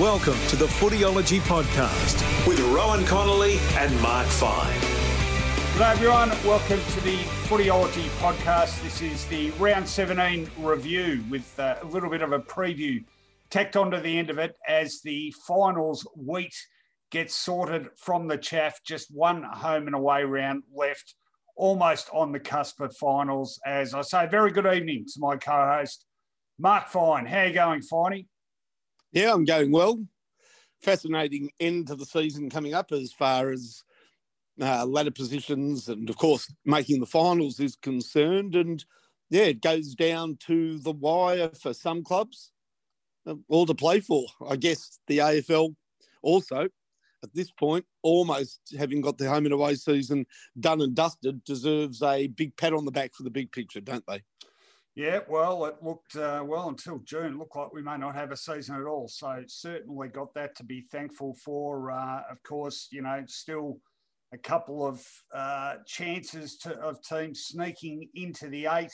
Welcome 0.00 0.36
to 0.48 0.56
the 0.56 0.66
Footyology 0.66 1.40
Podcast 1.40 2.46
with 2.46 2.60
Rowan 2.60 3.06
Connolly 3.06 3.56
and 3.78 3.98
Mark 4.02 4.26
Fine. 4.26 4.78
Hello, 5.72 5.88
everyone. 5.88 6.28
Welcome 6.44 6.80
to 6.92 7.00
the 7.00 7.16
Footyology 7.48 8.06
Podcast. 8.18 8.82
This 8.82 9.00
is 9.00 9.24
the 9.28 9.52
round 9.52 9.88
17 9.88 10.50
review 10.58 11.24
with 11.30 11.58
uh, 11.58 11.76
a 11.80 11.86
little 11.86 12.10
bit 12.10 12.20
of 12.20 12.32
a 12.32 12.38
preview 12.38 13.02
tacked 13.48 13.74
onto 13.74 13.98
the 13.98 14.18
end 14.18 14.28
of 14.28 14.36
it 14.36 14.54
as 14.68 15.00
the 15.00 15.34
finals 15.46 16.06
wheat 16.14 16.54
gets 17.10 17.34
sorted 17.34 17.88
from 17.96 18.28
the 18.28 18.36
chaff. 18.36 18.78
Just 18.84 19.10
one 19.10 19.44
home 19.44 19.86
and 19.86 19.96
away 19.96 20.24
round 20.24 20.64
left, 20.74 21.14
almost 21.56 22.10
on 22.12 22.32
the 22.32 22.40
cusp 22.40 22.82
of 22.82 22.94
finals. 22.98 23.58
As 23.64 23.94
I 23.94 24.02
say, 24.02 24.26
very 24.26 24.50
good 24.50 24.66
evening 24.66 25.06
to 25.06 25.20
my 25.20 25.38
co 25.38 25.74
host, 25.78 26.04
Mark 26.58 26.88
Fine. 26.88 27.24
How 27.24 27.38
are 27.38 27.46
you 27.46 27.54
going, 27.54 27.80
Finey? 27.80 28.26
Yeah, 29.16 29.32
I'm 29.32 29.46
going 29.46 29.72
well. 29.72 30.04
Fascinating 30.82 31.48
end 31.58 31.86
to 31.86 31.94
the 31.94 32.04
season 32.04 32.50
coming 32.50 32.74
up 32.74 32.92
as 32.92 33.14
far 33.14 33.48
as 33.48 33.82
uh, 34.60 34.84
ladder 34.84 35.10
positions 35.10 35.88
and, 35.88 36.10
of 36.10 36.18
course, 36.18 36.52
making 36.66 37.00
the 37.00 37.06
finals 37.06 37.58
is 37.58 37.76
concerned. 37.76 38.54
And 38.54 38.84
yeah, 39.30 39.44
it 39.44 39.62
goes 39.62 39.94
down 39.94 40.36
to 40.48 40.78
the 40.80 40.92
wire 40.92 41.48
for 41.58 41.72
some 41.72 42.04
clubs, 42.04 42.52
uh, 43.26 43.36
all 43.48 43.64
to 43.64 43.74
play 43.74 44.00
for. 44.00 44.26
I 44.46 44.56
guess 44.56 44.98
the 45.06 45.16
AFL 45.16 45.74
also, 46.20 46.68
at 47.24 47.32
this 47.32 47.50
point, 47.50 47.86
almost 48.02 48.60
having 48.78 49.00
got 49.00 49.16
the 49.16 49.30
home 49.30 49.46
and 49.46 49.54
away 49.54 49.76
season 49.76 50.26
done 50.60 50.82
and 50.82 50.94
dusted, 50.94 51.42
deserves 51.44 52.02
a 52.02 52.26
big 52.26 52.54
pat 52.58 52.74
on 52.74 52.84
the 52.84 52.92
back 52.92 53.14
for 53.14 53.22
the 53.22 53.30
big 53.30 53.50
picture, 53.50 53.80
don't 53.80 54.04
they? 54.06 54.20
Yeah, 54.96 55.20
well, 55.28 55.66
it 55.66 55.76
looked 55.82 56.16
uh, 56.16 56.42
well 56.42 56.70
until 56.70 57.00
June. 57.00 57.38
Looked 57.38 57.54
like 57.54 57.70
we 57.70 57.82
may 57.82 57.98
not 57.98 58.14
have 58.14 58.32
a 58.32 58.36
season 58.36 58.76
at 58.76 58.86
all. 58.86 59.08
So 59.08 59.42
certainly 59.46 60.08
got 60.08 60.32
that 60.34 60.56
to 60.56 60.64
be 60.64 60.86
thankful 60.90 61.34
for. 61.44 61.90
Uh, 61.90 62.22
of 62.30 62.42
course, 62.42 62.88
you 62.90 63.02
know, 63.02 63.22
still 63.26 63.76
a 64.32 64.38
couple 64.38 64.86
of 64.86 65.06
uh, 65.34 65.74
chances 65.86 66.56
to, 66.58 66.78
of 66.78 67.02
teams 67.02 67.44
sneaking 67.44 68.08
into 68.14 68.48
the 68.48 68.68
eight. 68.72 68.90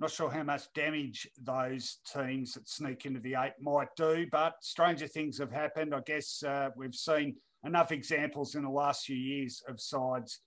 Not 0.00 0.10
sure 0.10 0.28
how 0.28 0.42
much 0.42 0.64
damage 0.74 1.28
those 1.40 1.98
teams 2.12 2.54
that 2.54 2.68
sneak 2.68 3.06
into 3.06 3.20
the 3.20 3.36
eight 3.38 3.52
might 3.60 3.94
do, 3.96 4.26
but 4.32 4.54
stranger 4.60 5.06
things 5.06 5.38
have 5.38 5.52
happened. 5.52 5.94
I 5.94 6.00
guess 6.04 6.42
uh, 6.42 6.70
we've 6.76 6.96
seen 6.96 7.36
enough 7.64 7.92
examples 7.92 8.56
in 8.56 8.64
the 8.64 8.70
last 8.70 9.04
few 9.04 9.14
years 9.14 9.62
of 9.68 9.80
sides 9.80 10.40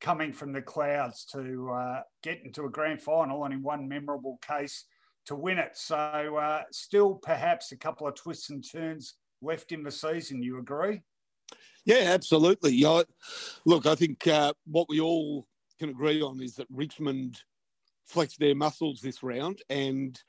coming 0.00 0.32
from 0.32 0.52
the 0.52 0.62
clouds 0.62 1.24
to 1.32 1.70
uh, 1.70 2.02
get 2.22 2.42
into 2.44 2.64
a 2.64 2.70
grand 2.70 3.00
final 3.00 3.44
and 3.44 3.54
in 3.54 3.62
one 3.62 3.88
memorable 3.88 4.38
case 4.46 4.84
to 5.26 5.34
win 5.34 5.58
it. 5.58 5.76
So 5.76 5.96
uh, 5.96 6.62
still 6.70 7.14
perhaps 7.14 7.72
a 7.72 7.76
couple 7.76 8.06
of 8.06 8.14
twists 8.14 8.50
and 8.50 8.64
turns 8.68 9.14
left 9.42 9.72
in 9.72 9.82
the 9.82 9.90
season. 9.90 10.42
You 10.42 10.58
agree? 10.58 11.02
Yeah, 11.84 12.04
absolutely. 12.12 12.84
Look, 13.64 13.86
I 13.86 13.94
think 13.94 14.26
uh, 14.26 14.52
what 14.66 14.88
we 14.88 15.00
all 15.00 15.46
can 15.78 15.90
agree 15.90 16.20
on 16.20 16.40
is 16.40 16.54
that 16.56 16.66
Richmond 16.70 17.42
flexed 18.04 18.38
their 18.38 18.54
muscles 18.54 19.00
this 19.00 19.22
round 19.22 19.62
and 19.68 20.20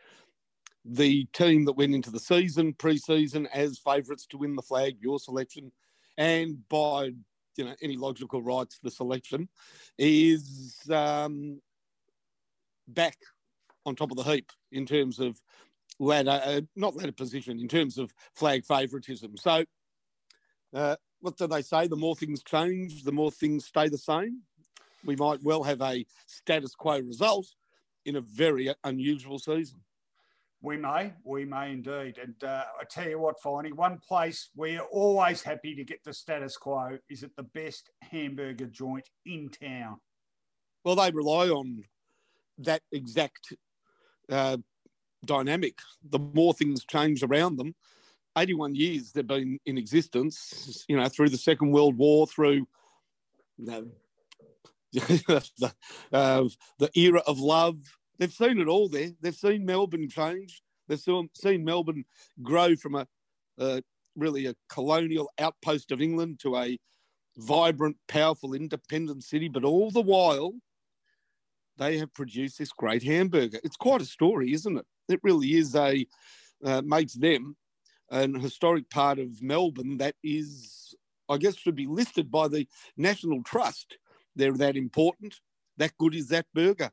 the 0.85 1.25
team 1.33 1.65
that 1.65 1.73
went 1.73 1.93
into 1.93 2.11
the 2.11 2.19
season, 2.19 2.73
pre-season, 2.73 3.47
as 3.53 3.77
favourites 3.79 4.25
to 4.27 4.37
win 4.37 4.55
the 4.55 4.61
flag, 4.61 4.95
your 5.01 5.19
selection, 5.19 5.71
and 6.17 6.67
by 6.69 7.11
you 7.57 7.65
know 7.65 7.75
any 7.81 7.97
logical 7.97 8.41
rights 8.41 8.75
to 8.75 8.83
the 8.83 8.91
selection, 8.91 9.49
is 9.97 10.79
um, 10.91 11.61
back 12.87 13.17
on 13.85 13.95
top 13.95 14.11
of 14.11 14.17
the 14.17 14.23
heap 14.23 14.51
in 14.71 14.85
terms 14.85 15.19
of 15.19 15.41
ladder, 15.99 16.41
uh, 16.43 16.61
not 16.75 16.95
ladder 16.95 17.11
position, 17.11 17.59
in 17.59 17.67
terms 17.67 17.97
of 17.97 18.13
flag 18.35 18.65
favouritism. 18.65 19.37
So, 19.37 19.65
uh, 20.73 20.95
what 21.21 21.37
do 21.37 21.47
they 21.47 21.61
say? 21.61 21.87
The 21.87 21.95
more 21.95 22.15
things 22.15 22.43
change, 22.43 23.03
the 23.03 23.11
more 23.11 23.31
things 23.31 23.65
stay 23.65 23.89
the 23.89 23.97
same. 23.97 24.41
We 25.03 25.15
might 25.15 25.43
well 25.43 25.63
have 25.63 25.81
a 25.81 26.05
status 26.25 26.75
quo 26.75 26.99
result 26.99 27.47
in 28.05 28.15
a 28.15 28.21
very 28.21 28.73
unusual 28.83 29.39
season. 29.39 29.79
We 30.67 30.75
may, 30.75 31.13
we 31.23 31.45
may 31.45 31.71
indeed. 31.71 32.17
And 32.21 32.35
uh, 32.43 32.65
I 32.77 32.83
tell 32.89 33.07
you 33.07 33.19
what, 33.19 33.41
Finey, 33.41 33.71
one 33.71 33.99
place 34.05 34.49
we're 34.53 34.81
always 34.81 35.41
happy 35.41 35.73
to 35.73 35.85
get 35.85 36.03
the 36.03 36.11
status 36.11 36.57
quo 36.57 36.97
is 37.09 37.23
at 37.23 37.33
the 37.37 37.43
best 37.43 37.89
hamburger 38.01 38.65
joint 38.65 39.07
in 39.25 39.47
town. 39.47 40.01
Well, 40.83 40.97
they 40.97 41.09
rely 41.11 41.47
on 41.47 41.85
that 42.57 42.81
exact 42.91 43.53
uh, 44.29 44.57
dynamic. 45.23 45.79
The 46.03 46.19
more 46.19 46.53
things 46.53 46.83
change 46.83 47.23
around 47.23 47.55
them, 47.55 47.73
81 48.37 48.75
years 48.75 49.13
they've 49.13 49.25
been 49.25 49.59
in 49.65 49.77
existence, 49.77 50.83
you 50.89 50.97
know, 50.97 51.07
through 51.07 51.29
the 51.29 51.37
Second 51.37 51.71
World 51.71 51.97
War, 51.97 52.27
through 52.27 52.67
you 53.57 53.65
know, 53.65 53.87
the, 54.91 55.73
uh, 56.11 56.43
the 56.77 56.89
era 56.93 57.21
of 57.25 57.39
love, 57.39 57.77
they've 58.17 58.33
seen 58.33 58.59
it 58.59 58.67
all 58.67 58.89
there. 58.89 59.11
They've 59.21 59.35
seen 59.35 59.65
Melbourne 59.65 60.09
change. 60.09 60.61
They've 60.87 60.99
seen 60.99 61.65
Melbourne 61.65 62.05
grow 62.41 62.75
from 62.75 62.95
a, 62.95 63.07
a 63.57 63.81
really 64.15 64.45
a 64.47 64.55
colonial 64.69 65.29
outpost 65.39 65.91
of 65.91 66.01
England 66.01 66.39
to 66.41 66.57
a 66.57 66.77
vibrant, 67.37 67.97
powerful, 68.07 68.53
independent 68.53 69.23
city. 69.23 69.47
But 69.47 69.63
all 69.63 69.91
the 69.91 70.01
while, 70.01 70.53
they 71.77 71.97
have 71.97 72.13
produced 72.13 72.57
this 72.57 72.71
great 72.71 73.03
hamburger. 73.03 73.59
It's 73.63 73.75
quite 73.75 74.01
a 74.01 74.05
story, 74.05 74.53
isn't 74.53 74.77
it? 74.77 74.85
It 75.09 75.19
really 75.23 75.55
is 75.55 75.75
a 75.75 76.05
uh, 76.63 76.81
makes 76.83 77.13
them 77.13 77.55
an 78.09 78.35
historic 78.35 78.89
part 78.89 79.19
of 79.19 79.41
Melbourne 79.41 79.97
that 79.97 80.15
is, 80.23 80.95
I 81.29 81.37
guess, 81.37 81.55
should 81.55 81.75
be 81.75 81.85
listed 81.85 82.31
by 82.31 82.47
the 82.47 82.67
National 82.95 83.43
Trust. 83.43 83.97
They're 84.35 84.53
that 84.53 84.77
important. 84.77 85.35
That 85.77 85.97
good 85.97 86.15
is 86.15 86.29
that 86.29 86.47
burger. 86.53 86.91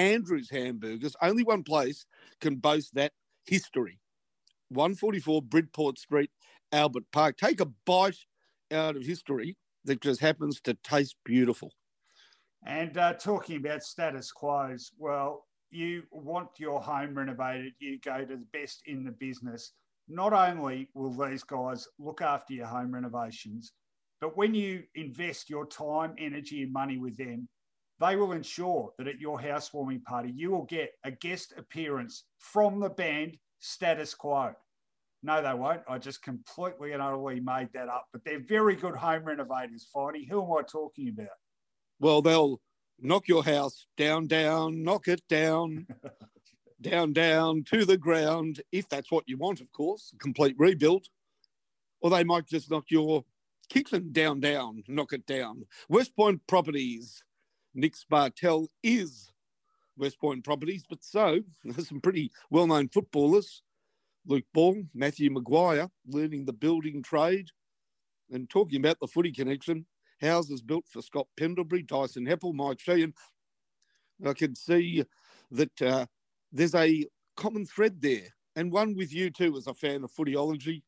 Andrews 0.00 0.48
Hamburgers. 0.50 1.14
Only 1.20 1.42
one 1.42 1.62
place 1.62 2.06
can 2.40 2.56
boast 2.56 2.94
that 2.94 3.12
history. 3.44 4.00
144 4.70 5.42
Bridport 5.42 5.98
Street, 5.98 6.30
Albert 6.72 7.04
Park. 7.12 7.36
Take 7.36 7.60
a 7.60 7.66
bite 7.84 8.16
out 8.72 8.96
of 8.96 9.04
history 9.04 9.58
that 9.84 10.00
just 10.00 10.20
happens 10.20 10.60
to 10.62 10.74
taste 10.82 11.16
beautiful. 11.24 11.72
And 12.64 12.96
uh, 12.96 13.14
talking 13.14 13.56
about 13.56 13.82
status 13.82 14.32
quos, 14.32 14.92
well, 14.98 15.46
you 15.70 16.04
want 16.10 16.48
your 16.58 16.80
home 16.80 17.14
renovated, 17.14 17.72
you 17.78 17.98
go 18.00 18.20
to 18.24 18.36
the 18.36 18.46
best 18.52 18.82
in 18.86 19.04
the 19.04 19.12
business. 19.12 19.72
Not 20.08 20.32
only 20.32 20.88
will 20.94 21.12
these 21.12 21.44
guys 21.44 21.86
look 21.98 22.22
after 22.22 22.54
your 22.54 22.66
home 22.66 22.92
renovations, 22.92 23.72
but 24.20 24.36
when 24.36 24.54
you 24.54 24.82
invest 24.94 25.50
your 25.50 25.66
time, 25.66 26.14
energy, 26.18 26.62
and 26.62 26.72
money 26.72 26.98
with 26.98 27.16
them, 27.16 27.48
they 28.00 28.16
will 28.16 28.32
ensure 28.32 28.92
that 28.98 29.06
at 29.06 29.20
your 29.20 29.40
housewarming 29.40 30.00
party, 30.00 30.32
you 30.34 30.50
will 30.50 30.64
get 30.64 30.92
a 31.04 31.10
guest 31.10 31.52
appearance 31.56 32.24
from 32.38 32.80
the 32.80 32.88
band 32.88 33.36
Status 33.58 34.14
Quo. 34.14 34.52
No, 35.22 35.42
they 35.42 35.52
won't. 35.52 35.82
I 35.86 35.98
just 35.98 36.22
completely 36.22 36.92
and 36.92 37.02
utterly 37.02 37.40
made 37.40 37.68
that 37.74 37.88
up. 37.88 38.06
But 38.10 38.24
they're 38.24 38.40
very 38.40 38.74
good 38.74 38.96
home 38.96 39.24
renovators, 39.24 39.86
Finey. 39.94 40.26
Who 40.28 40.42
am 40.42 40.52
I 40.52 40.62
talking 40.62 41.08
about? 41.08 41.36
Well, 41.98 42.22
they'll 42.22 42.58
knock 42.98 43.28
your 43.28 43.44
house 43.44 43.86
down, 43.98 44.26
down, 44.28 44.82
knock 44.82 45.08
it 45.08 45.20
down, 45.28 45.86
down, 46.80 47.12
down 47.12 47.64
to 47.64 47.84
the 47.84 47.98
ground, 47.98 48.62
if 48.72 48.88
that's 48.88 49.10
what 49.10 49.24
you 49.26 49.36
want, 49.36 49.60
of 49.60 49.70
course, 49.72 50.14
complete 50.18 50.56
rebuild. 50.58 51.06
Or 52.00 52.08
they 52.08 52.24
might 52.24 52.46
just 52.46 52.70
knock 52.70 52.86
your 52.88 53.24
kitchen 53.68 54.08
down, 54.12 54.40
down, 54.40 54.84
knock 54.88 55.12
it 55.12 55.26
down. 55.26 55.66
West 55.90 56.16
Point 56.16 56.40
Properties 56.46 57.22
Nick 57.74 57.94
Spartel 57.94 58.68
is 58.82 59.32
West 59.96 60.20
Point 60.20 60.44
Properties, 60.44 60.84
but 60.88 61.02
so 61.02 61.40
there's 61.64 61.88
some 61.88 62.00
pretty 62.00 62.30
well 62.50 62.66
known 62.66 62.88
footballers 62.88 63.62
Luke 64.26 64.44
Ball, 64.52 64.84
Matthew 64.94 65.30
Maguire, 65.30 65.90
learning 66.06 66.44
the 66.44 66.52
building 66.52 67.02
trade. 67.02 67.48
And 68.30 68.48
talking 68.48 68.78
about 68.78 69.00
the 69.00 69.08
footy 69.08 69.32
connection, 69.32 69.86
houses 70.20 70.62
built 70.62 70.86
for 70.88 71.02
Scott 71.02 71.26
Pendlebury, 71.36 71.82
Dyson 71.82 72.26
Heppell, 72.26 72.54
Mike 72.54 72.78
Sheehan. 72.78 73.12
I 74.24 74.32
can 74.34 74.54
see 74.54 75.04
that 75.50 75.82
uh, 75.82 76.06
there's 76.52 76.74
a 76.74 77.06
common 77.36 77.66
thread 77.66 78.00
there 78.00 78.28
and 78.54 78.70
one 78.70 78.94
with 78.94 79.12
you 79.12 79.30
too 79.30 79.56
as 79.56 79.66
a 79.66 79.74
fan 79.74 80.04
of 80.04 80.12
footyology. 80.12 80.82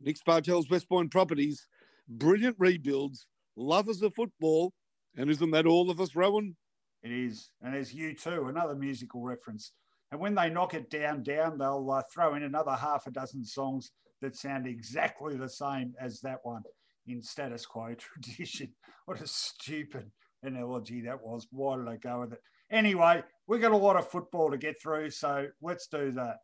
Nick 0.00 0.16
Spartel's 0.18 0.68
Westbourne 0.68 1.08
Properties, 1.08 1.66
brilliant 2.06 2.56
rebuilds, 2.58 3.26
lovers 3.56 4.02
of 4.02 4.14
football, 4.14 4.74
and 5.16 5.30
isn't 5.30 5.50
that 5.50 5.66
all 5.66 5.90
of 5.90 6.00
us, 6.00 6.14
Rowan? 6.14 6.56
It 7.02 7.12
is, 7.12 7.50
and 7.62 7.74
there's 7.74 7.94
you 7.94 8.14
too, 8.14 8.46
another 8.48 8.74
musical 8.74 9.22
reference. 9.22 9.72
And 10.10 10.20
when 10.20 10.34
they 10.34 10.50
knock 10.50 10.74
it 10.74 10.90
down, 10.90 11.22
down, 11.22 11.58
they'll 11.58 11.90
uh, 11.90 12.02
throw 12.12 12.34
in 12.34 12.42
another 12.42 12.72
half 12.72 13.06
a 13.06 13.10
dozen 13.10 13.44
songs 13.44 13.90
that 14.20 14.36
sound 14.36 14.66
exactly 14.66 15.36
the 15.36 15.48
same 15.48 15.94
as 16.00 16.20
that 16.20 16.38
one 16.42 16.62
in 17.06 17.22
status 17.22 17.66
quo 17.66 17.94
tradition. 17.98 18.72
What 19.04 19.20
a 19.20 19.26
stupid 19.26 20.10
analogy 20.42 21.02
that 21.02 21.22
was. 21.22 21.46
Why 21.50 21.76
did 21.76 21.88
I 21.88 21.96
go 21.96 22.20
with 22.20 22.32
it? 22.32 22.40
Anyway, 22.70 23.22
we've 23.46 23.60
got 23.60 23.72
a 23.72 23.76
lot 23.76 23.96
of 23.96 24.08
football 24.08 24.50
to 24.50 24.58
get 24.58 24.80
through, 24.80 25.10
so 25.10 25.46
let's 25.62 25.86
do 25.86 26.10
that. 26.12 26.38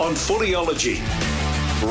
On 0.00 0.12
Footyology, 0.14 0.98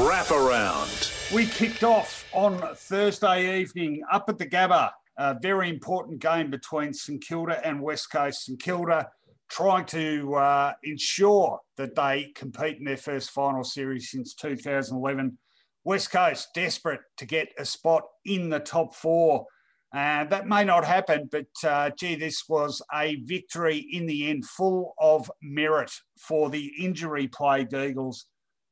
wrap 0.05 0.29
around. 0.31 1.09
We 1.33 1.45
kicked 1.45 1.83
off 1.85 2.25
on 2.33 2.59
Thursday 2.75 3.61
evening 3.61 4.01
up 4.11 4.25
at 4.27 4.37
the 4.37 4.45
Gabba, 4.45 4.91
a 5.17 5.35
very 5.41 5.69
important 5.69 6.19
game 6.19 6.49
between 6.49 6.93
St 6.93 7.23
Kilda 7.23 7.65
and 7.65 7.81
West 7.81 8.11
Coast. 8.11 8.45
St 8.45 8.59
Kilda 8.59 9.07
trying 9.49 9.85
to 9.85 10.33
uh, 10.35 10.73
ensure 10.83 11.59
that 11.77 11.95
they 11.95 12.31
compete 12.35 12.77
in 12.77 12.85
their 12.85 12.97
first 12.97 13.29
final 13.31 13.63
series 13.63 14.09
since 14.09 14.33
2011. 14.33 15.37
West 15.83 16.11
Coast 16.11 16.49
desperate 16.55 17.01
to 17.17 17.25
get 17.25 17.49
a 17.59 17.65
spot 17.65 18.03
in 18.25 18.49
the 18.49 18.59
top 18.59 18.95
four. 18.95 19.45
Uh, 19.93 20.23
that 20.23 20.47
may 20.47 20.63
not 20.63 20.83
happen, 20.83 21.29
but 21.31 21.45
uh, 21.63 21.91
gee, 21.91 22.15
this 22.15 22.45
was 22.49 22.81
a 22.95 23.17
victory 23.25 23.77
in 23.91 24.07
the 24.07 24.27
end, 24.29 24.43
full 24.43 24.95
of 24.97 25.29
merit 25.43 25.91
for 26.17 26.49
the 26.49 26.71
injury 26.79 27.27
plagued 27.27 27.75
Eagles, 27.75 28.25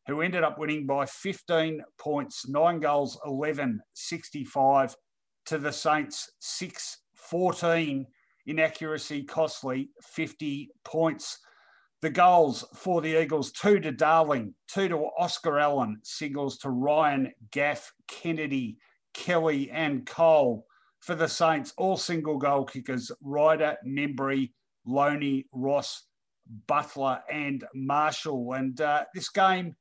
who 0.08 0.22
ended 0.22 0.44
up 0.44 0.58
winning 0.58 0.88
by 0.88 1.06
15 1.06 1.84
points, 2.00 2.48
nine 2.48 2.80
goals, 2.80 3.20
11, 3.24 3.82
65 3.94 4.96
to 5.51 5.57
the 5.57 5.74
Saints, 5.74 6.31
6 6.39 7.00
14 7.13 8.07
inaccuracy 8.45 9.24
costly 9.24 9.89
50 10.01 10.69
points. 10.86 11.39
The 12.01 12.09
goals 12.09 12.63
for 12.74 13.01
the 13.01 13.21
Eagles 13.21 13.51
two 13.51 13.81
to 13.81 13.92
Darling, 13.92 14.56
two 14.69 14.88
to 14.88 15.09
Oscar 15.19 15.59
Allen, 15.59 16.00
singles 16.03 16.57
to 16.59 16.69
Ryan, 16.69 17.33
Gaff, 17.51 17.92
Kennedy, 18.07 18.77
Kelly, 19.13 19.69
and 19.71 20.06
Cole. 20.06 20.65
For 21.01 21.15
the 21.15 21.27
Saints, 21.27 21.74
all 21.77 21.98
single 21.98 22.38
goal 22.38 22.63
kickers 22.63 23.12
Ryder, 23.21 23.75
Membrey, 23.86 24.53
Lonie, 24.88 25.48
Ross, 25.51 26.06
Butler, 26.65 27.24
and 27.30 27.65
Marshall. 27.75 28.53
And 28.53 28.80
uh, 28.80 29.03
this 29.13 29.27
game 29.27 29.75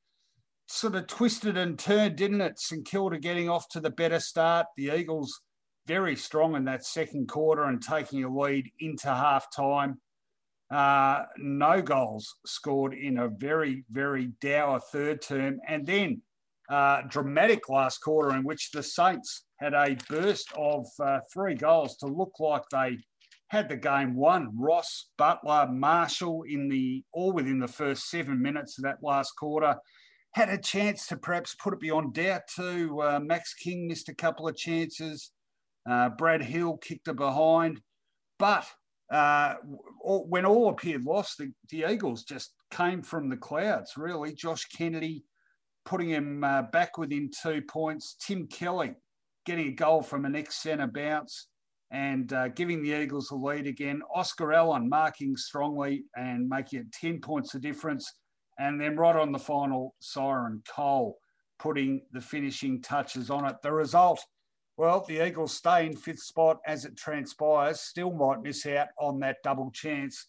sort 0.67 0.97
of 0.97 1.07
twisted 1.07 1.57
and 1.57 1.79
turned, 1.79 2.17
didn't 2.17 2.41
it? 2.41 2.59
St 2.59 2.85
Kilda 2.85 3.21
getting 3.21 3.49
off 3.49 3.69
to 3.69 3.79
the 3.79 3.91
better 3.91 4.19
start. 4.19 4.67
The 4.77 4.91
Eagles 4.99 5.41
very 5.91 6.15
strong 6.15 6.55
in 6.55 6.65
that 6.65 6.87
second 6.87 7.27
quarter 7.27 7.65
and 7.65 7.83
taking 7.83 8.23
a 8.23 8.33
lead 8.33 8.71
into 8.79 9.09
half 9.09 9.49
time. 9.53 10.01
Uh, 10.71 11.25
no 11.37 11.83
goals 11.83 12.37
scored 12.47 12.95
in 12.95 13.19
a 13.19 13.29
very, 13.29 13.85
very 13.91 14.31
dour 14.41 14.79
third 14.79 15.21
term. 15.21 15.59
And 15.67 15.85
then 15.85 16.23
uh, 16.71 17.03
dramatic 17.09 17.69
last 17.69 17.99
quarter 17.99 18.37
in 18.37 18.45
which 18.45 18.71
the 18.71 18.85
Saints 18.85 19.47
had 19.59 19.75
a 19.75 19.97
burst 20.09 20.53
of 20.57 20.87
uh, 21.03 21.19
three 21.35 21.57
goals 21.57 21.97
to 21.97 22.07
look 22.07 22.35
like 22.39 22.63
they 22.71 22.99
had 23.49 23.69
the 23.69 23.77
game 23.77 24.15
won. 24.15 24.57
Ross, 24.57 25.09
Butler, 25.19 25.67
Marshall 25.73 26.45
in 26.49 26.69
the 26.69 27.03
all 27.13 27.33
within 27.33 27.59
the 27.59 27.67
first 27.67 28.09
seven 28.09 28.41
minutes 28.41 28.79
of 28.79 28.85
that 28.85 28.99
last 29.03 29.33
quarter. 29.33 29.75
Had 30.35 30.51
a 30.51 30.59
chance 30.59 31.09
to 31.09 31.17
perhaps 31.17 31.57
put 31.61 31.75
it 31.75 31.81
beyond 31.81 32.15
doubt 32.15 32.43
too. 32.47 33.03
Uh, 33.03 33.19
Max 33.19 33.55
King 33.55 33.89
missed 33.89 34.09
a 34.09 34.15
couple 34.15 34.47
of 34.47 34.57
chances. 34.57 35.33
Uh, 35.91 36.09
Brad 36.11 36.41
Hill 36.41 36.77
kicked 36.77 37.09
it 37.09 37.17
behind. 37.17 37.81
But 38.39 38.65
uh, 39.13 39.57
when 40.05 40.47
all 40.47 40.69
appeared 40.69 41.05
lost, 41.05 41.39
the, 41.39 41.53
the, 41.69 41.93
Eagles 41.93 42.23
just 42.23 42.55
came 42.71 43.03
from 43.03 43.29
the 43.29 43.37
clouds, 43.37 43.95
really. 43.97 44.33
Josh 44.33 44.67
Kennedy 44.67 45.25
putting 45.85 46.09
him 46.09 46.45
uh, 46.45 46.63
back 46.63 46.97
within 46.97 47.29
two 47.43 47.61
points. 47.63 48.17
Tim 48.25 48.47
Kelly 48.47 48.95
getting 49.47 49.69
a 49.69 49.73
goal 49.73 50.01
from 50.01 50.25
an 50.25 50.37
ex 50.37 50.63
centre 50.63 50.87
bounce 50.87 51.49
and 51.91 52.33
uh, 52.33 52.49
giving 52.49 52.83
the 52.83 52.93
Eagles 52.93 53.27
the 53.29 53.35
lead 53.35 53.67
again. 53.67 54.01
Oscar 54.15 54.53
Allen 54.53 54.89
marking 54.89 55.37
strongly 55.37 56.05
and 56.15 56.49
making 56.49 56.81
it 56.81 56.93
10 56.93 57.21
points 57.21 57.55
of 57.55 57.63
difference. 57.63 58.09
And 58.61 58.81
then 58.81 58.97
right 58.97 59.17
on 59.17 59.33
the 59.33 59.39
final, 59.41 59.97
Siren 60.01 60.63
Cole 60.73 61.19
putting 61.59 62.03
the 62.13 62.21
finishing 62.21 62.81
touches 62.81 63.29
on 63.29 63.45
it. 63.45 63.57
The 63.63 63.73
result 63.73 64.25
well, 64.81 65.05
the 65.07 65.27
Eagles 65.27 65.53
stay 65.53 65.85
in 65.85 65.95
fifth 65.95 66.23
spot 66.23 66.59
as 66.67 66.87
it 66.87 66.97
transpires, 66.97 67.81
still 67.81 68.11
might 68.13 68.41
miss 68.41 68.65
out 68.65 68.89
on 68.99 69.21
that 69.21 69.37
double 69.45 69.71
chance. 69.71 70.29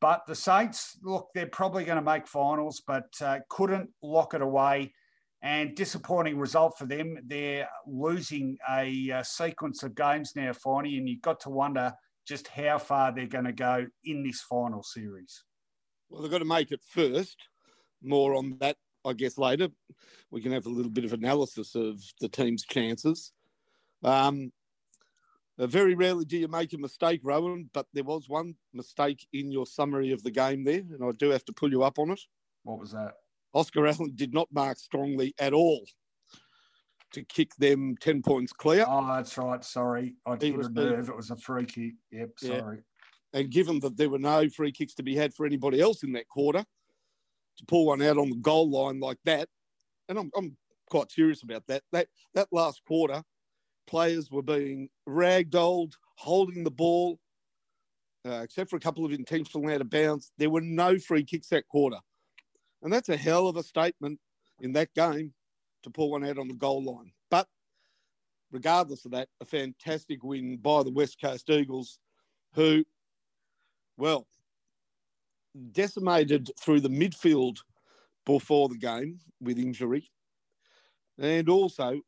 But 0.00 0.22
the 0.24 0.36
Saints, 0.36 0.96
look, 1.02 1.30
they're 1.34 1.48
probably 1.48 1.82
going 1.82 1.98
to 1.98 2.02
make 2.02 2.28
finals, 2.28 2.80
but 2.86 3.08
uh, 3.20 3.40
couldn't 3.48 3.90
lock 4.00 4.34
it 4.34 4.40
away. 4.40 4.94
And 5.42 5.74
disappointing 5.74 6.38
result 6.38 6.78
for 6.78 6.86
them. 6.86 7.18
They're 7.26 7.68
losing 7.88 8.56
a 8.70 9.10
uh, 9.10 9.22
sequence 9.24 9.82
of 9.82 9.96
games 9.96 10.30
now, 10.36 10.52
Finey, 10.52 10.96
and 10.98 11.08
you've 11.08 11.22
got 11.22 11.40
to 11.40 11.50
wonder 11.50 11.92
just 12.24 12.46
how 12.46 12.78
far 12.78 13.12
they're 13.12 13.26
going 13.26 13.46
to 13.46 13.52
go 13.52 13.84
in 14.04 14.22
this 14.22 14.42
final 14.42 14.84
series. 14.84 15.42
Well, 16.08 16.22
they've 16.22 16.30
got 16.30 16.38
to 16.38 16.44
make 16.44 16.70
it 16.70 16.82
first. 16.88 17.48
More 18.00 18.36
on 18.36 18.58
that, 18.60 18.76
I 19.04 19.12
guess, 19.14 19.38
later. 19.38 19.70
We 20.30 20.40
can 20.40 20.52
have 20.52 20.66
a 20.66 20.70
little 20.70 20.92
bit 20.92 21.04
of 21.04 21.12
analysis 21.12 21.74
of 21.74 22.00
the 22.20 22.28
team's 22.28 22.64
chances. 22.64 23.32
Um, 24.02 24.52
very 25.58 25.94
rarely 25.94 26.24
do 26.24 26.38
you 26.38 26.48
make 26.48 26.72
a 26.72 26.78
mistake, 26.78 27.20
Rowan, 27.24 27.68
but 27.72 27.86
there 27.92 28.04
was 28.04 28.28
one 28.28 28.54
mistake 28.72 29.26
in 29.32 29.50
your 29.50 29.66
summary 29.66 30.12
of 30.12 30.22
the 30.22 30.30
game 30.30 30.62
there, 30.64 30.82
and 30.92 31.02
I 31.02 31.10
do 31.12 31.30
have 31.30 31.44
to 31.46 31.52
pull 31.52 31.70
you 31.70 31.82
up 31.82 31.98
on 31.98 32.10
it. 32.10 32.20
What 32.62 32.78
was 32.78 32.92
that? 32.92 33.14
Oscar 33.54 33.86
Allen 33.86 34.12
did 34.14 34.32
not 34.32 34.48
mark 34.52 34.78
strongly 34.78 35.34
at 35.38 35.52
all 35.52 35.84
to 37.12 37.24
kick 37.24 37.54
them 37.56 37.96
10 38.00 38.22
points 38.22 38.52
clear. 38.52 38.84
Oh, 38.86 39.06
that's 39.08 39.36
right. 39.38 39.64
Sorry. 39.64 40.14
I 40.26 40.36
didn't 40.36 40.74
nerve. 40.74 41.08
It 41.08 41.16
was 41.16 41.30
a 41.30 41.36
free 41.36 41.64
kick. 41.64 41.94
Yep, 42.12 42.30
sorry. 42.36 42.78
Yeah. 43.32 43.40
And 43.40 43.50
given 43.50 43.80
that 43.80 43.96
there 43.96 44.10
were 44.10 44.18
no 44.18 44.48
free 44.48 44.72
kicks 44.72 44.94
to 44.94 45.02
be 45.02 45.16
had 45.16 45.34
for 45.34 45.46
anybody 45.46 45.80
else 45.80 46.02
in 46.02 46.12
that 46.12 46.28
quarter, 46.28 46.64
to 47.58 47.64
pull 47.66 47.86
one 47.86 48.02
out 48.02 48.18
on 48.18 48.30
the 48.30 48.36
goal 48.36 48.70
line 48.70 49.00
like 49.00 49.18
that, 49.24 49.48
and 50.08 50.18
I'm, 50.18 50.30
I'm 50.36 50.56
quite 50.88 51.10
serious 51.10 51.42
about 51.42 51.64
that. 51.66 51.82
That 51.92 52.08
that 52.34 52.48
last 52.52 52.82
quarter, 52.86 53.22
players 53.88 54.30
were 54.30 54.42
being 54.42 54.88
ragdolled, 55.08 55.94
holding 56.16 56.62
the 56.62 56.70
ball, 56.70 57.18
uh, 58.26 58.40
except 58.42 58.70
for 58.70 58.76
a 58.76 58.80
couple 58.80 59.04
of 59.04 59.12
intentional 59.12 59.68
out 59.72 59.80
of 59.80 59.90
bounds. 59.90 60.30
There 60.38 60.50
were 60.50 60.60
no 60.60 60.98
free 60.98 61.24
kicks 61.24 61.48
that 61.48 61.66
quarter. 61.68 61.98
And 62.82 62.92
that's 62.92 63.08
a 63.08 63.16
hell 63.16 63.48
of 63.48 63.56
a 63.56 63.62
statement 63.62 64.20
in 64.60 64.72
that 64.74 64.94
game 64.94 65.32
to 65.82 65.90
pull 65.90 66.10
one 66.10 66.24
out 66.24 66.38
on 66.38 66.48
the 66.48 66.54
goal 66.54 66.84
line. 66.84 67.12
But 67.30 67.48
regardless 68.52 69.04
of 69.04 69.12
that, 69.12 69.28
a 69.40 69.44
fantastic 69.44 70.22
win 70.22 70.58
by 70.58 70.82
the 70.82 70.92
West 70.92 71.20
Coast 71.20 71.50
Eagles, 71.50 71.98
who, 72.54 72.84
well, 73.96 74.26
decimated 75.72 76.50
through 76.60 76.80
the 76.80 76.88
midfield 76.88 77.56
before 78.26 78.68
the 78.68 78.76
game 78.76 79.18
with 79.40 79.58
injury. 79.58 80.10
And 81.18 81.48
also 81.48 82.00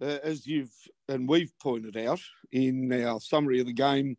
uh, 0.00 0.18
as 0.22 0.46
you've 0.46 0.72
and 1.08 1.28
we've 1.28 1.52
pointed 1.60 1.96
out 1.96 2.20
in 2.52 2.92
our 3.04 3.20
summary 3.20 3.60
of 3.60 3.66
the 3.66 3.72
game 3.72 4.16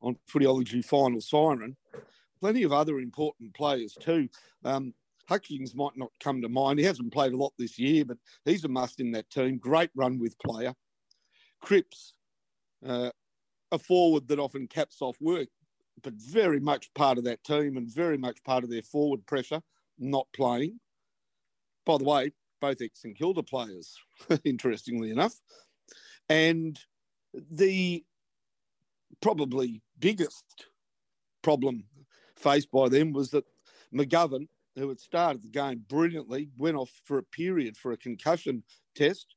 on 0.00 0.16
Footyology 0.30 0.84
Final 0.84 1.20
Siren, 1.20 1.76
plenty 2.40 2.62
of 2.62 2.72
other 2.72 2.98
important 2.98 3.54
players 3.54 3.96
too. 4.00 4.28
Um, 4.64 4.94
Hutchings 5.28 5.76
might 5.76 5.96
not 5.96 6.10
come 6.18 6.42
to 6.42 6.48
mind. 6.48 6.80
He 6.80 6.84
hasn't 6.84 7.12
played 7.12 7.32
a 7.32 7.36
lot 7.36 7.52
this 7.56 7.78
year, 7.78 8.04
but 8.04 8.18
he's 8.44 8.64
a 8.64 8.68
must 8.68 8.98
in 8.98 9.12
that 9.12 9.30
team. 9.30 9.58
Great 9.58 9.90
run 9.94 10.18
with 10.18 10.38
player. 10.40 10.74
Cripps, 11.60 12.14
uh, 12.84 13.10
a 13.70 13.78
forward 13.78 14.26
that 14.28 14.40
often 14.40 14.66
caps 14.66 15.00
off 15.00 15.16
work, 15.20 15.48
but 16.02 16.14
very 16.14 16.58
much 16.58 16.92
part 16.94 17.16
of 17.16 17.24
that 17.24 17.44
team 17.44 17.76
and 17.76 17.94
very 17.94 18.18
much 18.18 18.42
part 18.42 18.64
of 18.64 18.70
their 18.70 18.82
forward 18.82 19.24
pressure, 19.26 19.60
not 19.98 20.26
playing. 20.34 20.80
By 21.86 21.98
the 21.98 22.04
way, 22.04 22.32
both 22.60 22.80
ex 22.82 23.02
St 23.02 23.16
Kilda 23.16 23.42
players, 23.42 23.96
interestingly 24.44 25.10
enough. 25.10 25.34
And 26.28 26.78
the 27.50 28.04
probably 29.20 29.82
biggest 29.98 30.66
problem 31.42 31.84
faced 32.36 32.70
by 32.70 32.88
them 32.88 33.12
was 33.12 33.30
that 33.30 33.44
McGovern, 33.94 34.48
who 34.76 34.88
had 34.88 35.00
started 35.00 35.42
the 35.42 35.48
game 35.48 35.84
brilliantly, 35.88 36.50
went 36.56 36.76
off 36.76 36.90
for 37.04 37.18
a 37.18 37.22
period 37.22 37.76
for 37.76 37.92
a 37.92 37.96
concussion 37.96 38.62
test, 38.94 39.34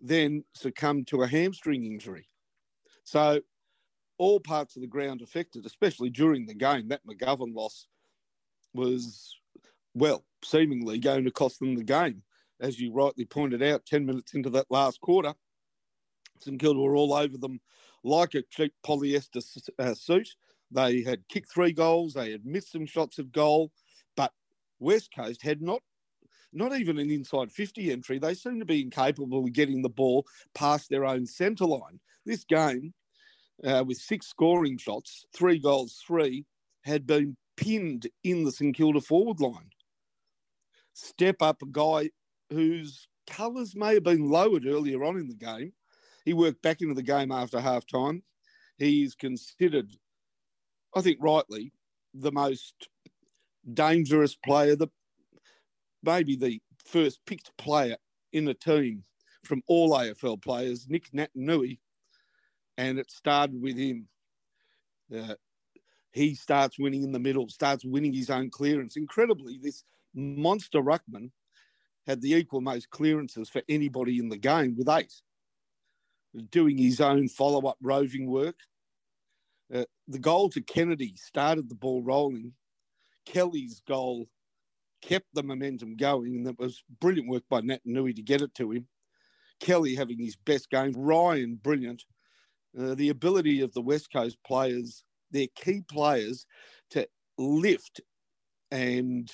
then 0.00 0.44
succumbed 0.54 1.06
to 1.08 1.22
a 1.22 1.28
hamstring 1.28 1.84
injury. 1.84 2.26
So 3.04 3.40
all 4.20 4.38
parts 4.38 4.76
of 4.76 4.82
the 4.82 4.88
ground 4.88 5.22
affected, 5.22 5.64
especially 5.64 6.10
during 6.10 6.44
the 6.44 6.54
game. 6.54 6.88
That 6.88 7.06
McGovern 7.06 7.54
loss 7.54 7.86
was, 8.74 9.34
well, 9.94 10.24
seemingly 10.44 10.98
going 10.98 11.24
to 11.24 11.30
cost 11.30 11.58
them 11.58 11.74
the 11.74 11.82
game. 11.82 12.22
As 12.60 12.78
you 12.78 12.92
rightly 12.92 13.24
pointed 13.24 13.62
out, 13.62 13.86
10 13.86 14.04
minutes 14.04 14.34
into 14.34 14.50
that 14.50 14.66
last 14.70 15.00
quarter, 15.00 15.34
St 16.40 16.60
Kilda 16.60 16.78
were 16.78 16.96
all 16.96 17.14
over 17.14 17.38
them 17.38 17.60
like 18.04 18.34
a 18.34 18.42
cheap 18.42 18.72
polyester 18.84 19.42
uh, 19.78 19.94
suit. 19.94 20.28
They 20.70 21.02
had 21.02 21.26
kicked 21.28 21.52
three 21.52 21.72
goals, 21.72 22.14
they 22.14 22.30
had 22.30 22.44
missed 22.44 22.72
some 22.72 22.86
shots 22.86 23.18
at 23.18 23.32
goal, 23.32 23.72
but 24.16 24.32
West 24.78 25.10
Coast 25.14 25.42
had 25.42 25.60
not 25.60 25.82
not 26.52 26.76
even 26.76 26.98
an 26.98 27.10
inside 27.10 27.52
50 27.52 27.92
entry. 27.92 28.18
They 28.18 28.34
seem 28.34 28.58
to 28.58 28.64
be 28.64 28.82
incapable 28.82 29.44
of 29.44 29.52
getting 29.52 29.82
the 29.82 29.88
ball 29.88 30.26
past 30.52 30.90
their 30.90 31.04
own 31.04 31.24
centre 31.24 31.64
line. 31.64 32.00
This 32.26 32.42
game, 32.42 32.92
uh, 33.64 33.84
with 33.86 33.98
six 33.98 34.26
scoring 34.26 34.76
shots, 34.76 35.24
three 35.32 35.60
goals, 35.60 36.02
three, 36.04 36.44
had 36.82 37.06
been 37.06 37.36
pinned 37.56 38.08
in 38.24 38.42
the 38.42 38.50
St 38.50 38.74
Kilda 38.74 39.00
forward 39.00 39.40
line. 39.40 39.70
Step 40.92 41.36
up 41.40 41.62
a 41.62 41.66
guy 41.66 42.10
whose 42.50 43.08
colours 43.26 43.74
may 43.76 43.94
have 43.94 44.02
been 44.02 44.28
lowered 44.28 44.66
earlier 44.66 45.04
on 45.04 45.16
in 45.16 45.28
the 45.28 45.34
game. 45.34 45.72
He 46.24 46.32
worked 46.32 46.62
back 46.62 46.80
into 46.80 46.94
the 46.94 47.02
game 47.02 47.32
after 47.32 47.60
half 47.60 47.86
time. 47.86 48.22
He 48.76 49.02
is 49.02 49.14
considered, 49.14 49.92
I 50.94 51.00
think 51.00 51.18
rightly, 51.20 51.72
the 52.12 52.32
most 52.32 52.88
dangerous 53.72 54.34
player, 54.34 54.76
the 54.76 54.88
maybe 56.02 56.36
the 56.36 56.60
first 56.84 57.20
picked 57.26 57.56
player 57.56 57.96
in 58.32 58.44
the 58.44 58.54
team 58.54 59.04
from 59.44 59.62
all 59.66 59.90
AFL 59.90 60.42
players, 60.42 60.86
Nick 60.88 61.10
Naitanui, 61.12 61.78
and 62.76 62.98
it 62.98 63.10
started 63.10 63.60
with 63.60 63.76
him. 63.76 64.08
Uh, 65.14 65.34
he 66.12 66.34
starts 66.34 66.78
winning 66.78 67.02
in 67.02 67.12
the 67.12 67.18
middle, 67.18 67.48
starts 67.48 67.84
winning 67.84 68.12
his 68.12 68.30
own 68.30 68.50
clearance. 68.50 68.96
Incredibly, 68.96 69.58
this 69.62 69.84
monster 70.14 70.80
ruckman 70.80 71.30
had 72.06 72.20
the 72.20 72.34
equal 72.34 72.60
most 72.60 72.90
clearances 72.90 73.48
for 73.48 73.62
anybody 73.68 74.18
in 74.18 74.28
the 74.28 74.36
game 74.36 74.74
with 74.76 74.88
eight, 74.88 75.12
doing 76.50 76.78
his 76.78 77.00
own 77.00 77.28
follow 77.28 77.68
up 77.68 77.78
roving 77.82 78.26
work. 78.26 78.56
Uh, 79.72 79.84
the 80.08 80.18
goal 80.18 80.48
to 80.50 80.60
Kennedy 80.60 81.14
started 81.16 81.68
the 81.68 81.74
ball 81.74 82.02
rolling. 82.02 82.52
Kelly's 83.24 83.80
goal 83.86 84.28
kept 85.02 85.26
the 85.34 85.42
momentum 85.42 85.96
going, 85.96 86.36
and 86.36 86.46
that 86.46 86.58
was 86.58 86.82
brilliant 87.00 87.28
work 87.28 87.44
by 87.48 87.60
Naitanui 87.60 88.14
to 88.16 88.22
get 88.22 88.42
it 88.42 88.54
to 88.54 88.72
him. 88.72 88.86
Kelly 89.60 89.94
having 89.94 90.18
his 90.18 90.36
best 90.36 90.70
game, 90.70 90.92
Ryan 90.96 91.56
brilliant. 91.56 92.04
Uh, 92.78 92.94
the 92.94 93.10
ability 93.10 93.60
of 93.60 93.72
the 93.72 93.82
West 93.82 94.12
Coast 94.12 94.38
players, 94.46 95.04
their 95.30 95.48
key 95.54 95.82
players, 95.88 96.46
to 96.90 97.06
lift 97.36 98.00
and 98.70 99.30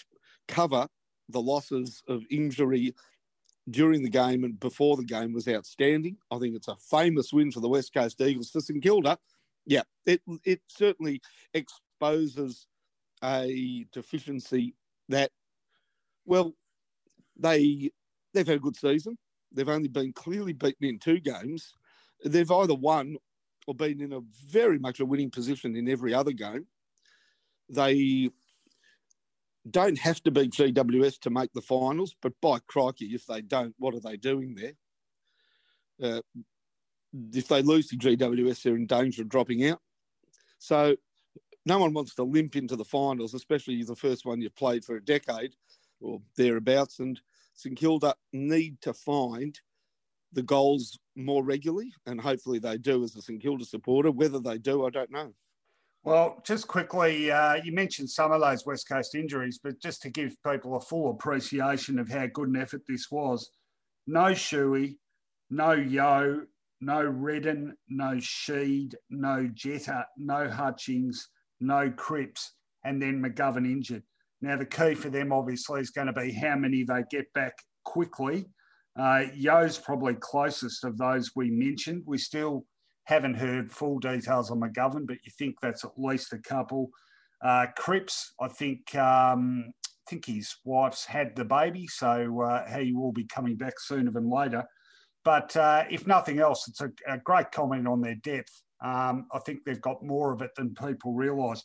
cover 0.49 0.89
the 1.29 1.41
losses 1.41 2.03
of 2.09 2.25
injury 2.31 2.95
during 3.69 4.03
the 4.03 4.11
game 4.11 4.45
and 4.45 4.59
before 4.61 4.97
the 4.97 5.05
game 5.05 5.33
was 5.33 5.49
outstanding. 5.49 6.17
I 6.31 6.39
think 6.39 6.55
it's 6.55 6.69
a 6.69 6.77
famous 6.77 7.33
win 7.33 7.51
for 7.51 7.61
the 7.61 7.69
West 7.69 7.93
Coast 7.93 8.21
Eagles. 8.21 8.51
For 8.51 8.61
St 8.61 8.83
Kilda, 8.83 9.19
yeah, 9.67 9.83
it, 10.05 10.23
it 10.45 10.61
certainly 10.69 11.21
exposes 11.53 12.67
a 13.25 13.87
deficiency 13.93 14.75
that, 15.09 15.31
well, 16.25 16.55
they 17.37 17.91
they've 18.33 18.47
had 18.47 18.57
a 18.57 18.61
good 18.61 18.77
season. 18.77 19.19
They've 19.53 19.69
only 19.69 19.89
been 19.89 20.13
clearly 20.13 20.53
beaten 20.53 20.87
in 20.87 20.99
two 20.99 21.19
games. 21.21 21.75
They've 22.25 22.51
either 22.51 22.75
won 22.75 23.17
or 23.67 23.75
been 23.75 24.01
in 24.01 24.13
a 24.13 24.21
very 24.49 24.79
much 24.79 25.01
a 25.01 25.07
winning 25.07 25.31
position 25.31 25.75
in 25.75 25.89
every 25.89 26.15
other 26.15 26.33
game. 26.33 26.67
They 27.69 28.31
don't 29.71 29.99
have 29.99 30.23
to 30.23 30.31
beat 30.31 30.53
GWS 30.53 31.21
to 31.21 31.31
make 31.31 31.53
the 31.53 31.61
finals, 31.61 32.15
but 32.23 32.33
by 32.41 32.59
crikey, 32.67 33.07
if 33.07 33.27
they 33.27 33.41
don't, 33.43 33.75
what 33.79 33.95
are 33.95 34.01
they 34.01 34.17
doing 34.17 34.55
there? 34.55 34.73
Uh, 36.03 36.23
if 37.33 37.49
they 37.49 37.63
lose 37.63 37.89
to 37.89 37.97
GWS, 37.97 38.63
they're 38.63 38.77
in 38.77 38.87
danger 38.87 39.23
of 39.23 39.29
dropping 39.29 39.67
out. 39.67 39.81
So 40.59 40.97
no 41.65 41.79
one 41.79 41.93
wants 41.93 42.15
to 42.15 42.23
limp 42.23 42.57
into 42.57 42.77
the 42.77 42.85
finals, 42.85 43.35
especially 43.35 43.83
the 43.83 43.97
first 43.97 44.25
one 44.25 44.41
you've 44.41 44.55
played 44.55 44.85
for 44.85 44.97
a 44.97 45.05
decade 45.05 45.55
or 46.01 46.21
thereabouts. 46.37 47.01
And 47.01 47.21
St 47.55 47.77
Kilda 47.77 48.15
need 48.33 48.81
to 48.83 48.93
find 48.93 49.59
the 50.33 50.43
goals 50.43 50.99
more 51.17 51.43
regularly, 51.43 51.93
and 52.05 52.21
hopefully 52.21 52.59
they 52.59 52.79
do 52.79 53.03
as 53.03 53.17
a 53.17 53.23
St 53.23 53.41
Kilda 53.41 53.65
supporter. 53.65 54.11
Whether 54.11 54.39
they 54.39 54.59
do, 54.59 54.87
I 54.87 54.91
don't 54.91 55.11
know. 55.11 55.33
Well, 56.07 56.41
just 56.45 56.69
quickly, 56.69 57.33
uh, 57.33 57.55
you 57.65 57.73
mentioned 57.73 58.09
some 58.09 58.31
of 58.31 58.41
those 58.41 58.65
West 58.65 58.89
Coast 58.89 59.17
injuries, 59.17 59.59
but 59.61 59.83
just 59.83 60.03
to 60.03 60.09
give 60.09 60.41
people 60.47 60.77
a 60.77 60.81
full 60.81 61.11
appreciation 61.11 61.99
of 61.99 62.09
how 62.09 62.29
good 62.29 62.49
an 62.49 62.55
effort 62.55 62.83
this 62.87 63.11
was, 63.11 63.51
no 64.07 64.27
Shuey, 64.27 64.99
no 65.51 65.73
Yeo, 65.73 66.43
no 66.81 67.03
Redden, 67.03 67.75
no 67.89 68.13
Sheed, 68.19 68.95
no 69.11 69.51
Jetta, 69.53 70.07
no 70.17 70.49
Hutchings, 70.49 71.29
no 71.59 71.91
Cripps, 71.91 72.53
and 72.85 73.03
then 73.03 73.21
McGovern 73.21 73.67
injured. 73.67 74.05
Now, 74.41 74.57
the 74.57 74.65
key 74.65 74.95
for 74.95 75.11
them 75.11 75.33
obviously 75.33 75.81
is 75.81 75.91
going 75.91 76.07
to 76.07 76.13
be 76.13 76.31
how 76.31 76.55
many 76.55 76.85
they 76.85 77.03
get 77.11 77.33
back 77.33 77.55
quickly. 77.85 78.47
Uh, 78.97 79.25
Yeo's 79.35 79.77
probably 79.77 80.15
closest 80.15 80.85
of 80.85 80.99
those 80.99 81.33
we 81.35 81.51
mentioned. 81.51 82.05
We 82.07 82.19
still 82.19 82.65
haven't 83.07 83.35
heard 83.35 83.71
full 83.71 83.99
details 83.99 84.51
on 84.51 84.61
McGovern, 84.61 85.07
but 85.07 85.19
you 85.25 85.33
think 85.39 85.57
that's 85.63 85.85
at 85.85 85.93
least 85.97 86.33
a 86.33 86.39
couple. 86.39 86.91
Uh, 87.43 87.67
Cripps, 87.77 88.33
I 88.41 88.49
think, 88.49 88.95
um, 88.97 89.67
I 89.69 90.11
think 90.11 90.27
his 90.27 90.57
wife's 90.65 91.05
had 91.05 91.35
the 91.37 91.45
baby, 91.45 91.87
so 91.87 92.41
uh, 92.43 92.67
he 92.77 92.93
will 92.93 93.13
be 93.13 93.25
coming 93.25 93.57
back 93.57 93.79
sooner 93.79 94.11
than 94.11 94.29
later. 94.29 94.65
But 95.25 95.57
uh, 95.57 95.85
if 95.91 96.07
nothing 96.07 96.41
else, 96.41 96.67
it's 96.69 96.81
a, 96.81 96.91
a, 97.09 97.19
great 97.19 97.51
comment 97.53 97.87
on 97.87 98.01
their 98.01 98.15
depth. 98.17 98.63
Um, 98.85 99.27
I 99.33 99.39
think 99.41 99.61
they've 99.65 99.81
got 99.81 100.05
more 100.05 100.33
of 100.33 100.43
it 100.43 100.53
than 100.57 100.75
people 100.75 101.15
realise. 101.15 101.65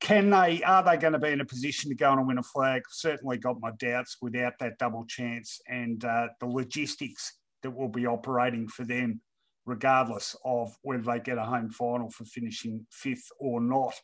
Can 0.00 0.30
they? 0.30 0.62
Are 0.62 0.82
they 0.82 0.96
going 0.96 1.12
to 1.12 1.18
be 1.18 1.28
in 1.28 1.40
a 1.40 1.44
position 1.44 1.90
to 1.90 1.96
go 1.96 2.10
on 2.10 2.18
and 2.18 2.26
win 2.26 2.38
a 2.38 2.42
flag? 2.42 2.82
Certainly, 2.90 3.38
got 3.38 3.60
my 3.60 3.70
doubts 3.78 4.16
without 4.22 4.54
that 4.58 4.78
double 4.78 5.04
chance 5.06 5.60
and 5.68 6.04
uh, 6.04 6.28
the 6.40 6.46
logistics 6.46 7.38
that 7.62 7.70
will 7.70 7.88
be 7.88 8.06
operating 8.06 8.66
for 8.66 8.84
them 8.84 9.20
regardless 9.66 10.36
of 10.44 10.74
whether 10.82 11.02
they 11.02 11.20
get 11.20 11.38
a 11.38 11.44
home 11.44 11.70
final 11.70 12.10
for 12.10 12.24
finishing 12.24 12.86
fifth 12.90 13.28
or 13.38 13.60
not. 13.60 13.94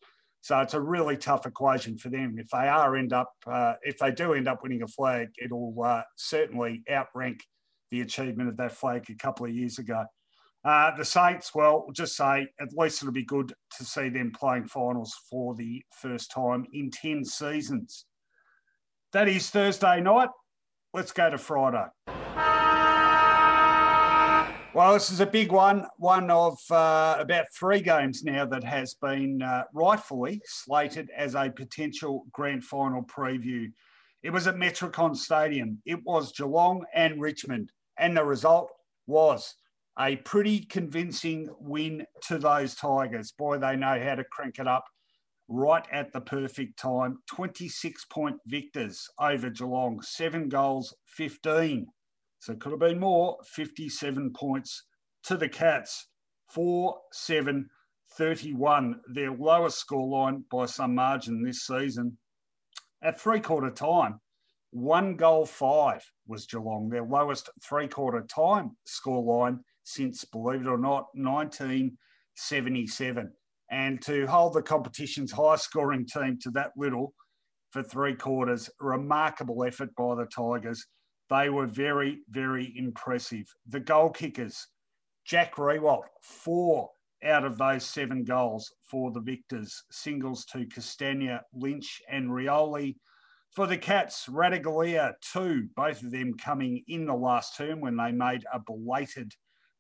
So 0.41 0.61
it's 0.61 0.75
a 0.75 0.81
really 0.81 1.17
tough 1.17 1.47
equation 1.47 1.99
for 1.99 2.09
them. 2.09 2.37
If 2.39 2.49
they 2.51 2.69
are 2.69 2.97
end 2.97 3.13
up, 3.13 3.33
uh, 3.47 3.75
if 3.83 3.99
they 3.99 4.13
do 4.13 4.33
end 4.33 4.47
up 4.47 4.63
winning 4.63 4.83
a 4.83 4.87
flag, 4.87 5.29
it'll 5.43 5.75
uh, 5.83 6.03
certainly 6.17 6.83
outrank 6.91 7.41
the 7.91 8.03
achievement 8.03 8.49
of 8.49 8.57
that 8.59 8.73
flag 8.73 9.05
a 9.11 9.15
couple 9.15 9.47
of 9.47 9.53
years 9.53 9.79
ago. 9.79 10.05
Uh, 10.65 10.97
the 10.97 11.05
Saints, 11.05 11.55
well, 11.55 11.85
we'll 11.85 11.93
just 11.93 12.17
say 12.17 12.49
at 12.61 12.69
least 12.77 13.03
it'll 13.03 13.13
be 13.13 13.25
good 13.25 13.53
to 13.77 13.85
see 13.85 14.09
them 14.09 14.33
playing 14.33 14.67
finals 14.67 15.15
for 15.31 15.55
the 15.55 15.83
first 15.93 16.31
time 16.33 16.67
in 16.73 16.91
10 16.91 17.25
seasons. 17.25 18.05
That 19.13 19.29
is 19.29 19.49
Thursday 19.51 20.01
night. 20.01 20.29
Let's 20.93 21.13
go 21.13 21.31
to 21.31 21.39
Friday. 21.39 21.87
Well, 24.77 24.93
this 24.93 25.11
is 25.11 25.21
a 25.21 25.27
big 25.27 25.53
one, 25.53 25.87
one 25.97 26.31
of 26.31 26.59
uh, 26.71 27.17
about 27.19 27.47
three 27.59 27.81
games 27.81 28.23
now 28.23 28.45
that 28.45 28.63
has 28.63 28.93
been 28.93 29.41
uh, 29.41 29.63
rightfully 29.73 30.43
slated 30.45 31.09
as 31.17 31.35
a 31.35 31.49
potential 31.49 32.27
grand 32.31 32.63
final 32.63 33.03
preview. 33.03 33.73
It 34.23 34.35
was 34.35 34.47
at 34.47 34.57
Metricon 34.57 35.17
Stadium. 35.17 35.81
It 35.87 36.05
was 36.05 36.33
Geelong 36.33 36.85
and 36.95 37.23
Richmond, 37.23 37.73
and 37.97 38.15
the 38.15 38.27
result 38.27 38.71
was 39.07 39.55
a 39.99 40.17
pretty 40.17 40.59
convincing 40.67 41.49
win 41.59 42.05
to 42.25 42.37
those 42.37 42.75
Tigers. 42.75 43.33
Boy, 43.33 43.57
they 43.57 43.77
know 43.77 43.99
how 43.99 44.17
to 44.17 44.25
crank 44.25 44.59
it 44.59 44.69
up 44.69 44.85
right 45.49 45.87
at 45.91 46.13
the 46.13 46.21
perfect 46.21 46.79
time. 46.79 47.17
26 47.29 48.05
point 48.11 48.37
victors 48.45 49.09
over 49.19 49.49
Geelong, 49.49 50.03
seven 50.03 50.51
goals, 50.51 50.95
15 51.07 51.87
so 52.39 52.53
it 52.53 52.61
could 52.61 52.73
have 52.73 52.81
been 52.81 53.01
more 53.01 53.39
57 53.45 54.33
points 54.33 54.85
to 55.25 55.37
the 55.37 55.49
Cats, 55.49 56.09
4 56.51 56.97
7 57.13 57.69
31, 58.13 59.01
their 59.13 59.33
lowest 59.33 59.85
scoreline 59.87 60.43
by 60.51 60.65
some 60.67 60.95
margin 60.95 61.43
this 61.43 61.67
season. 61.67 62.17
At 63.03 63.21
three 63.21 63.41
quarter 63.41 63.71
time, 63.71 64.21
one 64.71 65.17
goal 65.17 65.45
five 65.47 66.05
was 66.27 66.47
Geelong, 66.47 66.89
their 66.89 67.05
lowest 67.05 67.51
three 67.63 67.87
quarter 67.89 68.23
time 68.23 68.77
scoreline 68.89 69.59
since, 69.85 70.25
believe 70.25 70.63
it 70.63 70.67
or 70.67 70.79
not, 70.79 71.09
1977. 71.15 73.31
And 73.71 74.03
to 74.03 74.27
hold 74.27 74.55
the 74.55 74.63
competition's 74.63 75.31
high 75.33 75.57
scoring 75.57 76.07
team 76.07 76.39
to 76.43 76.51
that 76.51 76.73
little 76.77 77.15
for 77.71 77.83
three 77.83 78.15
quarters, 78.15 78.71
remarkable 78.81 79.65
effort 79.65 79.95
by 79.97 80.15
the 80.15 80.27
Tigers. 80.27 80.87
They 81.29 81.49
were 81.49 81.67
very, 81.67 82.21
very 82.31 82.73
impressive. 82.77 83.53
The 83.69 83.81
goal 83.81 84.11
kickers, 84.11 84.69
Jack 85.25 85.57
Riewoldt, 85.57 86.05
four 86.23 86.91
out 87.25 87.45
of 87.45 87.59
those 87.59 87.85
seven 87.85 88.25
goals 88.25 88.73
for 88.83 89.11
the 89.11 89.21
victors. 89.21 89.83
Singles 89.91 90.45
to 90.47 90.67
Castagna, 90.67 91.43
Lynch, 91.53 92.01
and 92.09 92.31
Rioli. 92.31 92.97
For 93.51 93.67
the 93.67 93.79
Cats, 93.79 94.27
Ratugolea, 94.29 95.15
two, 95.21 95.69
both 95.75 96.03
of 96.03 96.11
them 96.11 96.35
coming 96.35 96.85
in 96.89 97.07
the 97.07 97.15
last 97.15 97.57
term 97.57 97.81
when 97.81 97.97
they 97.97 98.13
made 98.13 98.45
a 98.53 98.61
belated 98.61 99.33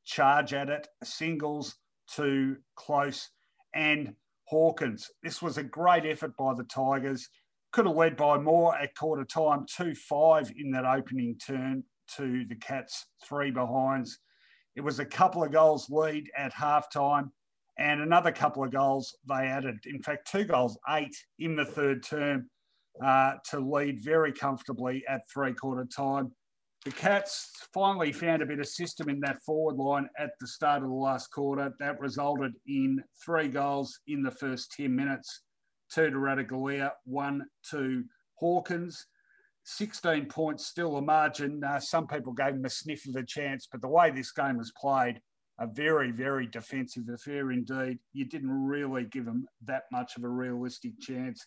charge 0.05 0.55
at 0.55 0.71
it. 0.71 0.88
Singles, 1.05 1.76
to, 2.15 2.57
Close, 2.75 3.29
and 3.75 4.15
Hawkins. 4.45 5.11
This 5.23 5.43
was 5.43 5.59
a 5.59 5.62
great 5.62 6.07
effort 6.07 6.37
by 6.37 6.55
the 6.55 6.65
Tigers. 6.65 7.29
Could 7.73 7.87
have 7.87 7.97
led 7.97 8.17
by 8.17 8.39
more 8.39 8.77
at 8.77 8.95
quarter 8.95 9.25
time, 9.25 9.67
2 9.77 9.95
5 9.95 10.53
in 10.57 10.71
that 10.71 10.85
opening 10.85 11.37
turn 11.39 11.85
to 12.17 12.45
the 12.49 12.55
Cats, 12.57 13.07
three 13.25 13.51
behinds. 13.51 14.19
It 14.77 14.83
was 14.83 14.99
a 14.99 15.05
couple 15.05 15.43
of 15.43 15.53
goals 15.53 15.89
lead 15.91 16.31
at 16.37 16.53
half 16.53 16.91
time 16.91 17.33
and 17.79 18.01
another 18.01 18.33
couple 18.33 18.65
of 18.65 18.73
goals 18.73 19.17
they 19.29 19.47
added. 19.47 19.79
In 19.87 20.03
fact, 20.03 20.31
two 20.31 20.45
goals, 20.45 20.79
eight 20.91 21.15
in 21.39 21.57
the 21.57 21.65
third 21.65 22.03
term 22.03 22.49
uh, 23.05 23.35
to 23.51 23.61
lead 23.61 24.03
very 24.03 24.33
comfortably 24.33 25.05
at 25.09 25.23
three 25.33 25.53
quarter 25.53 25.85
time. 25.85 26.33
The 26.85 26.93
Cats 26.93 27.51
finally 27.75 28.13
found 28.13 28.43
a 28.43 28.47
bit 28.47 28.61
of 28.61 28.69
system 28.69 29.09
in 29.09 29.21
that 29.21 29.43
forward 29.43 29.77
line 29.77 30.09
at 30.19 30.31
the 30.41 30.47
start 30.47 30.83
of 30.83 30.89
the 30.89 30.95
last 30.95 31.33
quarter. 31.33 31.73
That 31.81 32.01
resulted 32.01 32.53
in 32.67 33.03
three 33.25 33.49
goals 33.49 33.99
in 34.07 34.23
the 34.23 34.31
first 34.31 34.73
10 34.73 34.95
minutes 34.95 35.43
two 35.93 36.11
to 36.11 36.16
Ratugolea, 36.16 36.90
one 37.05 37.47
to 37.71 38.05
Hawkins. 38.35 39.07
16 39.69 40.26
points, 40.26 40.66
still 40.66 40.97
a 40.97 41.02
margin. 41.02 41.62
Uh, 41.64 41.81
some 41.81 42.07
people 42.07 42.33
gave 42.33 42.55
him 42.55 42.64
a 42.64 42.71
sniff 42.71 43.05
of 43.09 43.16
a 43.16 43.25
chance, 43.25 43.66
but 43.71 43.81
the 43.81 43.88
way 43.88 44.12
this 44.12 44.31
game 44.31 44.59
was 44.59 44.73
played, 44.81 45.21
a 45.59 45.66
very, 45.66 46.12
very 46.12 46.47
defensive 46.47 47.02
affair 47.12 47.50
indeed. 47.50 47.99
You 48.12 48.26
didn't 48.26 48.50
really 48.50 49.07
give 49.07 49.25
them 49.25 49.47
that 49.64 49.83
much 49.90 50.16
of 50.16 50.23
a 50.23 50.28
realistic 50.28 50.93
chance 51.00 51.45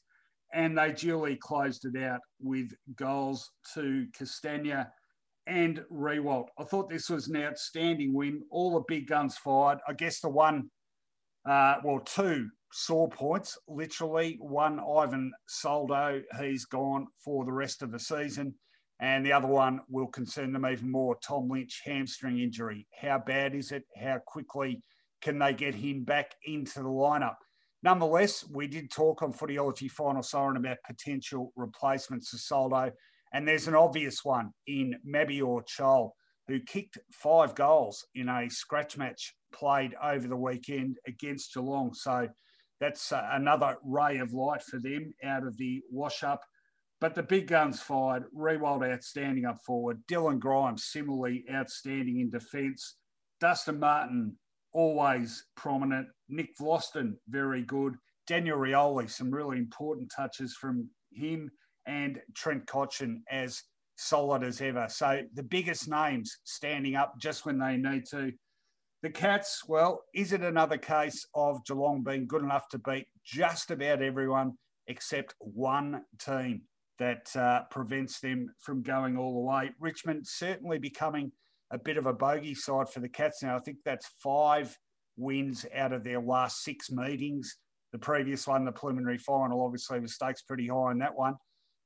and 0.54 0.78
they 0.78 0.92
duly 0.92 1.36
closed 1.36 1.86
it 1.86 2.02
out 2.02 2.22
with 2.42 2.72
goals 2.96 3.52
to 3.74 4.08
Castagna 4.18 4.90
and 5.48 5.84
Riewoldt. 5.92 6.48
I 6.58 6.64
thought 6.64 6.90
this 6.90 7.10
was 7.10 7.28
an 7.28 7.38
outstanding 7.38 8.14
win. 8.14 8.42
All 8.50 8.74
the 8.74 8.84
big 8.88 9.08
guns 9.08 9.38
fired. 9.38 9.80
I 9.88 9.94
guess 9.94 10.20
the 10.20 10.30
one, 10.30 10.70
uh, 11.48 11.76
well, 11.84 12.00
two 12.00 12.50
sore 12.72 13.10
points, 13.10 13.58
literally. 13.68 14.38
One, 14.40 14.80
Ivan 14.80 15.32
Soldo, 15.48 16.22
he's 16.40 16.66
gone 16.66 17.08
for 17.24 17.46
the 17.46 17.52
rest 17.52 17.82
of 17.82 17.92
the 17.92 18.00
season. 18.00 18.56
And 19.02 19.26
the 19.26 19.32
other 19.32 19.48
one 19.48 19.80
will 19.88 20.08
concern 20.08 20.52
them 20.52 20.66
even 20.66 20.92
more 20.92 21.18
Tom 21.24 21.48
Lynch, 21.50 21.82
hamstring 21.86 22.40
injury. 22.40 22.86
How 23.02 23.18
bad 23.18 23.56
is 23.56 23.72
it? 23.72 23.84
How 23.98 24.20
quickly 24.26 24.84
can 25.22 25.40
they 25.40 25.54
get 25.54 25.76
him 25.76 26.04
back 26.04 26.36
into 26.46 26.80
the 26.80 26.90
lineup? 26.90 27.36
Nonetheless, 27.82 28.46
we 28.50 28.68
did 28.68 28.92
talk 28.92 29.22
on 29.22 29.32
Footyology 29.32 29.90
Final 29.90 30.22
Siren 30.22 30.58
about 30.58 30.78
potential 30.86 31.54
replacements 31.56 32.30
for 32.30 32.38
Soldo, 32.38 32.92
and 33.34 33.48
there's 33.48 33.70
an 33.70 33.76
obvious 33.76 34.26
one 34.26 34.52
in 34.68 34.96
Mabior 35.08 35.64
Chol, 35.66 36.12
who 36.50 36.60
kicked 36.60 36.98
five 37.14 37.56
goals 37.56 38.06
in 38.16 38.28
a 38.28 38.50
scratch 38.50 38.98
match 38.98 39.34
played 39.54 39.96
over 40.04 40.28
the 40.28 40.36
weekend 40.36 40.98
against 41.08 41.54
Geelong. 41.54 41.94
So 41.94 42.28
that's 42.80 43.12
uh, 43.12 43.28
another 43.32 43.78
ray 43.84 44.18
of 44.20 44.34
light 44.34 44.64
for 44.64 44.80
them 44.80 45.14
out 45.24 45.46
of 45.46 45.58
the 45.58 45.82
wash 45.92 46.24
up. 46.24 46.42
But 47.02 47.16
the 47.16 47.24
big 47.24 47.48
guns 47.48 47.82
fired. 47.82 48.26
Riewoldt 48.36 48.92
outstanding 48.92 49.46
up 49.46 49.60
forward. 49.66 50.02
Dylan 50.08 50.40
Grimes 50.40 50.86
similarly 50.86 51.46
outstanding 51.52 52.20
in 52.20 52.30
defence. 52.30 52.96
Dustin 53.40 53.80
Martin 53.80 54.36
always 54.74 55.46
prominent. 55.56 56.08
Nick 56.28 56.58
Vlaustin, 56.60 57.14
very 57.30 57.64
good. 57.64 57.96
Daniel 58.28 58.58
Rioli, 58.58 59.10
some 59.10 59.32
really 59.32 59.58
important 59.58 60.12
touches 60.16 60.56
from 60.56 60.90
him, 61.12 61.50
and 61.88 62.20
Trent 62.36 62.66
Cotchin 62.68 63.22
as 63.32 63.64
solid 63.98 64.44
as 64.44 64.62
ever. 64.62 64.88
So 64.90 65.22
the 65.34 65.44
biggest 65.44 65.90
names 65.90 66.38
standing 66.44 66.96
up 66.96 67.16
just 67.20 67.46
when 67.46 67.58
they 67.58 67.78
need 67.78 68.06
to. 68.12 68.32
The 69.02 69.10
Cats, 69.10 69.64
well, 69.66 70.04
is 70.14 70.34
it 70.34 70.42
another 70.42 70.78
case 70.78 71.26
of 71.34 71.64
Geelong 71.66 72.04
being 72.04 72.28
good 72.28 72.44
enough 72.44 72.68
to 72.70 72.78
beat 72.78 73.08
just 73.24 73.72
about 73.72 74.02
everyone 74.02 74.58
except 74.88 75.36
one 75.40 76.04
team 76.20 76.64
that 76.98 77.34
uh, 77.34 77.64
prevents 77.72 78.20
them 78.20 78.50
from 78.60 78.82
going 78.82 79.16
all 79.18 79.36
the 79.36 79.50
way? 79.50 79.72
Richmond 79.80 80.28
certainly 80.28 80.80
becoming 80.80 81.32
a 81.72 81.78
bit 81.78 81.96
of 81.96 82.08
a 82.08 82.14
bogey 82.14 82.54
side 82.54 82.90
for 82.90 83.00
the 83.00 83.08
Cats 83.08 83.42
now. 83.42 83.56
I 83.56 83.60
think 83.60 83.78
that's 83.86 84.06
five 84.22 84.78
wins 85.16 85.66
out 85.74 85.94
of 85.94 86.04
their 86.04 86.20
last 86.20 86.62
six 86.64 86.92
meetings. 86.92 87.56
The 87.94 88.00
previous 88.00 88.48
one, 88.48 88.66
the 88.66 88.74
preliminary 88.74 89.18
final, 89.18 89.64
obviously 89.64 90.00
the 90.00 90.10
stakes 90.10 90.42
pretty 90.42 90.68
high 90.68 90.92
in 90.92 91.00
that 91.00 91.16
one. 91.16 91.36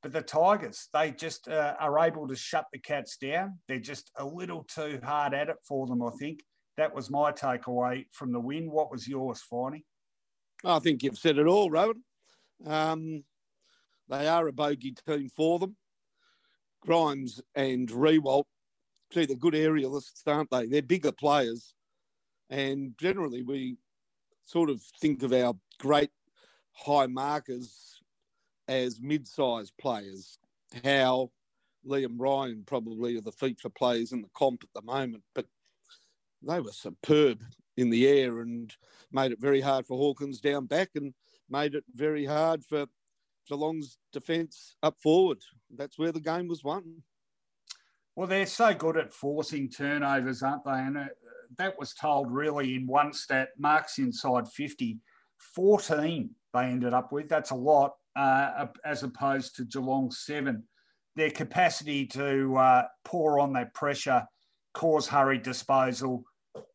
But 0.01 0.13
the 0.13 0.23
Tigers, 0.23 0.89
they 0.91 1.11
just 1.11 1.47
uh, 1.47 1.75
are 1.79 1.99
able 1.99 2.27
to 2.27 2.35
shut 2.35 2.65
the 2.73 2.79
Cats 2.79 3.17
down. 3.17 3.59
They're 3.67 3.77
just 3.77 4.09
a 4.17 4.25
little 4.25 4.63
too 4.63 4.99
hard 5.03 5.35
at 5.35 5.49
it 5.49 5.57
for 5.67 5.85
them, 5.85 6.01
I 6.01 6.09
think. 6.19 6.39
That 6.77 6.93
was 6.95 7.09
my 7.09 7.31
takeaway 7.31 8.05
from 8.11 8.31
the 8.31 8.39
win. 8.39 8.71
What 8.71 8.91
was 8.91 9.07
yours, 9.07 9.43
Finey? 9.51 9.83
I 10.65 10.79
think 10.79 11.03
you've 11.03 11.17
said 11.17 11.37
it 11.37 11.47
all, 11.47 11.69
Rowan. 11.69 12.03
Um, 12.65 13.23
they 14.09 14.27
are 14.27 14.47
a 14.47 14.53
bogey 14.53 14.95
team 15.07 15.29
for 15.29 15.59
them. 15.59 15.75
Grimes 16.81 17.41
and 17.55 17.89
Riewoldt 17.89 18.45
gee, 19.13 19.25
they're 19.25 19.37
good 19.37 19.53
aerialists, 19.53 20.23
aren't 20.25 20.49
they? 20.49 20.65
They're 20.65 20.81
bigger 20.81 21.11
players. 21.11 21.73
And 22.49 22.93
generally, 22.99 23.43
we 23.43 23.77
sort 24.45 24.69
of 24.69 24.81
think 24.99 25.23
of 25.23 25.31
our 25.31 25.53
great 25.79 26.11
high 26.73 27.07
markers 27.07 28.01
as 28.67 28.99
mid 29.01 29.27
sized 29.27 29.73
players. 29.79 30.37
Howe 30.83 31.31
Liam 31.87 32.15
Ryan 32.17 32.63
probably 32.65 33.17
are 33.17 33.21
the 33.21 33.31
feature 33.31 33.69
players 33.69 34.11
in 34.11 34.21
the 34.21 34.29
comp 34.33 34.63
at 34.63 34.69
the 34.73 34.85
moment, 34.85 35.23
but 35.35 35.45
they 36.45 36.59
were 36.59 36.71
superb 36.71 37.41
in 37.77 37.89
the 37.89 38.07
air 38.07 38.41
and 38.41 38.75
made 39.11 39.31
it 39.31 39.39
very 39.39 39.61
hard 39.61 39.85
for 39.85 39.97
Hawkins 39.97 40.39
down 40.39 40.65
back 40.65 40.89
and 40.95 41.13
made 41.49 41.75
it 41.75 41.83
very 41.95 42.25
hard 42.25 42.63
for 42.63 42.85
Geelong's 43.47 43.97
defence 44.11 44.75
up 44.83 44.99
forward. 45.01 45.39
That's 45.75 45.97
where 45.97 46.11
the 46.11 46.21
game 46.21 46.47
was 46.47 46.63
won. 46.63 47.03
Well, 48.15 48.27
they're 48.27 48.45
so 48.45 48.73
good 48.73 48.97
at 48.97 49.13
forcing 49.13 49.69
turnovers, 49.69 50.43
aren't 50.43 50.65
they? 50.65 50.71
And 50.71 50.97
uh, 50.97 51.05
that 51.57 51.77
was 51.79 51.93
told 51.93 52.31
really 52.31 52.75
in 52.75 52.85
one 52.85 53.11
stat, 53.13 53.49
marks 53.57 53.97
inside 53.97 54.47
50, 54.47 54.99
14 55.55 56.29
they 56.53 56.65
ended 56.65 56.93
up 56.93 57.11
with. 57.11 57.27
That's 57.27 57.51
a 57.51 57.55
lot 57.55 57.93
uh, 58.15 58.67
as 58.85 59.03
opposed 59.03 59.55
to 59.55 59.65
Geelong 59.65 60.11
seven. 60.11 60.63
Their 61.15 61.31
capacity 61.31 62.05
to 62.07 62.55
uh, 62.55 62.83
pour 63.03 63.39
on 63.39 63.53
that 63.53 63.73
pressure, 63.73 64.23
cause 64.73 65.07
hurried 65.07 65.43
disposal, 65.43 66.23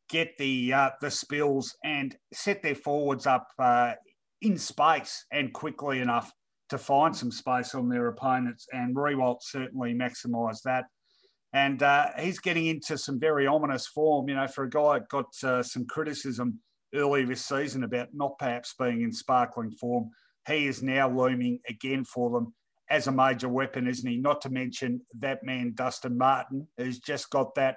get 0.09 0.37
the 0.39 0.73
uh, 0.73 0.91
the 1.01 1.11
spills, 1.11 1.75
and 1.85 2.17
set 2.33 2.63
their 2.63 2.75
forwards 2.75 3.27
up 3.27 3.49
uh, 3.59 3.95
in 4.43 4.59
space 4.59 5.25
and 5.33 5.53
quickly 5.53 6.01
enough 6.01 6.33
to 6.71 6.79
find 6.79 7.17
some 7.17 7.31
space 7.31 7.75
on 7.75 7.89
their 7.89 8.09
opponents. 8.09 8.67
And 8.73 8.95
Riewoldt 8.95 9.39
certainly 9.43 9.95
maximised 9.95 10.63
that 10.65 10.85
and 11.53 11.83
uh, 11.83 12.09
he's 12.19 12.39
getting 12.39 12.67
into 12.67 12.99
some 12.99 13.19
very 13.19 13.47
ominous 13.47 13.87
form. 13.87 14.29
You 14.29 14.37
know, 14.37 14.47
for 14.47 14.65
a 14.65 14.71
guy 14.71 14.99
that 14.99 15.09
got 15.09 15.33
uh, 15.43 15.63
some 15.63 15.87
criticism 15.87 16.61
earlier 16.95 17.27
this 17.27 17.45
season 17.45 17.85
about 17.85 18.09
not 18.13 18.39
perhaps 18.39 18.75
being 18.79 19.03
in 19.03 19.13
sparkling 19.13 19.71
form, 19.71 20.11
he 20.47 20.67
is 20.67 20.83
now 20.83 21.11
looming 21.11 21.61
again 21.69 22.05
for 22.05 22.31
them 22.31 22.55
as 22.91 23.07
a 23.07 23.13
major 23.13 23.49
weapon, 23.49 23.87
isn't 23.87 24.09
he? 24.09 24.19
Not 24.19 24.41
to 24.43 24.51
mention 24.51 25.03
that 25.21 25.43
man 25.43 25.73
Dustin 25.75 26.17
Martin, 26.17 26.69
who's 26.77 26.99
just 26.99 27.31
got 27.31 27.55
that. 27.55 27.77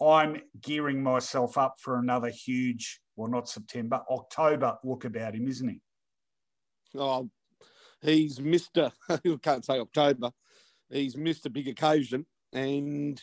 I'm 0.00 0.40
gearing 0.60 1.02
myself 1.02 1.58
up 1.58 1.74
for 1.80 1.98
another 1.98 2.30
huge, 2.30 3.00
well, 3.16 3.30
not 3.30 3.48
September, 3.48 4.00
October 4.10 4.76
look 4.84 5.04
about 5.04 5.34
him, 5.34 5.48
isn't 5.48 5.68
he? 5.68 5.80
Oh, 6.96 7.28
he's 8.00 8.40
Mister. 8.40 8.92
you 9.24 9.38
can't 9.38 9.64
say 9.64 9.78
October. 9.78 10.30
He's 10.90 11.16
missed 11.16 11.46
a 11.46 11.50
big 11.50 11.68
occasion 11.68 12.26
and 12.52 13.20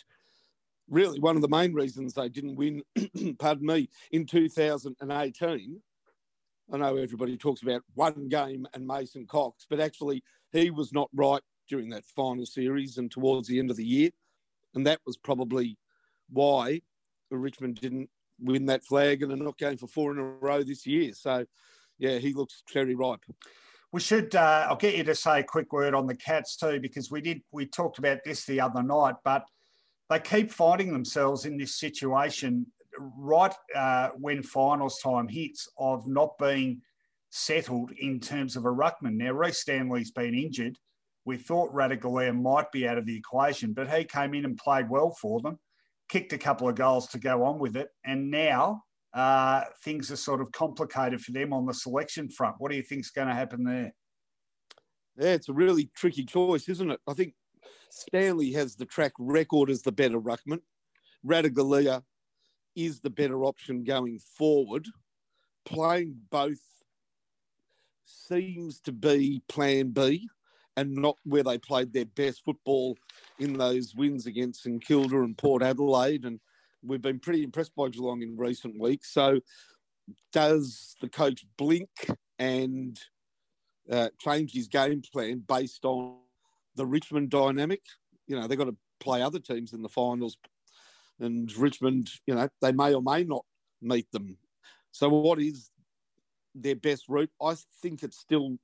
really 0.90 1.20
one 1.20 1.36
of 1.36 1.42
the 1.42 1.48
main 1.48 1.74
reasons 1.74 2.14
they 2.14 2.30
didn't 2.30 2.56
win, 2.56 2.84
pardon 3.40 3.66
me, 3.66 3.90
in 4.12 4.26
2018. 4.26 5.82
I 6.74 6.78
know 6.78 6.96
everybody 6.96 7.38
talks 7.38 7.62
about 7.62 7.84
one 7.94 8.28
game 8.28 8.68
and 8.74 8.86
Mason 8.86 9.26
Cox, 9.28 9.66
but 9.70 9.80
actually 9.80 10.24
he 10.52 10.72
was 10.72 10.92
not 10.94 11.10
right 11.14 11.42
during 11.70 11.90
that 11.90 12.06
final 12.16 12.46
series 12.46 12.98
and 12.98 13.10
towards 13.10 13.48
the 13.48 13.60
end 13.60 13.72
of 13.72 13.78
the 13.78 13.86
year. 13.86 14.10
And 14.74 14.86
that 14.86 15.00
was 15.06 15.18
probably 15.18 15.78
why 16.30 16.82
Richmond 17.32 17.80
didn't 17.82 18.10
win 18.40 18.66
that 18.68 18.84
flag 18.84 19.24
and 19.24 19.32
are 19.32 19.38
not 19.38 19.58
going 19.58 19.78
for 19.78 19.88
four 19.88 20.12
in 20.12 20.20
a 20.20 20.24
row 20.24 20.64
this 20.64 20.86
year. 20.86 21.14
So, 21.14 21.46
yeah, 21.98 22.18
he 22.18 22.34
looks 22.34 22.64
very 22.74 22.96
ripe. 22.96 23.22
We 23.92 24.02
should. 24.02 24.36
Uh, 24.36 24.68
I'll 24.70 24.76
get 24.76 24.98
you 24.98 25.04
to 25.06 25.16
say 25.16 25.40
a 25.40 25.44
quick 25.44 25.72
word 25.72 25.94
on 25.94 26.08
the 26.08 26.16
Cats 26.16 26.58
too, 26.58 26.80
because 26.82 27.10
we 27.10 27.22
did. 27.22 27.42
We 27.52 27.66
talked 27.66 27.98
about 27.98 28.20
this 28.26 28.46
the 28.46 28.60
other 28.60 28.84
night, 28.84 29.16
but 29.24 29.46
they 30.10 30.20
keep 30.20 30.52
finding 30.52 30.92
themselves 30.92 31.46
in 31.46 31.58
this 31.58 31.80
situation 31.80 32.66
right 33.18 33.54
uh, 33.74 34.10
when 34.20 34.44
finals 34.44 35.00
time 35.02 35.28
hits 35.28 35.70
of 35.78 36.08
not 36.08 36.38
being 36.38 36.82
settled 37.30 37.92
in 38.00 38.20
terms 38.20 38.56
of 38.56 38.66
a 38.66 38.70
ruckman. 38.70 39.16
Now, 39.16 39.32
Rhys 39.32 39.60
Stanley's 39.60 40.12
been 40.12 40.34
injured. 40.36 40.78
we 41.26 41.38
thought 41.38 41.74
Ratugolea 41.74 42.40
might 42.40 42.72
be 42.72 42.88
out 42.88 42.98
of 42.98 43.06
the 43.06 43.18
equation, 43.18 43.74
but 43.74 43.92
he 43.92 44.04
came 44.04 44.34
in 44.34 44.46
and 44.46 44.58
played 44.58 44.90
well 44.90 45.12
for 45.12 45.42
them, 45.42 45.60
kicked 46.10 46.34
a 46.34 46.38
couple 46.38 46.70
of 46.70 46.76
goals 46.76 47.08
to 47.10 47.20
go 47.20 47.44
on 47.44 47.60
with 47.60 47.76
it, 47.76 47.90
and 48.06 48.30
now 48.30 48.84
uh, 49.14 49.64
things 49.84 50.12
are 50.12 50.18
sort 50.18 50.42
of 50.42 50.52
complicated 50.52 51.22
for 51.22 51.32
them 51.32 51.54
on 51.54 51.66
the 51.66 51.74
selection 51.74 52.30
front. 52.30 52.56
What 52.60 52.72
do 52.72 52.78
you 52.78 52.84
think 52.84 53.02
is 53.02 53.12
going 53.12 53.28
to 53.28 53.34
happen 53.34 53.64
there? 53.64 53.94
Yeah, 55.18 55.34
it's 55.34 55.50
a 55.50 55.54
really 55.54 55.90
tricky 55.96 56.26
choice, 56.26 56.68
isn't 56.68 56.92
it? 56.92 57.00
I 57.08 57.14
think 57.14 57.34
Stanley 57.90 58.52
has 58.52 58.76
the 58.76 58.86
track 58.86 59.14
record 59.18 59.70
as 59.70 59.82
the 59.82 59.92
better 59.92 60.20
ruckman. 60.20 60.60
Ratugolea 61.26 62.04
is 62.76 63.00
the 63.00 63.10
better 63.10 63.46
option 63.46 63.84
going 63.86 64.20
forward. 64.38 64.86
Playing 65.66 66.18
both 66.30 66.60
seems 68.06 68.82
to 68.82 68.92
be 68.92 69.42
plan 69.48 69.92
B 69.92 70.28
and 70.76 70.94
not 70.94 71.16
where 71.24 71.44
they 71.44 71.58
played 71.58 71.94
their 71.94 72.06
best 72.06 72.44
football 72.44 72.98
in 73.40 73.54
those 73.54 73.94
wins 73.96 74.26
against 74.26 74.64
St 74.64 74.84
Kilda 74.84 75.22
and 75.22 75.38
Port 75.38 75.64
Adelaide. 75.64 76.26
And 76.26 76.40
we've 76.84 77.02
been 77.02 77.20
pretty 77.20 77.44
impressed 77.44 77.76
by 77.76 77.90
Geelong 77.90 78.22
in 78.22 78.38
recent 78.38 78.80
weeks. 78.80 79.12
So, 79.14 79.40
does 80.32 80.96
the 81.02 81.10
coach 81.10 81.46
blink 81.58 81.90
and 82.38 83.00
uh, 83.92 84.10
change 84.20 84.54
his 84.54 84.68
game 84.68 85.02
plan 85.12 85.44
based 85.48 85.84
on 85.84 86.18
the 86.76 86.86
Richmond 86.86 87.30
dynamic? 87.30 87.82
You 88.28 88.40
know, 88.40 88.48
they've 88.48 88.58
got 88.58 88.66
to 88.66 88.78
play 89.00 89.22
other 89.22 89.40
teams 89.40 89.74
in 89.74 89.82
the 89.82 89.90
finals, 89.90 90.38
and 91.20 91.52
Richmond, 91.58 92.10
you 92.28 92.36
know, 92.36 92.50
they 92.62 92.72
may 92.72 92.94
or 92.94 93.02
may 93.02 93.24
not 93.24 93.46
meet 93.82 94.12
them. 94.12 94.38
So, 94.92 95.10
what 95.10 95.40
is 95.40 95.72
their 96.54 96.76
best 96.76 97.06
route? 97.10 97.32
I 97.42 97.56
think 97.82 98.04
it's 98.04 98.18
still 98.18 98.58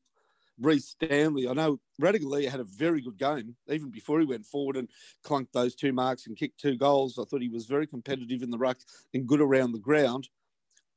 Rhys 0.59 0.87
Stanley. 0.87 1.47
I 1.47 1.53
know 1.53 1.79
Ratugolea 2.01 2.49
had 2.49 2.59
a 2.59 2.65
very 2.65 3.01
good 3.01 3.17
game, 3.17 3.55
even 3.67 3.89
before 3.89 4.19
he 4.19 4.25
went 4.25 4.45
forward 4.45 4.77
and 4.77 4.89
clunked 5.25 5.51
those 5.53 5.75
two 5.75 5.93
marks 5.93 6.27
and 6.27 6.37
kicked 6.37 6.59
two 6.59 6.77
goals. 6.77 7.17
I 7.17 7.23
thought 7.23 7.41
he 7.41 7.49
was 7.49 7.65
very 7.65 7.87
competitive 7.87 8.43
in 8.43 8.51
the 8.51 8.57
ruck 8.57 8.79
and 9.13 9.27
good 9.27 9.41
around 9.41 9.71
the 9.71 9.79
ground. 9.79 10.29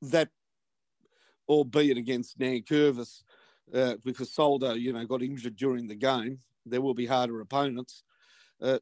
That, 0.02 0.28
albeit 1.48 1.96
against 1.96 2.38
Nankervis, 2.38 3.22
uh, 3.72 3.94
because 4.04 4.32
Soldo, 4.32 4.74
you 4.74 4.92
know, 4.92 5.04
got 5.06 5.22
injured 5.22 5.56
during 5.56 5.86
the 5.86 5.94
game. 5.94 6.40
There 6.66 6.80
will 6.80 6.94
be 6.94 7.06
harder 7.06 7.40
opponents. 7.40 8.02
Uh, 8.60 8.78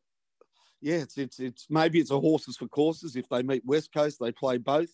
yeah, 0.80 0.96
it's, 0.96 1.16
it's 1.16 1.38
it's 1.38 1.66
maybe 1.70 2.00
it's 2.00 2.10
a 2.10 2.18
horses 2.18 2.56
for 2.56 2.66
courses. 2.66 3.14
If 3.14 3.28
they 3.28 3.42
meet 3.42 3.64
West 3.64 3.92
Coast, 3.92 4.18
they 4.20 4.32
play 4.32 4.58
both 4.58 4.90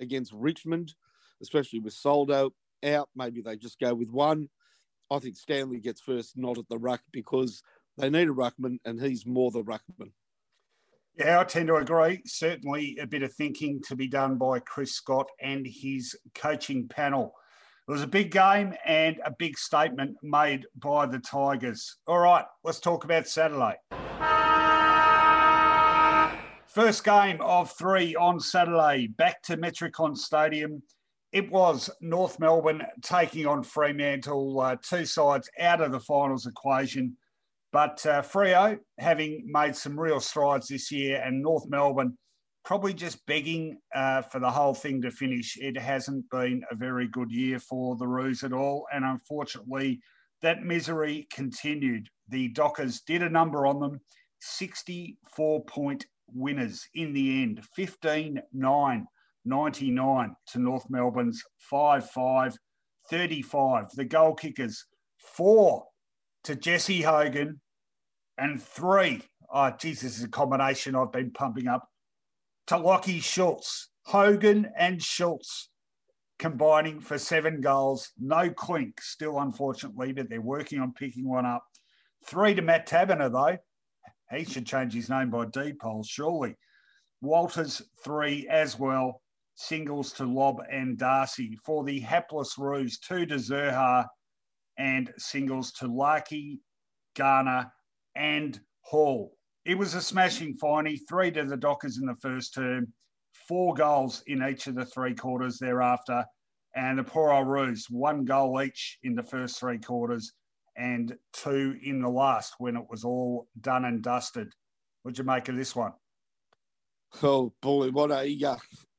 against 0.00 0.32
Richmond, 0.32 0.94
especially 1.40 1.78
with 1.78 1.92
Soldo 1.92 2.52
out. 2.84 3.08
Maybe 3.14 3.40
they 3.40 3.56
just 3.56 3.78
go 3.78 3.94
with 3.94 4.10
one. 4.10 4.48
I 5.10 5.18
think 5.18 5.36
Stanley 5.36 5.80
gets 5.80 6.00
first 6.00 6.36
nod 6.36 6.58
at 6.58 6.68
the 6.68 6.78
ruck 6.78 7.02
because 7.12 7.62
they 7.96 8.10
need 8.10 8.28
a 8.28 8.32
ruckman 8.32 8.78
and 8.84 9.00
he's 9.00 9.26
more 9.26 9.50
the 9.50 9.62
ruckman. 9.62 10.12
Yeah, 11.16 11.38
I 11.38 11.44
tend 11.44 11.68
to 11.68 11.76
agree. 11.76 12.22
Certainly 12.26 12.98
a 13.00 13.06
bit 13.06 13.22
of 13.22 13.32
thinking 13.32 13.80
to 13.86 13.94
be 13.94 14.08
done 14.08 14.36
by 14.36 14.58
Chris 14.58 14.94
Scott 14.94 15.28
and 15.40 15.64
his 15.64 16.16
coaching 16.34 16.88
panel. 16.88 17.34
It 17.86 17.92
was 17.92 18.02
a 18.02 18.08
big 18.08 18.30
game 18.30 18.74
and 18.84 19.20
a 19.24 19.30
big 19.30 19.58
statement 19.58 20.16
made 20.22 20.66
by 20.74 21.06
the 21.06 21.18
Tigers. 21.18 21.98
All 22.08 22.18
right, 22.18 22.44
let's 22.64 22.80
talk 22.80 23.04
about 23.04 23.28
Saturday. 23.28 23.76
First 26.66 27.04
game 27.04 27.40
of 27.40 27.70
three 27.70 28.16
on 28.16 28.40
Saturday, 28.40 29.06
back 29.06 29.40
to 29.42 29.56
Metricon 29.56 30.16
Stadium 30.16 30.82
it 31.34 31.50
was 31.50 31.90
North 32.00 32.38
Melbourne 32.38 32.82
taking 33.02 33.44
on 33.44 33.64
Fremantle, 33.64 34.60
uh, 34.60 34.76
two 34.80 35.04
sides 35.04 35.50
out 35.58 35.80
of 35.80 35.90
the 35.90 35.98
finals 35.98 36.46
equation. 36.46 37.16
But 37.72 38.06
uh, 38.06 38.22
Freo 38.22 38.78
having 39.00 39.42
made 39.44 39.74
some 39.74 39.98
real 39.98 40.20
strides 40.20 40.68
this 40.68 40.92
year, 40.92 41.20
and 41.20 41.42
North 41.42 41.68
Melbourne 41.68 42.16
probably 42.64 42.94
just 42.94 43.26
begging 43.26 43.78
uh, 43.96 44.22
for 44.22 44.38
the 44.38 44.50
whole 44.50 44.74
thing 44.74 45.02
to 45.02 45.10
finish. 45.10 45.58
It 45.60 45.76
hasn't 45.76 46.30
been 46.30 46.62
a 46.70 46.76
very 46.76 47.08
good 47.08 47.32
year 47.32 47.58
for 47.58 47.96
the 47.96 48.06
Roos 48.06 48.44
at 48.44 48.52
all. 48.52 48.86
And 48.92 49.04
unfortunately, 49.04 50.00
that 50.40 50.62
misery 50.62 51.26
continued. 51.32 52.08
The 52.28 52.50
Dockers 52.50 53.00
did 53.00 53.24
a 53.24 53.28
number 53.28 53.66
on 53.66 53.80
them 53.80 54.00
64 54.40 55.64
point 55.64 56.06
winners 56.32 56.86
in 56.94 57.12
the 57.12 57.42
end, 57.42 57.60
15 57.74 58.40
9 58.52 59.06
99 59.44 60.34
to 60.48 60.58
North 60.58 60.84
Melbourne's 60.88 61.42
5 61.58 62.10
5 62.10 62.56
35. 63.10 63.90
The 63.94 64.04
goal 64.04 64.34
kickers, 64.34 64.86
four 65.18 65.84
to 66.44 66.54
Jesse 66.56 67.02
Hogan 67.02 67.60
and 68.38 68.62
three. 68.62 69.22
Ah, 69.52 69.70
oh, 69.72 69.76
Jesus, 69.78 70.18
is 70.18 70.24
a 70.24 70.28
combination 70.28 70.96
I've 70.96 71.12
been 71.12 71.30
pumping 71.30 71.68
up 71.68 71.88
to 72.68 72.76
Lachie 72.76 73.22
Schultz. 73.22 73.90
Hogan 74.06 74.70
and 74.76 75.02
Schultz 75.02 75.70
combining 76.38 77.00
for 77.00 77.18
seven 77.18 77.60
goals. 77.60 78.10
No 78.18 78.50
clink, 78.50 79.00
still 79.00 79.38
unfortunately, 79.38 80.12
but 80.12 80.28
they're 80.28 80.40
working 80.40 80.80
on 80.80 80.92
picking 80.92 81.28
one 81.28 81.46
up. 81.46 81.64
Three 82.26 82.54
to 82.54 82.62
Matt 82.62 82.88
Taberner, 82.88 83.30
though. 83.30 83.58
He 84.36 84.44
should 84.44 84.66
change 84.66 84.94
his 84.94 85.10
name 85.10 85.30
by 85.30 85.44
deed 85.46 85.78
polls, 85.78 86.08
surely. 86.08 86.56
Walters, 87.20 87.82
three 88.02 88.48
as 88.48 88.78
well 88.78 89.22
singles 89.54 90.12
to 90.14 90.24
Lobb 90.24 90.62
and 90.70 90.98
Darcy. 90.98 91.58
For 91.64 91.84
the 91.84 92.00
hapless 92.00 92.56
Roos, 92.58 92.98
two 92.98 93.26
to 93.26 93.36
Zurhaar 93.36 94.06
and 94.78 95.12
singles 95.18 95.72
to 95.72 95.86
Larkey, 95.86 96.60
Garner, 97.14 97.72
and 98.16 98.60
Hall. 98.82 99.36
It 99.64 99.78
was 99.78 99.94
a 99.94 100.02
smashing 100.02 100.56
finey, 100.58 100.98
three 101.08 101.30
to 101.32 101.44
the 101.44 101.56
Dockers 101.56 101.98
in 101.98 102.06
the 102.06 102.16
first 102.16 102.54
term, 102.54 102.92
four 103.48 103.74
goals 103.74 104.22
in 104.26 104.42
each 104.42 104.66
of 104.66 104.74
the 104.74 104.84
three 104.84 105.14
quarters 105.14 105.58
thereafter. 105.58 106.24
And 106.76 106.98
the 106.98 107.04
poor 107.04 107.32
old 107.32 107.46
Roos, 107.46 107.86
one 107.88 108.24
goal 108.24 108.60
each 108.60 108.98
in 109.04 109.14
the 109.14 109.22
first 109.22 109.58
three 109.58 109.78
quarters 109.78 110.32
and 110.76 111.14
two 111.32 111.76
in 111.82 112.00
the 112.00 112.08
last 112.08 112.54
when 112.58 112.76
it 112.76 112.84
was 112.90 113.04
all 113.04 113.46
done 113.60 113.84
and 113.84 114.02
dusted. 114.02 114.52
What'd 115.02 115.18
you 115.18 115.24
make 115.24 115.48
of 115.48 115.56
this 115.56 115.76
one? 115.76 115.92
Oh 117.22 117.52
boy, 117.62 117.90
what 117.90 118.10
a 118.10 118.44
uh, 118.44 118.56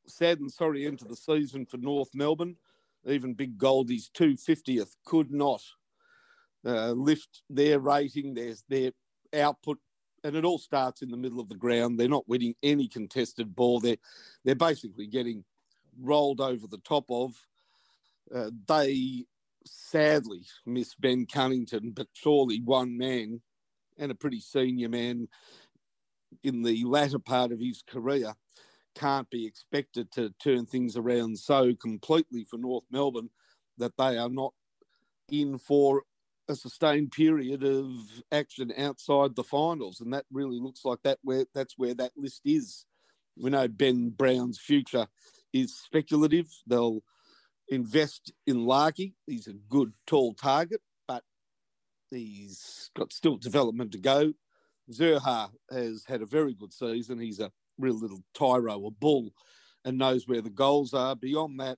sad 0.08 0.40
and 0.40 0.52
sorry 0.52 0.86
end 0.86 1.00
to 1.00 1.06
the 1.06 1.16
season 1.16 1.66
for 1.66 1.78
North 1.78 2.10
Melbourne. 2.14 2.58
Even 3.08 3.34
Big 3.34 3.58
Goldie's 3.58 4.10
250th 4.18 4.96
could 5.06 5.32
not 5.32 5.62
uh, 6.66 6.92
lift 6.92 7.44
their 7.50 7.80
rating, 7.80 8.34
their, 8.34 8.56
their 8.68 8.92
output, 9.34 9.78
and 10.24 10.36
it 10.36 10.44
all 10.44 10.58
starts 10.58 11.04
in 11.04 11.12
the 11.12 11.18
middle 11.18 11.40
of 11.40 11.50
the 11.50 11.56
ground. 11.56 12.00
They're 12.00 12.08
not 12.10 12.28
winning 12.28 12.56
any 12.64 12.88
contested 12.88 13.56
ball. 13.56 13.80
They're, 13.80 13.98
they're 14.44 14.56
basically 14.56 15.06
getting 15.06 15.44
rolled 16.02 16.42
over 16.42 16.66
the 16.68 16.80
top 16.80 17.06
of. 17.10 17.36
Uh, 18.34 18.50
they 18.68 19.26
sadly 19.66 20.42
miss 20.66 20.96
Ben 20.96 21.28
Cunnington, 21.28 21.92
but 21.92 22.08
surely 22.14 22.60
one 22.62 22.98
man 22.98 23.42
and 23.98 24.12
a 24.12 24.16
pretty 24.16 24.40
senior 24.40 24.90
man 24.90 25.28
in 26.44 26.64
the 26.64 26.84
latter 26.86 27.20
part 27.20 27.52
of 27.52 27.60
his 27.60 27.84
career 27.88 28.34
can't 28.96 29.30
be 29.30 29.46
expected 29.46 30.12
to 30.14 30.34
turn 30.42 30.66
things 30.66 30.98
around 30.98 31.38
so 31.40 31.76
completely 31.76 32.46
for 32.50 32.58
North 32.58 32.86
Melbourne 32.90 33.30
that 33.78 33.98
they 33.98 34.18
are 34.18 34.30
not 34.30 34.54
in 35.30 35.58
for 35.58 36.04
a 36.48 36.56
sustained 36.56 37.12
period 37.12 37.64
of 37.64 37.88
action 38.32 38.72
outside 38.78 39.36
the 39.36 39.44
finals, 39.44 40.00
and 40.00 40.14
that 40.14 40.26
really 40.32 40.60
looks 40.60 40.86
like 40.86 41.00
that 41.04 41.20
where 41.24 41.46
that's 41.54 41.78
where 41.78 41.94
that 41.96 42.12
list 42.16 42.42
is. 42.46 42.86
We 43.38 43.50
know 43.50 43.68
Ben 43.68 44.12
Brown's 44.12 44.60
future 44.60 45.08
is 45.52 45.76
speculative. 45.78 46.48
They'll 46.68 47.02
invest 47.68 48.32
in 48.46 48.66
Larkey. 48.66 49.16
He's 49.26 49.48
a 49.48 49.54
good 49.54 49.94
tall 50.06 50.34
target, 50.36 50.82
but 51.08 51.24
he's 52.12 52.92
got 52.96 53.12
still 53.12 53.38
development 53.38 53.92
to 53.94 53.98
go. 53.98 54.34
Zurhaar 54.92 55.50
has 55.72 56.06
had 56.08 56.22
a 56.22 56.28
very 56.28 56.54
good 56.54 56.72
season. 56.72 57.20
He's 57.20 57.40
a 57.40 57.52
real 57.78 58.00
little 58.00 58.24
tyro, 58.34 58.80
or 58.80 58.92
bull, 58.92 59.34
and 59.84 59.98
knows 59.98 60.28
where 60.28 60.42
the 60.42 60.50
goals 60.50 60.94
are. 60.94 61.16
Beyond 61.16 61.60
that, 61.60 61.78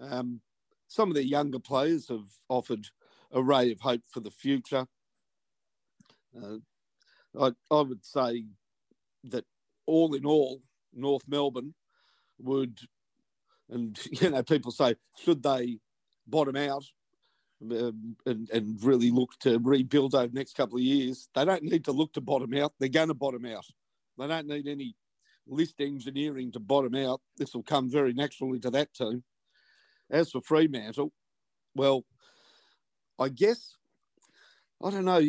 um, 0.00 0.40
some 0.88 1.08
of 1.08 1.14
the 1.14 1.26
younger 1.26 1.58
players 1.58 2.08
have 2.08 2.28
offered 2.48 2.86
a 3.32 3.42
ray 3.42 3.72
of 3.72 3.80
hope 3.80 4.02
for 4.08 4.20
the 4.20 4.30
future. 4.30 4.86
Uh, 6.36 6.58
I, 7.38 7.52
I 7.70 7.80
would 7.80 8.04
say 8.04 8.46
that 9.24 9.44
all 9.86 10.14
in 10.14 10.24
all, 10.24 10.62
North 10.92 11.24
Melbourne 11.26 11.74
would, 12.38 12.78
and 13.68 13.98
you 14.10 14.30
know, 14.30 14.42
people 14.42 14.72
say, 14.72 14.96
should 15.18 15.42
they 15.42 15.78
bottom 16.26 16.56
out 16.56 16.84
um, 17.70 18.16
and, 18.26 18.48
and 18.50 18.82
really 18.82 19.10
look 19.10 19.32
to 19.40 19.58
rebuild 19.58 20.14
over 20.14 20.28
the 20.28 20.34
next 20.34 20.56
couple 20.56 20.76
of 20.76 20.82
years? 20.82 21.28
They 21.34 21.44
don't 21.44 21.62
need 21.62 21.84
to 21.86 21.92
look 21.92 22.12
to 22.14 22.20
bottom 22.20 22.54
out. 22.54 22.72
They're 22.78 22.88
going 22.88 23.08
to 23.08 23.14
bottom 23.14 23.46
out. 23.46 23.66
They 24.18 24.26
don't 24.26 24.46
need 24.46 24.68
any 24.68 24.96
list 25.46 25.80
engineering 25.80 26.52
to 26.52 26.60
bottom 26.60 26.94
out. 26.94 27.20
This 27.36 27.54
will 27.54 27.62
come 27.62 27.90
very 27.90 28.12
naturally 28.12 28.58
to 28.60 28.70
that 28.70 28.94
team. 28.94 29.24
As 30.10 30.30
for 30.30 30.40
Fremantle, 30.40 31.12
well, 31.74 32.04
I 33.18 33.28
guess 33.28 33.76
I 34.82 34.90
don't 34.90 35.04
know. 35.04 35.22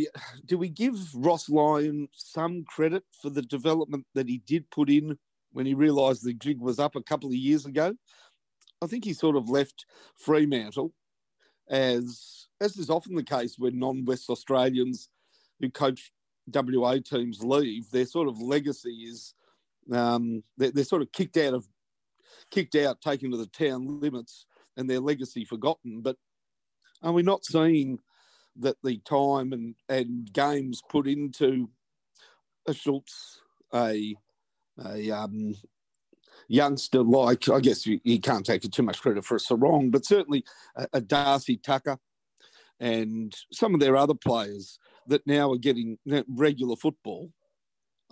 Do 0.46 0.58
we 0.58 0.70
give 0.70 0.96
Ross 1.14 1.50
Lyon 1.50 2.10
some 2.14 2.66
credit 2.66 3.04
for 3.22 3.30
the 3.30 3.42
development 3.42 4.06
that 4.14 4.28
he 4.28 4.40
did 4.40 4.70
put 4.70 4.90
in 4.90 5.18
when 5.54 5.66
he 5.66 5.74
realised 5.74 6.24
the 6.24 6.34
jig 6.34 6.60
was 6.60 6.80
up 6.80 6.96
a 6.96 7.04
couple 7.04 7.30
of 7.30 7.36
years 7.36 7.66
ago? 7.66 7.96
I 8.82 8.88
think 8.88 9.06
he 9.06 9.14
sort 9.14 9.38
of 9.38 9.50
left 9.50 9.86
Fremantle 10.18 10.94
as 11.70 12.48
as 12.62 12.78
is 12.78 12.90
often 12.90 13.16
the 13.16 13.24
case 13.24 13.56
when 13.58 13.80
non-West 13.80 14.30
Australians 14.30 15.10
who 15.60 15.70
coach 15.70 16.12
WA 16.54 16.98
teams 17.04 17.44
leave, 17.44 17.90
their 17.92 18.06
sort 18.06 18.28
of 18.28 18.42
legacy 18.42 19.06
is 19.10 19.34
um, 19.92 20.44
they're, 20.58 20.72
they're, 20.72 20.84
sort 20.84 21.02
of 21.02 21.12
kicked 21.12 21.38
out 21.38 21.54
of 21.54 21.68
kicked 22.52 22.76
out, 22.76 23.02
taken 23.02 23.32
to 23.32 23.38
the 23.38 23.48
town 23.48 24.00
limits, 24.00 24.46
and 24.78 24.90
their 24.90 25.00
legacy 25.00 25.46
forgotten. 25.46 26.02
But 26.02 26.18
are 27.04 27.12
we 27.12 27.24
not 27.24 27.46
seeing 27.46 28.00
that 28.58 28.78
the 28.84 28.98
time 29.00 29.54
and, 29.54 29.76
and 29.90 30.32
games 30.32 30.82
put 30.90 31.08
into 31.08 31.70
a 32.68 32.74
Schultz, 32.74 33.42
a 33.74 34.16
a 34.84 35.12
um, 35.12 35.56
youngster 36.48 37.02
like 37.02 37.50
I 37.50 37.60
guess 37.60 37.86
you, 37.86 38.00
you, 38.04 38.20
can't 38.20 38.46
take 38.46 38.70
too 38.70 38.84
much 38.84 39.02
credit 39.02 39.24
for 39.24 39.36
a 39.36 39.40
Serong, 39.40 39.92
but 39.92 40.06
certainly 40.06 40.44
a, 40.76 40.88
a 40.94 41.02
Darcy 41.02 41.58
Tucker 41.58 41.98
and 42.80 43.34
some 43.52 43.74
of 43.74 43.80
their 43.80 43.96
other 43.96 44.14
players 44.14 44.80
that 45.08 45.26
now 45.28 45.52
are 45.52 45.58
getting 45.58 45.98
regular 46.28 46.76
football. 46.76 47.32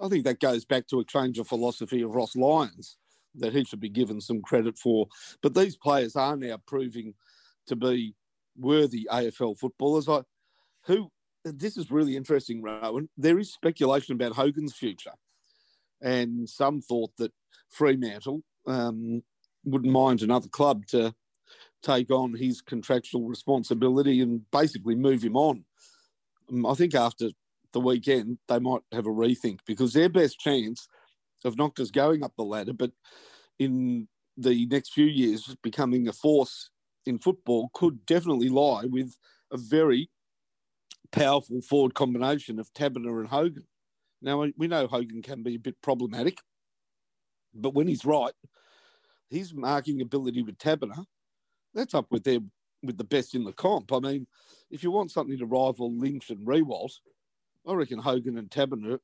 I 0.01 0.07
think 0.07 0.25
that 0.25 0.39
goes 0.39 0.65
back 0.65 0.87
to 0.87 0.99
a 0.99 1.05
change 1.05 1.39
of 1.39 1.47
philosophy 1.47 2.01
of 2.01 2.15
Ross 2.15 2.35
Lyon's 2.35 2.97
that 3.35 3.53
he 3.53 3.63
should 3.63 3.79
be 3.79 3.89
given 3.89 4.21
some 4.21 4.41
credit 4.41 4.77
for. 4.77 5.07
But 5.41 5.55
these 5.55 5.75
players 5.75 6.15
are 6.15 6.37
now 6.37 6.57
proving 6.67 7.15
to 7.67 7.75
be 7.75 8.15
worthy 8.57 9.07
AFL 9.11 9.57
footballers. 9.57 10.07
I, 10.07 10.21
who 10.85 11.09
this 11.43 11.77
is 11.77 11.91
really 11.91 12.15
interesting, 12.15 12.61
Rowan. 12.61 13.09
There 13.17 13.39
is 13.39 13.51
speculation 13.51 14.13
about 14.13 14.33
Hogan's 14.33 14.75
future, 14.75 15.13
and 16.01 16.47
some 16.47 16.81
thought 16.81 17.11
that 17.17 17.33
Fremantle 17.69 18.41
um, 18.67 19.23
wouldn't 19.65 19.91
mind 19.91 20.21
another 20.21 20.47
club 20.47 20.85
to 20.87 21.13
take 21.81 22.11
on 22.11 22.33
his 22.33 22.61
contractual 22.61 23.27
responsibility 23.27 24.21
and 24.21 24.49
basically 24.51 24.95
move 24.95 25.21
him 25.21 25.35
on. 25.35 25.65
Um, 26.53 26.65
I 26.65 26.73
think 26.75 26.93
after 26.95 27.29
the 27.73 27.79
weekend, 27.79 28.37
they 28.47 28.59
might 28.59 28.81
have 28.91 29.07
a 29.07 29.09
rethink 29.09 29.59
because 29.65 29.93
their 29.93 30.09
best 30.09 30.39
chance 30.39 30.87
of 31.43 31.57
not 31.57 31.75
just 31.75 31.93
going 31.93 32.23
up 32.23 32.33
the 32.37 32.43
ladder, 32.43 32.73
but 32.73 32.91
in 33.59 34.07
the 34.37 34.65
next 34.67 34.93
few 34.93 35.05
years 35.05 35.55
becoming 35.61 36.07
a 36.07 36.13
force 36.13 36.69
in 37.05 37.19
football 37.19 37.69
could 37.73 38.05
definitely 38.05 38.49
lie 38.49 38.85
with 38.85 39.17
a 39.51 39.57
very 39.57 40.09
powerful 41.11 41.61
forward 41.61 41.93
combination 41.93 42.59
of 42.59 42.73
Taberner 42.73 43.19
and 43.19 43.29
Hogan. 43.29 43.67
Now, 44.21 44.45
we 44.55 44.67
know 44.67 44.87
Hogan 44.87 45.21
can 45.21 45.43
be 45.43 45.55
a 45.55 45.59
bit 45.59 45.81
problematic, 45.81 46.37
but 47.53 47.73
when 47.73 47.87
he's 47.87 48.05
right, 48.05 48.33
his 49.29 49.53
marking 49.53 50.01
ability 50.01 50.43
with 50.43 50.57
Taberner, 50.57 51.05
that's 51.73 51.93
up 51.93 52.07
with 52.09 52.23
their 52.23 52.39
with 52.83 52.97
the 52.97 53.03
best 53.03 53.33
in 53.35 53.43
the 53.43 53.53
comp. 53.53 53.91
I 53.91 53.99
mean, 53.99 54.27
if 54.69 54.83
you 54.83 54.91
want 54.91 55.11
something 55.11 55.37
to 55.37 55.45
rival 55.45 55.97
Lynch 55.97 56.29
and 56.29 56.45
Riewoldt, 56.45 56.99
I 57.67 57.73
reckon 57.73 57.99
Hogan 57.99 58.37
and 58.37 58.49
Taberner 58.49 58.99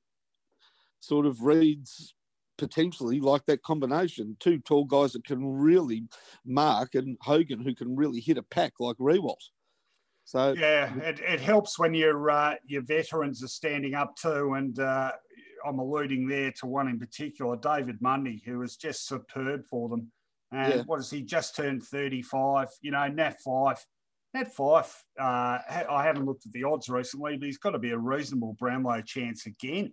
sort 1.00 1.26
of 1.26 1.44
reads 1.44 2.14
potentially 2.58 3.22
like 3.22 3.46
that 3.46 3.64
combination. 3.64 4.36
Two 4.40 4.60
tall 4.60 4.84
guys 4.84 5.14
that 5.14 5.24
can 5.24 5.46
really 5.46 6.04
mark, 6.46 6.96
and 6.96 7.18
Hogan 7.22 7.62
who 7.62 7.74
can 7.74 7.96
really 7.96 8.20
hit 8.20 8.38
a 8.38 8.44
pack 8.44 8.74
like 8.80 8.98
Riewoldt. 8.98 9.50
So 10.26 10.54
yeah, 10.58 10.94
it, 11.00 11.20
it 11.22 11.40
helps 11.40 11.80
when 11.80 11.94
your 11.94 12.30
uh, 12.30 12.56
your 12.66 12.84
veterans 12.84 13.44
are 13.44 13.48
standing 13.48 13.96
up 13.96 14.16
too, 14.16 14.54
and 14.56 14.78
uh, 14.78 15.12
I'm 15.66 15.80
alluding 15.80 16.28
there 16.28 16.52
to 16.60 16.68
one 16.68 16.88
in 16.88 17.00
particular, 17.00 17.58
David 17.58 18.02
Mundy, 18.02 18.44
who 18.46 18.60
was 18.60 18.76
just 18.76 19.08
superb 19.08 19.66
for 19.66 19.90
them. 19.90 20.12
And 20.52 20.74
yeah. 20.74 20.82
what 20.86 21.00
is 21.00 21.10
he 21.10 21.22
just 21.22 21.56
turned 21.56 21.84
35? 21.84 22.68
You 22.82 22.92
know, 22.92 23.08
Nat 23.08 23.36
Five. 23.44 23.78
Nat 24.34 24.56
Fyfe, 24.56 24.94
uh, 25.20 25.58
I 25.68 26.04
haven't 26.04 26.26
looked 26.26 26.46
at 26.46 26.52
the 26.52 26.64
odds 26.64 26.88
recently, 26.88 27.36
but 27.38 27.48
he's 27.48 27.58
got 27.58 27.72
to 27.72 27.80
be 27.80 27.92
a 27.92 27.98
reasonable 27.98 28.56
Brownlow 28.60 29.02
chance 29.02 29.48
again 29.48 29.92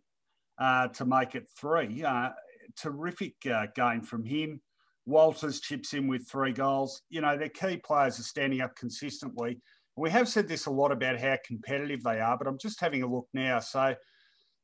uh, 0.58 0.88
to 0.88 1.06
make 1.06 1.34
it 1.34 1.46
three. 1.58 2.04
Uh, 2.04 2.30
terrific 2.76 3.34
uh, 3.50 3.66
game 3.74 4.02
from 4.02 4.24
him. 4.24 4.60
Walters 5.06 5.60
chips 5.60 5.94
in 5.94 6.08
with 6.08 6.28
three 6.28 6.52
goals. 6.52 7.02
You 7.08 7.20
know, 7.20 7.36
their 7.36 7.48
key 7.48 7.78
players 7.78 8.18
are 8.18 8.24
standing 8.24 8.60
up 8.60 8.76
consistently. 8.76 9.60
We 9.96 10.10
have 10.10 10.28
said 10.28 10.48
this 10.48 10.66
a 10.66 10.70
lot 10.70 10.92
about 10.92 11.18
how 11.18 11.38
competitive 11.44 12.02
they 12.02 12.20
are, 12.20 12.36
but 12.36 12.46
I'm 12.46 12.58
just 12.58 12.80
having 12.80 13.02
a 13.02 13.06
look 13.06 13.28
now. 13.32 13.60
So 13.60 13.94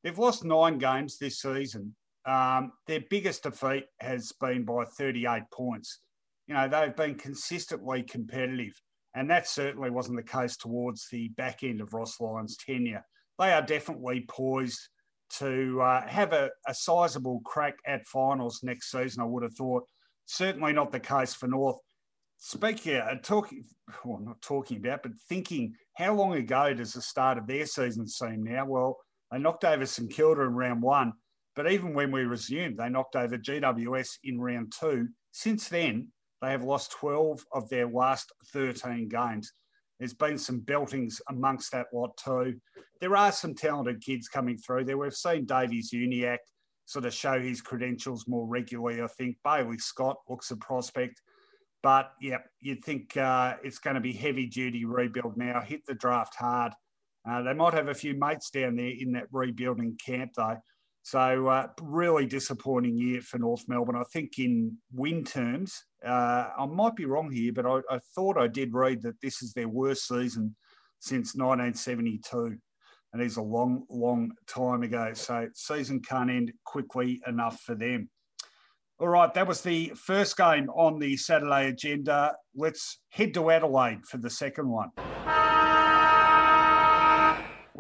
they've 0.02 0.18
lost 0.18 0.44
nine 0.44 0.78
games 0.78 1.16
this 1.16 1.40
season. 1.40 1.94
Um, 2.24 2.72
their 2.87 3.00
biggest 3.11 3.42
defeat 3.42 3.85
has 4.00 4.32
been 4.40 4.64
by 4.64 4.85
38 4.85 5.42
points. 5.52 6.00
You 6.46 6.54
know, 6.54 6.68
they've 6.68 6.94
been 6.94 7.16
consistently 7.16 8.02
competitive, 8.02 8.80
and 9.14 9.30
that 9.30 9.48
certainly 9.48 9.90
wasn't 9.90 10.16
the 10.16 10.22
case 10.22 10.56
towards 10.56 11.08
the 11.11 11.28
back 11.30 11.62
end 11.62 11.80
of 11.80 11.92
Ross 11.92 12.20
Lyon's 12.20 12.56
tenure. 12.56 13.04
They 13.38 13.52
are 13.52 13.62
definitely 13.62 14.24
poised 14.28 14.80
to 15.38 15.80
uh, 15.80 16.06
have 16.06 16.32
a, 16.32 16.50
a 16.66 16.74
sizable 16.74 17.40
crack 17.44 17.74
at 17.87 18.06
finals 18.06 18.61
next 18.62 18.90
season, 18.90 19.22
I 19.22 19.26
would 19.26 19.42
have 19.42 19.54
thought. 19.54 19.85
Certainly 20.26 20.74
not 20.74 20.92
the 20.92 21.00
case 21.00 21.35
for 21.35 21.48
North. 21.48 21.78
Speaking, 22.38 22.96
uh, 22.96 23.14
talking, 23.22 23.64
well, 24.04 24.20
not 24.20 24.42
talking 24.42 24.78
about, 24.78 25.02
but 25.02 25.12
thinking, 25.28 25.74
how 25.94 26.14
long 26.14 26.35
ago 26.35 26.74
does 26.74 26.92
the 26.92 27.00
start 27.00 27.38
of 27.38 27.46
their 27.46 27.66
season 27.66 28.06
seem 28.06 28.42
now? 28.42 28.66
Well, 28.66 28.98
they 29.30 29.38
knocked 29.38 29.64
over 29.64 29.87
St 29.87 30.11
Kilda 30.11 30.42
in 30.42 30.54
round 30.54 30.82
one, 30.82 31.12
but 31.54 31.70
even 31.70 31.94
when 31.94 32.10
we 32.10 32.22
resumed, 32.22 32.78
they 32.78 32.88
knocked 32.88 33.16
over 33.16 33.36
GWS 33.36 34.18
in 34.24 34.40
round 34.40 34.72
two. 34.78 35.08
Since 35.32 35.68
then, 35.68 36.08
they 36.40 36.50
have 36.50 36.64
lost 36.64 36.92
12 36.92 37.44
of 37.52 37.68
their 37.68 37.86
last 37.86 38.32
13 38.52 39.08
games. 39.08 39.52
There's 39.98 40.14
been 40.14 40.38
some 40.38 40.60
beltings 40.60 41.20
amongst 41.28 41.70
that 41.72 41.86
lot 41.92 42.16
too. 42.16 42.56
There 43.00 43.16
are 43.16 43.30
some 43.30 43.54
talented 43.54 44.00
kids 44.00 44.28
coming 44.28 44.58
through 44.58 44.84
there. 44.84 44.98
We've 44.98 45.14
seen 45.14 45.44
Davies 45.44 45.92
Uniacke 45.92 46.38
sort 46.86 47.04
of 47.04 47.14
show 47.14 47.40
his 47.40 47.60
credentials 47.60 48.26
more 48.26 48.46
regularly. 48.46 49.00
I 49.00 49.06
think 49.06 49.36
Bailey 49.44 49.78
Scott 49.78 50.16
looks 50.28 50.50
a 50.50 50.56
prospect. 50.56 51.20
But 51.82 52.12
yeah, 52.20 52.38
you'd 52.60 52.84
think 52.84 53.16
uh, 53.16 53.56
it's 53.62 53.78
going 53.78 53.94
to 53.94 54.00
be 54.00 54.12
heavy 54.12 54.46
duty 54.46 54.84
rebuild 54.84 55.36
now. 55.36 55.60
Hit 55.60 55.82
the 55.86 55.94
draft 55.94 56.34
hard. 56.36 56.72
Uh, 57.28 57.42
they 57.42 57.54
might 57.54 57.74
have 57.74 57.88
a 57.88 57.94
few 57.94 58.14
mates 58.14 58.50
down 58.50 58.76
there 58.76 58.92
in 58.98 59.12
that 59.12 59.26
rebuilding 59.32 59.96
camp 60.04 60.32
though. 60.36 60.58
So 61.02 61.48
uh, 61.48 61.66
really 61.80 62.26
disappointing 62.26 62.96
year 62.96 63.20
for 63.20 63.38
North 63.38 63.64
Melbourne. 63.66 63.96
I 63.96 64.04
think 64.12 64.38
in 64.38 64.76
win 64.92 65.24
terms, 65.24 65.84
uh, 66.06 66.48
I 66.56 66.66
might 66.66 66.94
be 66.94 67.06
wrong 67.06 67.30
here, 67.30 67.52
but 67.52 67.66
I, 67.66 67.80
I, 67.90 67.98
thought 68.14 68.38
I 68.38 68.46
did 68.46 68.72
read 68.72 69.02
that 69.02 69.20
this 69.20 69.42
is 69.42 69.52
their 69.52 69.68
worst 69.68 70.06
season 70.06 70.54
since 71.00 71.34
1972. 71.34 72.56
And 73.12 73.22
it's 73.22 73.36
a 73.36 73.42
long, 73.42 73.84
long 73.90 74.32
time 74.46 74.82
ago. 74.84 75.10
So 75.14 75.48
season 75.54 76.00
can't 76.00 76.30
end 76.30 76.52
quickly 76.64 77.20
enough 77.26 77.60
for 77.60 77.74
them. 77.74 78.08
All 78.98 79.08
right, 79.08 79.34
that 79.34 79.48
was 79.48 79.62
the 79.62 79.92
first 79.96 80.36
game 80.36 80.70
on 80.70 81.00
the 81.00 81.16
Saturday 81.16 81.68
agenda. 81.68 82.36
Let's 82.54 83.00
head 83.08 83.34
to 83.34 83.50
Adelaide 83.50 84.06
for 84.06 84.18
the 84.18 84.30
second 84.30 84.68
one. 84.68 84.90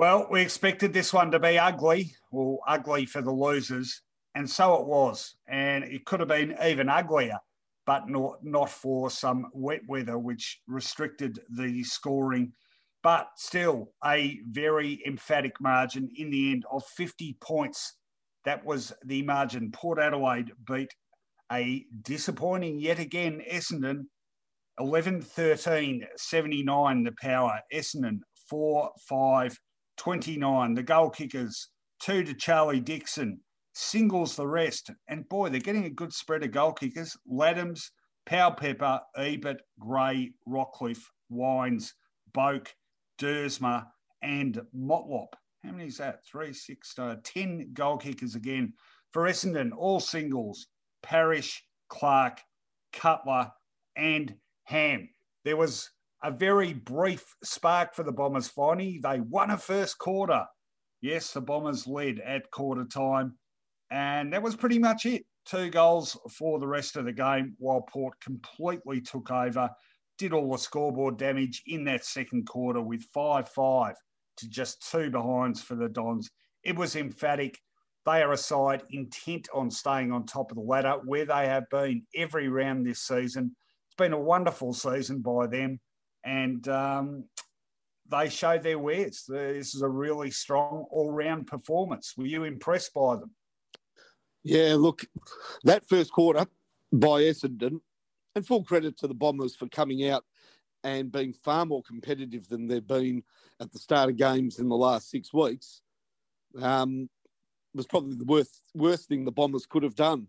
Well, 0.02 0.26
we 0.28 0.42
expected 0.42 0.92
this 0.92 1.12
one 1.12 1.30
to 1.30 1.38
be 1.38 1.60
ugly, 1.60 2.16
well, 2.32 2.58
ugly 2.66 3.06
for 3.06 3.22
the 3.22 3.30
losers, 3.30 4.02
and 4.34 4.50
so 4.50 4.74
it 4.80 4.88
was. 4.88 5.36
And 5.46 5.84
it 5.84 6.04
could 6.06 6.18
have 6.18 6.28
been 6.28 6.56
even 6.60 6.88
uglier, 6.88 7.38
but 7.86 8.08
not, 8.08 8.38
not 8.42 8.68
for 8.68 9.10
some 9.10 9.46
wet 9.52 9.82
weather, 9.86 10.18
which 10.18 10.60
restricted 10.66 11.38
the 11.56 11.84
scoring. 11.84 12.52
But 13.04 13.28
still, 13.36 13.92
a 14.04 14.40
very 14.50 15.00
emphatic 15.06 15.52
margin 15.60 16.08
in 16.16 16.30
the 16.30 16.50
end 16.50 16.64
of 16.72 16.84
50 16.84 17.36
points. 17.40 17.96
That 18.44 18.64
was 18.64 18.92
the 19.04 19.22
margin. 19.22 19.70
Port 19.70 20.00
Adelaide 20.00 20.50
beat 20.66 20.90
a 21.52 21.86
disappointing 22.02 22.80
yet 22.80 22.98
again 22.98 23.40
Essendon 23.48 24.06
11 24.80 25.22
13 25.22 26.04
79 26.16 27.04
the 27.04 27.12
power 27.20 27.60
Essendon 27.72 28.18
4 28.48 28.90
5 29.08 29.56
29 29.96 30.74
the 30.74 30.82
goal 30.82 31.10
kickers 31.10 31.68
2 32.00 32.24
to 32.24 32.34
Charlie 32.34 32.80
Dixon 32.80 33.40
singles 33.74 34.36
the 34.36 34.46
rest. 34.46 34.90
And 35.08 35.28
boy 35.28 35.48
they're 35.48 35.60
getting 35.60 35.84
a 35.84 35.90
good 35.90 36.12
spread 36.12 36.44
of 36.44 36.52
goal 36.52 36.72
kickers. 36.72 37.16
Ladhams 37.30 37.90
Powell-Pepper 38.26 39.00
Ebert 39.16 39.62
Gray 39.78 40.32
Rockliff 40.48 41.00
Wines 41.28 41.94
Boak 42.36 42.68
Duursma 43.20 43.86
and 44.22 44.60
Motlop. 44.76 45.28
How 45.64 45.72
many 45.72 45.86
is 45.86 45.98
that? 45.98 46.24
Three 46.24 46.52
six 46.52 46.98
uh, 46.98 47.16
10 47.22 47.70
goal 47.72 47.96
kickers 47.96 48.34
again 48.34 48.72
for 49.12 49.24
Essendon. 49.24 49.70
All 49.76 50.00
singles 50.00 50.66
Parish, 51.02 51.64
Clarke, 51.88 52.40
Cutler, 52.92 53.50
and 53.96 54.34
Ham. 54.64 55.08
There 55.44 55.56
was 55.56 55.90
a 56.22 56.30
very 56.30 56.72
brief 56.72 57.24
spark 57.42 57.94
for 57.94 58.04
the 58.04 58.12
Bombers 58.12 58.48
finally. 58.48 59.00
They 59.02 59.20
won 59.20 59.50
a 59.50 59.58
first 59.58 59.98
quarter. 59.98 60.44
Yes, 61.00 61.32
the 61.32 61.40
Bombers 61.40 61.86
led 61.86 62.20
at 62.20 62.50
quarter 62.50 62.84
time. 62.84 63.36
And 63.90 64.32
that 64.32 64.42
was 64.42 64.56
pretty 64.56 64.78
much 64.78 65.04
it. 65.04 65.24
Two 65.44 65.68
goals 65.70 66.16
for 66.30 66.60
the 66.60 66.68
rest 66.68 66.96
of 66.96 67.04
the 67.04 67.12
game 67.12 67.54
while 67.58 67.82
Port 67.82 68.14
completely 68.20 69.00
took 69.00 69.30
over, 69.30 69.68
did 70.16 70.32
all 70.32 70.52
the 70.52 70.58
scoreboard 70.58 71.18
damage 71.18 71.62
in 71.66 71.84
that 71.84 72.04
second 72.04 72.46
quarter 72.46 72.80
with 72.80 73.02
5 73.12 73.48
5 73.48 73.94
to 74.36 74.48
just 74.48 74.88
two 74.88 75.10
behinds 75.10 75.60
for 75.60 75.74
the 75.74 75.88
Dons. 75.88 76.30
It 76.62 76.76
was 76.76 76.94
emphatic. 76.94 77.58
They 78.06 78.22
are 78.22 78.32
a 78.32 78.36
side 78.36 78.84
intent 78.90 79.48
on 79.52 79.70
staying 79.70 80.12
on 80.12 80.26
top 80.26 80.52
of 80.52 80.56
the 80.56 80.62
ladder 80.62 80.94
where 81.04 81.24
they 81.24 81.46
have 81.46 81.64
been 81.70 82.02
every 82.14 82.48
round 82.48 82.86
this 82.86 83.00
season. 83.00 83.56
It's 83.88 83.96
been 83.96 84.12
a 84.12 84.20
wonderful 84.20 84.72
season 84.72 85.20
by 85.20 85.48
them 85.48 85.80
and 86.24 86.66
um, 86.68 87.24
they 88.10 88.28
showed 88.28 88.62
their 88.62 88.78
wares. 88.78 89.24
This 89.28 89.74
is 89.74 89.82
a 89.82 89.88
really 89.88 90.30
strong 90.30 90.86
all-round 90.90 91.46
performance. 91.46 92.14
Were 92.16 92.26
you 92.26 92.44
impressed 92.44 92.94
by 92.94 93.16
them? 93.16 93.30
Yeah, 94.44 94.74
look, 94.76 95.04
that 95.64 95.88
first 95.88 96.12
quarter 96.12 96.46
by 96.92 97.22
Essendon, 97.22 97.80
and 98.34 98.46
full 98.46 98.64
credit 98.64 98.98
to 98.98 99.06
the 99.06 99.14
Bombers 99.14 99.54
for 99.54 99.68
coming 99.68 100.08
out 100.08 100.24
and 100.84 101.12
being 101.12 101.32
far 101.32 101.64
more 101.64 101.82
competitive 101.82 102.48
than 102.48 102.66
they've 102.66 102.86
been 102.86 103.22
at 103.60 103.72
the 103.72 103.78
start 103.78 104.10
of 104.10 104.16
games 104.16 104.58
in 104.58 104.68
the 104.68 104.76
last 104.76 105.10
six 105.10 105.32
weeks, 105.32 105.82
um, 106.60 107.08
was 107.74 107.86
probably 107.86 108.16
the 108.16 108.24
worst, 108.24 108.62
worst 108.74 109.08
thing 109.08 109.24
the 109.24 109.30
Bombers 109.30 109.66
could 109.66 109.82
have 109.82 109.94
done 109.94 110.26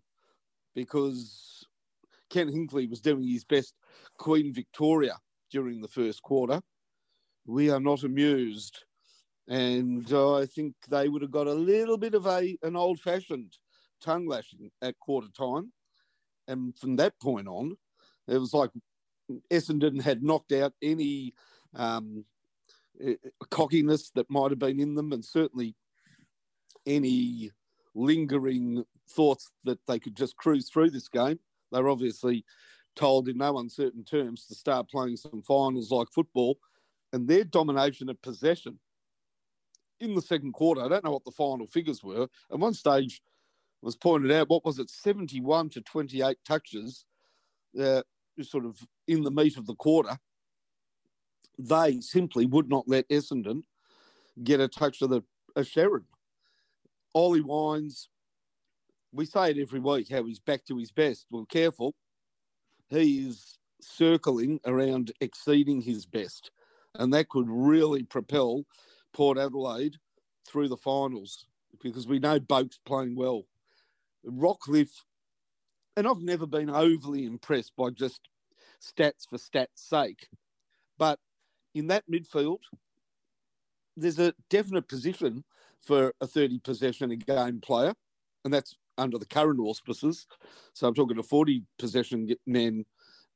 because 0.74 1.66
Ken 2.30 2.48
Hinkley 2.48 2.88
was 2.88 3.00
doing 3.00 3.26
his 3.26 3.44
best 3.44 3.74
Queen 4.18 4.52
Victoria 4.52 5.16
during 5.54 5.80
the 5.80 5.88
first 5.88 6.20
quarter. 6.20 6.60
We 7.46 7.70
are 7.70 7.78
not 7.78 8.02
amused. 8.02 8.84
And 9.46 10.12
uh, 10.12 10.38
I 10.38 10.46
think 10.46 10.74
they 10.88 11.08
would 11.08 11.22
have 11.22 11.30
got 11.30 11.46
a 11.46 11.54
little 11.54 11.96
bit 11.96 12.14
of 12.14 12.26
a 12.26 12.58
an 12.62 12.74
old 12.74 12.98
fashioned 12.98 13.52
tongue 14.02 14.26
lashing 14.26 14.72
at 14.82 14.98
quarter 14.98 15.28
time. 15.28 15.72
And 16.48 16.76
from 16.76 16.96
that 16.96 17.20
point 17.20 17.46
on, 17.46 17.76
it 18.26 18.38
was 18.38 18.52
like 18.52 18.70
Essendon 19.52 20.02
had 20.02 20.24
knocked 20.24 20.50
out 20.50 20.72
any 20.82 21.34
um, 21.76 22.24
cockiness 23.50 24.10
that 24.16 24.28
might 24.28 24.50
have 24.50 24.58
been 24.58 24.80
in 24.80 24.96
them, 24.96 25.12
and 25.12 25.24
certainly 25.24 25.76
any 26.84 27.52
lingering 27.94 28.84
thoughts 29.08 29.52
that 29.62 29.78
they 29.86 30.00
could 30.00 30.16
just 30.16 30.36
cruise 30.36 30.68
through 30.68 30.90
this 30.90 31.08
game. 31.08 31.38
They 31.70 31.80
were 31.80 31.90
obviously 31.90 32.44
told 32.96 33.28
in 33.28 33.38
no 33.38 33.58
uncertain 33.58 34.04
terms 34.04 34.46
to 34.46 34.54
start 34.54 34.90
playing 34.90 35.16
some 35.16 35.42
finals 35.42 35.90
like 35.90 36.08
football, 36.12 36.58
and 37.12 37.28
their 37.28 37.44
domination 37.44 38.08
of 38.08 38.20
possession 38.22 38.78
in 40.00 40.14
the 40.14 40.22
second 40.22 40.52
quarter. 40.52 40.82
I 40.82 40.88
don't 40.88 41.04
know 41.04 41.12
what 41.12 41.24
the 41.24 41.30
final 41.30 41.66
figures 41.66 42.02
were. 42.02 42.28
At 42.50 42.58
one 42.58 42.74
stage, 42.74 43.22
was 43.84 43.96
pointed 43.96 44.32
out 44.32 44.48
what 44.48 44.64
was 44.64 44.78
it, 44.78 44.88
71 44.88 45.68
to 45.70 45.82
28 45.82 46.38
touches, 46.46 47.04
uh, 47.78 48.02
sort 48.40 48.64
of 48.64 48.78
in 49.06 49.22
the 49.22 49.30
meat 49.30 49.58
of 49.58 49.66
the 49.66 49.74
quarter. 49.74 50.18
They 51.58 52.00
simply 52.00 52.46
would 52.46 52.68
not 52.68 52.88
let 52.88 53.08
Essendon 53.08 53.62
get 54.42 54.60
a 54.60 54.68
touch 54.68 55.02
of 55.02 55.10
the 55.10 55.22
a 55.54 55.60
Sherrin. 55.60 56.04
Ollie 57.12 57.42
Wines, 57.42 58.08
we 59.12 59.24
say 59.24 59.50
it 59.50 59.58
every 59.58 59.78
week 59.78 60.10
how 60.10 60.24
he's 60.24 60.40
back 60.40 60.64
to 60.64 60.78
his 60.78 60.90
best. 60.90 61.26
Well, 61.30 61.46
careful 61.46 61.94
he 62.88 63.26
is 63.26 63.58
circling 63.80 64.60
around 64.64 65.12
exceeding 65.20 65.80
his 65.80 66.06
best. 66.06 66.50
And 66.94 67.12
that 67.12 67.28
could 67.28 67.46
really 67.48 68.02
propel 68.02 68.64
Port 69.12 69.38
Adelaide 69.38 69.96
through 70.46 70.68
the 70.68 70.76
finals 70.76 71.46
because 71.82 72.06
we 72.06 72.18
know 72.18 72.38
Boak's 72.38 72.78
playing 72.84 73.16
well. 73.16 73.44
Rockliff, 74.26 74.90
and 75.96 76.06
I've 76.06 76.22
never 76.22 76.46
been 76.46 76.70
overly 76.70 77.26
impressed 77.26 77.72
by 77.76 77.90
just 77.90 78.28
stats 78.80 79.28
for 79.28 79.38
stats' 79.38 79.68
sake, 79.76 80.28
but 80.98 81.18
in 81.74 81.88
that 81.88 82.04
midfield, 82.10 82.60
there's 83.96 84.18
a 84.18 84.34
definite 84.50 84.88
position 84.88 85.44
for 85.80 86.14
a 86.20 86.26
30 86.26 86.60
possession 86.60 87.10
a 87.10 87.16
game 87.16 87.60
player, 87.60 87.94
and 88.44 88.52
that's 88.52 88.76
under 88.98 89.18
the 89.18 89.26
current 89.26 89.60
auspices. 89.60 90.26
So 90.72 90.88
I'm 90.88 90.94
talking 90.94 91.18
a 91.18 91.22
40 91.22 91.64
possession 91.78 92.30
man, 92.46 92.84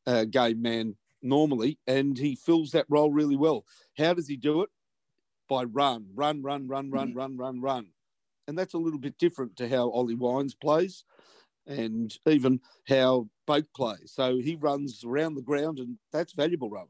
uh, 0.06 0.24
game 0.24 0.62
man 0.62 0.96
normally, 1.22 1.78
and 1.86 2.16
he 2.16 2.36
fills 2.36 2.70
that 2.72 2.86
role 2.88 3.10
really 3.10 3.36
well. 3.36 3.64
How 3.96 4.14
does 4.14 4.28
he 4.28 4.36
do 4.36 4.62
it? 4.62 4.70
By 5.48 5.64
run, 5.64 6.06
run, 6.14 6.42
run, 6.42 6.68
run, 6.68 6.90
run, 6.90 7.08
mm-hmm. 7.08 7.18
run, 7.18 7.36
run, 7.36 7.60
run. 7.60 7.86
And 8.46 8.58
that's 8.58 8.74
a 8.74 8.78
little 8.78 8.98
bit 8.98 9.18
different 9.18 9.56
to 9.56 9.68
how 9.68 9.90
Ollie 9.90 10.14
Wines 10.14 10.54
plays 10.54 11.04
and 11.66 12.16
even 12.26 12.60
how 12.88 13.28
Boak 13.46 13.66
plays. 13.76 14.12
So 14.14 14.38
he 14.38 14.56
runs 14.56 15.04
around 15.04 15.34
the 15.34 15.42
ground, 15.42 15.78
and 15.78 15.98
that's 16.12 16.32
valuable, 16.32 16.70
Rowan. 16.70 16.88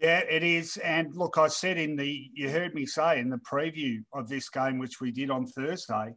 Yeah, 0.00 0.20
it 0.28 0.42
is. 0.42 0.76
And 0.78 1.14
look, 1.14 1.38
I 1.38 1.48
said 1.48 1.78
in 1.78 1.96
the, 1.96 2.28
you 2.34 2.50
heard 2.50 2.74
me 2.74 2.86
say 2.86 3.20
in 3.20 3.30
the 3.30 3.38
preview 3.38 4.04
of 4.12 4.28
this 4.28 4.48
game, 4.48 4.78
which 4.78 5.00
we 5.00 5.12
did 5.12 5.30
on 5.30 5.46
Thursday, 5.46 6.14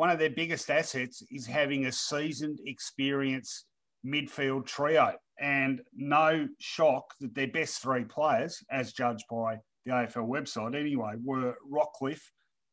one 0.00 0.08
of 0.08 0.18
their 0.18 0.30
biggest 0.30 0.70
assets 0.70 1.22
is 1.30 1.46
having 1.46 1.84
a 1.84 1.92
seasoned, 1.92 2.58
experienced 2.64 3.66
midfield 4.02 4.64
trio. 4.64 5.12
And 5.38 5.82
no 5.94 6.48
shock 6.58 7.04
that 7.20 7.34
their 7.34 7.48
best 7.48 7.82
three 7.82 8.04
players, 8.04 8.64
as 8.70 8.94
judged 8.94 9.24
by 9.30 9.58
the 9.84 9.92
AFL 9.92 10.26
website 10.26 10.74
anyway, 10.74 11.16
were 11.22 11.54
Rockliff, 11.70 12.22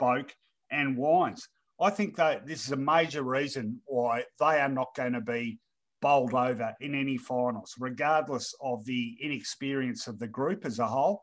Boak, 0.02 0.30
and 0.72 0.96
Wines. 0.96 1.46
I 1.82 1.90
think 1.90 2.16
that 2.16 2.48
this 2.48 2.64
is 2.64 2.72
a 2.72 2.78
major 2.78 3.24
reason 3.24 3.82
why 3.88 4.24
they 4.40 4.62
are 4.62 4.70
not 4.70 4.96
going 4.96 5.12
to 5.12 5.20
be 5.20 5.60
bowled 6.02 6.34
over 6.34 6.74
in 6.80 6.96
any 6.96 7.18
finals, 7.18 7.76
regardless 7.78 8.56
of 8.62 8.86
the 8.86 9.18
inexperience 9.22 10.08
of 10.08 10.18
the 10.18 10.30
group 10.30 10.66
as 10.66 10.80
a 10.80 10.88
whole 10.88 11.22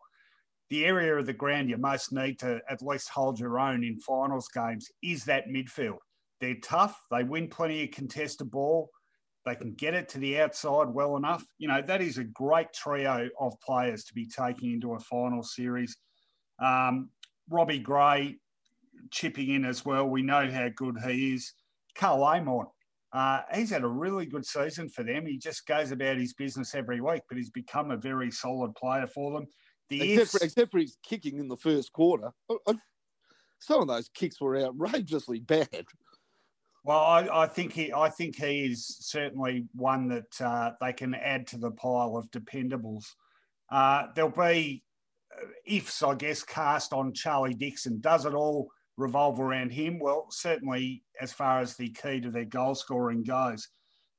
the 0.74 0.87
area 0.87 1.14
of 1.14 1.24
the 1.24 1.32
ground 1.32 1.70
you 1.70 1.76
most 1.76 2.12
need 2.12 2.37
to 2.37 2.60
at 2.68 2.82
least 2.82 3.08
hold 3.08 3.38
your 3.38 3.60
own 3.60 3.84
in 3.84 3.96
finals 4.00 4.48
games 4.48 4.90
is 5.04 5.24
that 5.24 5.46
midfield. 5.46 5.98
They're 6.40 6.56
tough. 6.64 7.00
They 7.12 7.22
win 7.22 7.46
plenty 7.46 7.84
of 7.84 7.92
contested 7.92 8.50
ball. 8.50 8.90
They 9.46 9.54
can 9.54 9.74
get 9.74 9.94
it 9.94 10.08
to 10.08 10.18
the 10.18 10.40
outside 10.40 10.88
well 10.88 11.16
enough. 11.16 11.44
You 11.58 11.68
know, 11.68 11.80
that 11.80 12.02
is 12.02 12.18
a 12.18 12.24
great 12.24 12.72
trio 12.72 13.28
of 13.38 13.54
players 13.64 14.02
to 14.06 14.14
be 14.14 14.26
taking 14.26 14.72
into 14.72 14.94
a 14.94 14.98
final 14.98 15.44
series. 15.44 15.96
Um, 16.58 17.10
Robbie 17.48 17.78
Gray 17.78 18.38
chipping 19.12 19.50
in 19.50 19.64
as 19.64 19.84
well. 19.84 20.08
We 20.08 20.22
know 20.22 20.50
how 20.50 20.70
good 20.74 20.96
he 21.06 21.34
is. 21.34 21.52
Karl 21.94 22.24
Amon, 22.24 22.66
uh, 23.12 23.42
he's 23.54 23.70
had 23.70 23.84
a 23.84 23.88
really 23.88 24.26
good 24.26 24.44
season 24.44 24.88
for 24.88 25.04
them. 25.04 25.24
He 25.24 25.38
just 25.38 25.68
goes 25.68 25.92
about 25.92 26.16
his 26.16 26.32
business 26.32 26.74
every 26.74 27.00
week, 27.00 27.22
but 27.28 27.38
he's 27.38 27.50
become 27.50 27.92
a 27.92 27.96
very 27.96 28.32
solid 28.32 28.74
player 28.74 29.06
for 29.06 29.30
them. 29.34 29.46
The 29.90 30.14
except, 30.14 30.31
for, 30.31 30.44
except 30.44 30.70
for 30.73 30.79
his 30.79 30.97
kicking 31.03 31.38
in 31.38 31.49
the 31.49 31.57
first 31.57 31.92
quarter. 31.92 32.33
Some 33.59 33.81
of 33.83 33.88
those 33.88 34.09
kicks 34.09 34.40
were 34.40 34.59
outrageously 34.59 35.40
bad. 35.40 35.87
Well, 36.85 37.01
I, 37.01 37.44
I, 37.44 37.47
think 37.47 37.73
he, 37.73 37.92
I 37.94 38.11
think 38.11 38.37
he 38.37 38.66
is 38.66 38.87
certainly 39.01 39.66
one 39.75 40.09
that 40.09 40.40
uh, 40.40 40.73
they 40.83 40.92
can 40.92 41.14
add 41.14 41.47
to 41.49 41.59
the 41.59 41.70
pile 41.70 42.16
of 42.16 42.31
dependables. 42.31 43.05
Uh, 43.73 44.09
there'll 44.14 44.31
be 44.31 44.85
uh, 45.35 45.47
ifs, 45.64 46.03
I 46.03 46.14
guess, 46.14 46.42
cast 46.42 46.92
on 46.92 47.14
Charlie 47.14 47.55
Dixon. 47.55 48.01
Does 48.01 48.27
it 48.27 48.35
all 48.35 48.70
revolve 48.99 49.40
around 49.40 49.73
him? 49.73 49.99
Well, 49.99 50.27
certainly 50.31 51.03
as 51.20 51.33
far 51.33 51.61
as 51.61 51.75
the 51.75 51.88
key 51.88 52.20
to 52.20 52.31
their 52.31 52.44
goal 52.44 52.75
scoring 52.75 53.23
goes. 53.23 53.66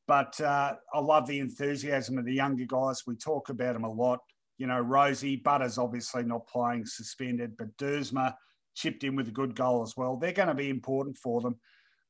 But 0.08 0.40
uh, 0.42 0.74
I 0.94 1.00
love 1.00 1.28
the 1.28 1.40
enthusiasm 1.40 2.18
of 2.18 2.26
the 2.26 2.34
younger 2.34 2.66
guys. 2.66 3.04
We 3.06 3.16
talk 3.16 3.50
about 3.50 3.74
them 3.74 3.84
a 3.84 3.92
lot 3.92 4.22
you 4.58 4.68
know, 4.68 4.84
Rozee, 4.84 5.44
Butters 5.44 5.78
obviously 5.78 6.24
not 6.24 6.48
playing 6.48 6.86
suspended, 6.86 7.58
but 7.58 7.76
Duursma 7.78 8.34
chipped 8.76 9.04
in 9.04 9.16
with 9.16 9.28
a 9.28 9.32
good 9.32 9.56
goal 9.56 9.84
as 9.84 9.96
well. 9.98 10.18
They're 10.18 10.32
going 10.32 10.48
to 10.50 10.54
be 10.54 10.70
important 10.70 11.18
for 11.18 11.42
them. 11.42 11.56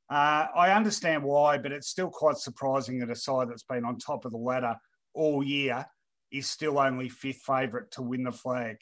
Uh, 0.09 0.47
I 0.55 0.71
understand 0.71 1.23
why, 1.23 1.57
but 1.57 1.71
it's 1.71 1.87
still 1.87 2.09
quite 2.09 2.37
surprising 2.37 2.99
that 2.99 3.09
a 3.09 3.15
side 3.15 3.49
that's 3.49 3.63
been 3.63 3.85
on 3.85 3.97
top 3.97 4.25
of 4.25 4.31
the 4.31 4.37
ladder 4.37 4.75
all 5.13 5.43
year 5.43 5.85
is 6.31 6.47
still 6.47 6.79
only 6.79 7.09
fifth 7.09 7.41
favourite 7.45 7.89
to 7.91 8.01
win 8.01 8.23
the 8.23 8.31
flag. 8.31 8.77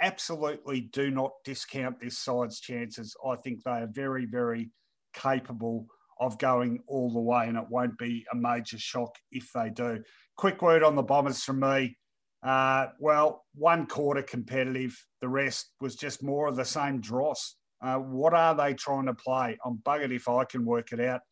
Absolutely 0.00 0.80
do 0.80 1.10
not 1.10 1.32
discount 1.44 2.00
this 2.00 2.18
side's 2.18 2.60
chances. 2.60 3.16
I 3.24 3.36
think 3.36 3.62
they 3.62 3.70
are 3.70 3.88
very, 3.90 4.26
very 4.26 4.70
capable 5.12 5.86
of 6.20 6.38
going 6.38 6.80
all 6.86 7.12
the 7.12 7.20
way, 7.20 7.46
and 7.46 7.58
it 7.58 7.68
won't 7.68 7.98
be 7.98 8.24
a 8.32 8.36
major 8.36 8.78
shock 8.78 9.16
if 9.30 9.50
they 9.54 9.70
do. 9.70 10.02
Quick 10.36 10.62
word 10.62 10.82
on 10.82 10.94
the 10.94 11.02
Bombers 11.02 11.42
from 11.42 11.60
me. 11.60 11.96
Uh, 12.44 12.88
well, 13.00 13.44
one 13.54 13.86
quarter 13.86 14.22
competitive, 14.22 14.94
the 15.22 15.28
rest 15.28 15.70
was 15.80 15.96
just 15.96 16.22
more 16.22 16.46
of 16.46 16.56
the 16.56 16.64
same 16.64 17.00
dross. 17.00 17.56
Uh, 17.82 17.96
what 17.96 18.34
are 18.34 18.54
they 18.54 18.74
trying 18.74 19.06
to 19.06 19.14
play? 19.14 19.56
I'm 19.64 19.78
buggered 19.78 20.14
if 20.14 20.28
I 20.28 20.44
can 20.44 20.64
work 20.64 20.92
it 20.92 21.00
out. 21.00 21.22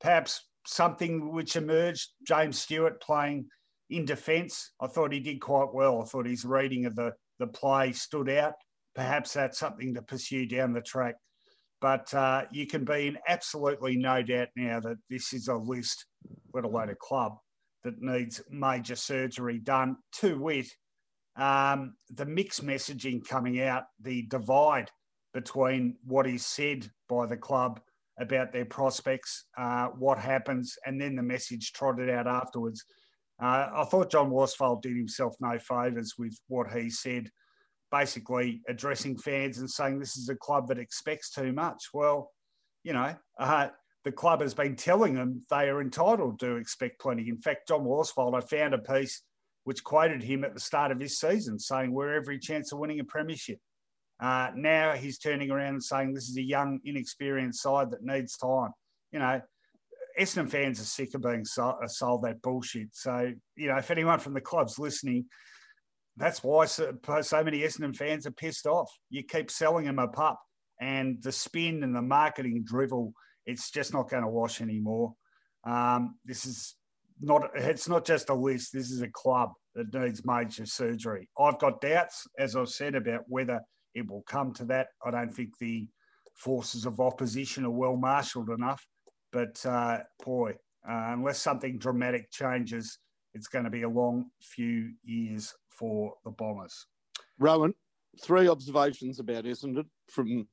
Perhaps 0.00 0.46
something 0.66 1.32
which 1.32 1.56
emerged, 1.56 2.10
James 2.26 2.58
Stewart 2.58 3.00
playing 3.00 3.46
in 3.90 4.04
defence, 4.04 4.72
I 4.80 4.86
thought 4.86 5.12
he 5.12 5.20
did 5.20 5.40
quite 5.40 5.72
well. 5.72 6.02
I 6.02 6.04
thought 6.04 6.26
his 6.26 6.44
reading 6.44 6.84
of 6.84 6.94
the, 6.94 7.14
the 7.38 7.46
play 7.46 7.92
stood 7.92 8.28
out. 8.28 8.52
Perhaps 8.94 9.32
that's 9.32 9.58
something 9.58 9.94
to 9.94 10.02
pursue 10.02 10.46
down 10.46 10.74
the 10.74 10.82
track. 10.82 11.16
But 11.80 12.12
uh, 12.12 12.44
you 12.50 12.66
can 12.66 12.84
be 12.84 13.06
in 13.06 13.18
absolutely 13.28 13.96
no 13.96 14.22
doubt 14.22 14.48
now 14.56 14.80
that 14.80 14.96
this 15.08 15.32
is 15.32 15.48
a 15.48 15.54
list, 15.54 16.04
let 16.52 16.64
alone 16.64 16.90
a 16.90 16.94
club, 16.94 17.36
that 17.88 18.02
needs 18.02 18.42
major 18.50 18.96
surgery 18.96 19.58
done. 19.58 19.96
To 20.20 20.38
wit, 20.38 20.68
um, 21.36 21.94
the 22.10 22.26
mixed 22.26 22.64
messaging 22.64 23.26
coming 23.26 23.60
out, 23.60 23.84
the 24.00 24.22
divide 24.22 24.90
between 25.32 25.96
what 26.04 26.26
is 26.26 26.44
said 26.44 26.90
by 27.08 27.26
the 27.26 27.36
club 27.36 27.80
about 28.18 28.52
their 28.52 28.64
prospects, 28.64 29.46
uh, 29.56 29.86
what 29.86 30.18
happens, 30.18 30.76
and 30.84 31.00
then 31.00 31.16
the 31.16 31.22
message 31.22 31.72
trotted 31.72 32.10
out 32.10 32.26
afterwards. 32.26 32.84
Uh, 33.40 33.68
I 33.72 33.84
thought 33.84 34.10
John 34.10 34.30
Worsfold 34.30 34.82
did 34.82 34.96
himself 34.96 35.34
no 35.40 35.58
favours 35.58 36.14
with 36.18 36.36
what 36.48 36.72
he 36.72 36.90
said, 36.90 37.30
basically 37.92 38.62
addressing 38.68 39.16
fans 39.16 39.58
and 39.58 39.70
saying 39.70 39.98
this 39.98 40.16
is 40.16 40.28
a 40.28 40.34
club 40.34 40.66
that 40.68 40.78
expects 40.78 41.30
too 41.30 41.52
much. 41.52 41.84
Well, 41.94 42.32
you 42.82 42.92
know, 42.92 43.14
uh, 43.38 43.68
the 44.08 44.12
club 44.12 44.40
has 44.40 44.54
been 44.54 44.74
telling 44.74 45.12
them 45.12 45.42
they 45.50 45.68
are 45.68 45.82
entitled 45.82 46.40
to 46.40 46.56
expect 46.56 46.98
plenty. 46.98 47.28
In 47.28 47.36
fact, 47.36 47.68
John 47.68 47.84
Worsfold, 47.84 48.34
I 48.34 48.40
found 48.40 48.72
a 48.72 48.78
piece 48.78 49.20
which 49.64 49.84
quoted 49.84 50.22
him 50.22 50.44
at 50.44 50.54
the 50.54 50.60
start 50.60 50.90
of 50.90 50.98
his 50.98 51.18
season 51.18 51.58
saying, 51.58 51.92
We're 51.92 52.14
every 52.14 52.38
chance 52.38 52.72
of 52.72 52.78
winning 52.78 53.00
a 53.00 53.04
premiership. 53.04 53.58
Uh, 54.18 54.48
now 54.56 54.92
he's 54.92 55.18
turning 55.18 55.50
around 55.50 55.74
and 55.74 55.84
saying 55.84 56.14
this 56.14 56.30
is 56.30 56.38
a 56.38 56.42
young, 56.42 56.80
inexperienced 56.86 57.60
side 57.60 57.90
that 57.90 58.02
needs 58.02 58.38
time. 58.38 58.70
You 59.12 59.18
know, 59.18 59.42
Essendon 60.18 60.48
fans 60.48 60.80
are 60.80 60.84
sick 60.84 61.12
of 61.14 61.20
being 61.20 61.44
sold, 61.44 61.74
uh, 61.84 61.86
sold 61.86 62.22
that 62.22 62.40
bullshit. 62.40 62.88
So, 62.92 63.30
you 63.56 63.68
know, 63.68 63.76
if 63.76 63.90
anyone 63.90 64.20
from 64.20 64.32
the 64.32 64.40
club's 64.40 64.78
listening, 64.78 65.26
that's 66.16 66.42
why 66.42 66.64
so, 66.64 66.94
so 67.20 67.44
many 67.44 67.60
Essendon 67.60 67.94
fans 67.94 68.26
are 68.26 68.30
pissed 68.30 68.66
off. 68.66 68.90
You 69.10 69.22
keep 69.22 69.50
selling 69.50 69.84
them 69.84 69.98
a 69.98 70.08
pup, 70.08 70.40
and 70.80 71.22
the 71.22 71.30
spin 71.30 71.82
and 71.82 71.94
the 71.94 72.00
marketing 72.00 72.64
drivel, 72.64 73.12
it's 73.48 73.70
just 73.70 73.94
not 73.94 74.10
going 74.10 74.22
to 74.22 74.28
wash 74.28 74.60
anymore. 74.60 75.14
Um, 75.64 76.16
this 76.24 76.44
is 76.44 76.76
not, 77.20 77.50
it's 77.54 77.88
not 77.88 78.04
just 78.04 78.28
a 78.28 78.34
list. 78.34 78.72
This 78.74 78.90
is 78.90 79.00
a 79.00 79.08
club 79.08 79.52
that 79.74 79.92
needs 79.94 80.24
major 80.24 80.66
surgery. 80.66 81.28
I've 81.38 81.58
got 81.58 81.80
doubts, 81.80 82.26
as 82.38 82.54
I've 82.54 82.68
said, 82.68 82.94
about 82.94 83.22
whether 83.26 83.60
it 83.94 84.08
will 84.08 84.22
come 84.28 84.52
to 84.52 84.66
that. 84.66 84.88
I 85.04 85.10
don't 85.10 85.34
think 85.34 85.56
the 85.58 85.88
forces 86.34 86.84
of 86.84 87.00
opposition 87.00 87.64
are 87.64 87.70
well 87.70 87.96
marshalled 87.96 88.50
enough. 88.50 88.86
But 89.32 89.64
uh, 89.64 90.00
boy, 90.22 90.50
uh, 90.88 91.12
unless 91.14 91.40
something 91.40 91.78
dramatic 91.78 92.30
changes, 92.30 92.98
it's 93.32 93.48
going 93.48 93.64
to 93.64 93.70
be 93.70 93.82
a 93.82 93.88
long 93.88 94.26
few 94.42 94.92
years 95.02 95.54
for 95.70 96.14
the 96.24 96.30
Bombers. 96.30 96.86
Rowan, 97.38 97.72
three 98.22 98.46
observations 98.48 99.20
about 99.20 99.44
Essendon 99.44 99.86
from, 100.10 100.46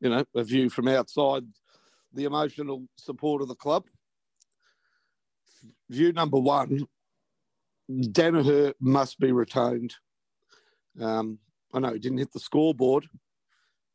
you 0.00 0.10
know, 0.10 0.24
a 0.34 0.44
view 0.44 0.70
from 0.70 0.88
outside 0.88 1.44
the 2.12 2.24
emotional 2.24 2.86
support 2.96 3.42
of 3.42 3.48
the 3.48 3.54
club. 3.54 3.84
View 5.90 6.12
number 6.12 6.38
one, 6.38 6.86
Daniher 7.90 8.74
must 8.80 9.18
be 9.18 9.32
retained. 9.32 9.94
Um, 11.00 11.38
I 11.72 11.80
know 11.80 11.92
he 11.92 11.98
didn't 11.98 12.18
hit 12.18 12.32
the 12.32 12.40
scoreboard, 12.40 13.06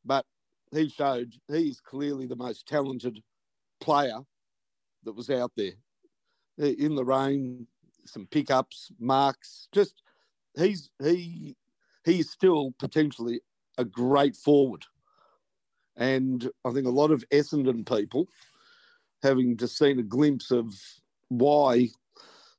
but 0.05 0.25
he 0.71 0.89
showed 0.89 1.33
he's 1.47 1.79
clearly 1.79 2.25
the 2.25 2.35
most 2.35 2.67
talented 2.67 3.21
player 3.79 4.19
that 5.03 5.13
was 5.13 5.29
out 5.29 5.51
there 5.55 5.73
in 6.57 6.95
the 6.95 7.05
rain. 7.05 7.67
Some 8.05 8.27
pickups, 8.27 8.91
marks. 8.99 9.69
Just 9.71 10.01
he's 10.57 10.89
he 11.01 11.55
he's 12.03 12.29
still 12.29 12.73
potentially 12.77 13.41
a 13.77 13.85
great 13.85 14.35
forward, 14.35 14.83
and 15.95 16.49
I 16.65 16.71
think 16.71 16.87
a 16.87 16.91
lot 16.91 17.11
of 17.11 17.23
Essendon 17.29 17.87
people, 17.87 18.27
having 19.21 19.57
just 19.57 19.77
seen 19.77 19.99
a 19.99 20.03
glimpse 20.03 20.51
of 20.51 20.73
why, 21.29 21.89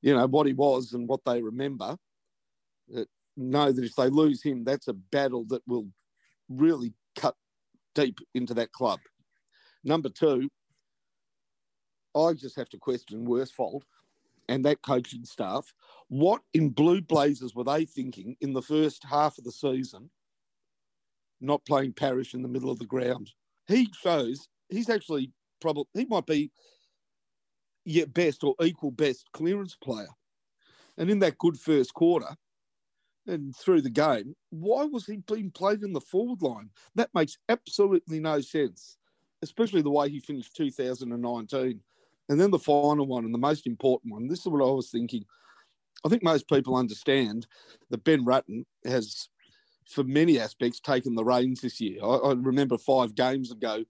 you 0.03 0.15
know, 0.15 0.27
what 0.27 0.47
he 0.47 0.53
was 0.53 0.93
and 0.93 1.09
what 1.09 1.25
they 1.25 1.43
remember, 1.43 1.97
know 3.37 3.73
that 3.73 3.85
if 3.85 3.97
they 3.97 4.09
lose 4.09 4.43
him, 4.43 4.65
that's 4.65 4.89
a 4.89 4.93
battle 4.93 5.45
that 5.49 5.63
will 5.67 5.89
really 6.49 6.93
cut 7.17 7.37
deep 7.95 8.21
into 8.35 8.55
that 8.55 8.73
club. 8.73 9.01
Number 9.83 10.09
two, 10.09 10.49
I 12.15 12.33
just 12.35 12.57
have 12.57 12.69
to 12.71 12.79
question 12.79 13.27
Worsfold 13.27 13.83
and 14.49 14.65
that 14.65 14.83
coaching 14.83 15.25
staff. 15.25 15.73
What 16.09 16.43
in 16.53 16.71
blue 16.71 17.01
blazers 17.01 17.55
were 17.55 17.65
they 17.65 17.85
thinking 17.85 18.37
in 18.41 18.53
the 18.53 18.63
first 18.63 19.05
half 19.05 19.39
of 19.39 19.45
the 19.45 19.53
season, 19.53 20.11
not 21.45 21.65
playing 21.65 21.93
Parish 21.93 22.35
in 22.35 22.43
the 22.43 22.49
middle 22.49 22.71
of 22.71 22.79
the 22.79 22.87
ground? 22.87 23.31
He 23.67 23.89
shows 24.01 24.49
he's 24.69 24.91
actually 24.91 25.33
probably, 25.61 25.87
he 25.95 26.05
might 26.07 26.27
be 26.27 26.51
yet 27.85 28.13
best 28.13 28.45
or 28.45 28.55
equal 28.63 28.91
best 28.91 29.27
clearance 29.33 29.77
player. 29.77 30.09
And 30.97 31.11
in 31.11 31.19
that 31.21 31.39
good 31.39 31.59
first 31.59 31.93
quarter, 31.95 32.37
and 33.27 33.57
through 33.57 33.83
the 33.83 33.91
game, 33.91 34.37
why 34.51 34.85
was 34.85 35.07
he 35.07 35.17
being 35.17 35.51
played 35.51 35.83
in 35.83 35.93
the 35.93 36.01
forward 36.01 36.43
line? 36.43 36.71
That 36.95 37.11
makes 37.15 37.39
absolutely 37.49 38.21
no 38.21 38.41
sense, 38.41 38.99
especially 39.43 39.83
the 39.83 39.91
way 39.91 40.09
he 40.09 40.21
finished 40.21 40.55
2019. 40.57 41.81
And 42.29 42.41
then 42.41 42.51
the 42.51 42.59
final 42.59 43.07
one, 43.07 43.25
and 43.25 43.35
the 43.35 43.39
most 43.39 43.67
important 43.67 44.13
one, 44.13 44.29
this 44.29 44.41
is 44.41 44.47
what 44.47 44.63
I 44.63 44.71
was 44.71 44.91
thinking. 44.91 45.25
I 46.05 46.09
think 46.09 46.23
most 46.23 46.49
people 46.49 46.77
understand 46.77 47.47
that 47.91 48.05
Ben 48.05 48.25
Rutten 48.25 48.65
has, 48.85 49.29
for 49.87 50.05
many 50.05 50.39
aspects, 50.39 50.81
taken 50.81 51.15
the 51.15 51.25
reins 51.25 51.61
this 51.61 51.81
year. 51.81 51.99
I, 52.03 52.17
I 52.17 52.33
remember 52.33 52.79
five 52.79 53.15
games 53.15 53.51
ago, 53.51 53.85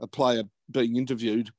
a 0.00 0.06
player 0.06 0.44
being 0.70 0.96
interviewed 0.96 1.50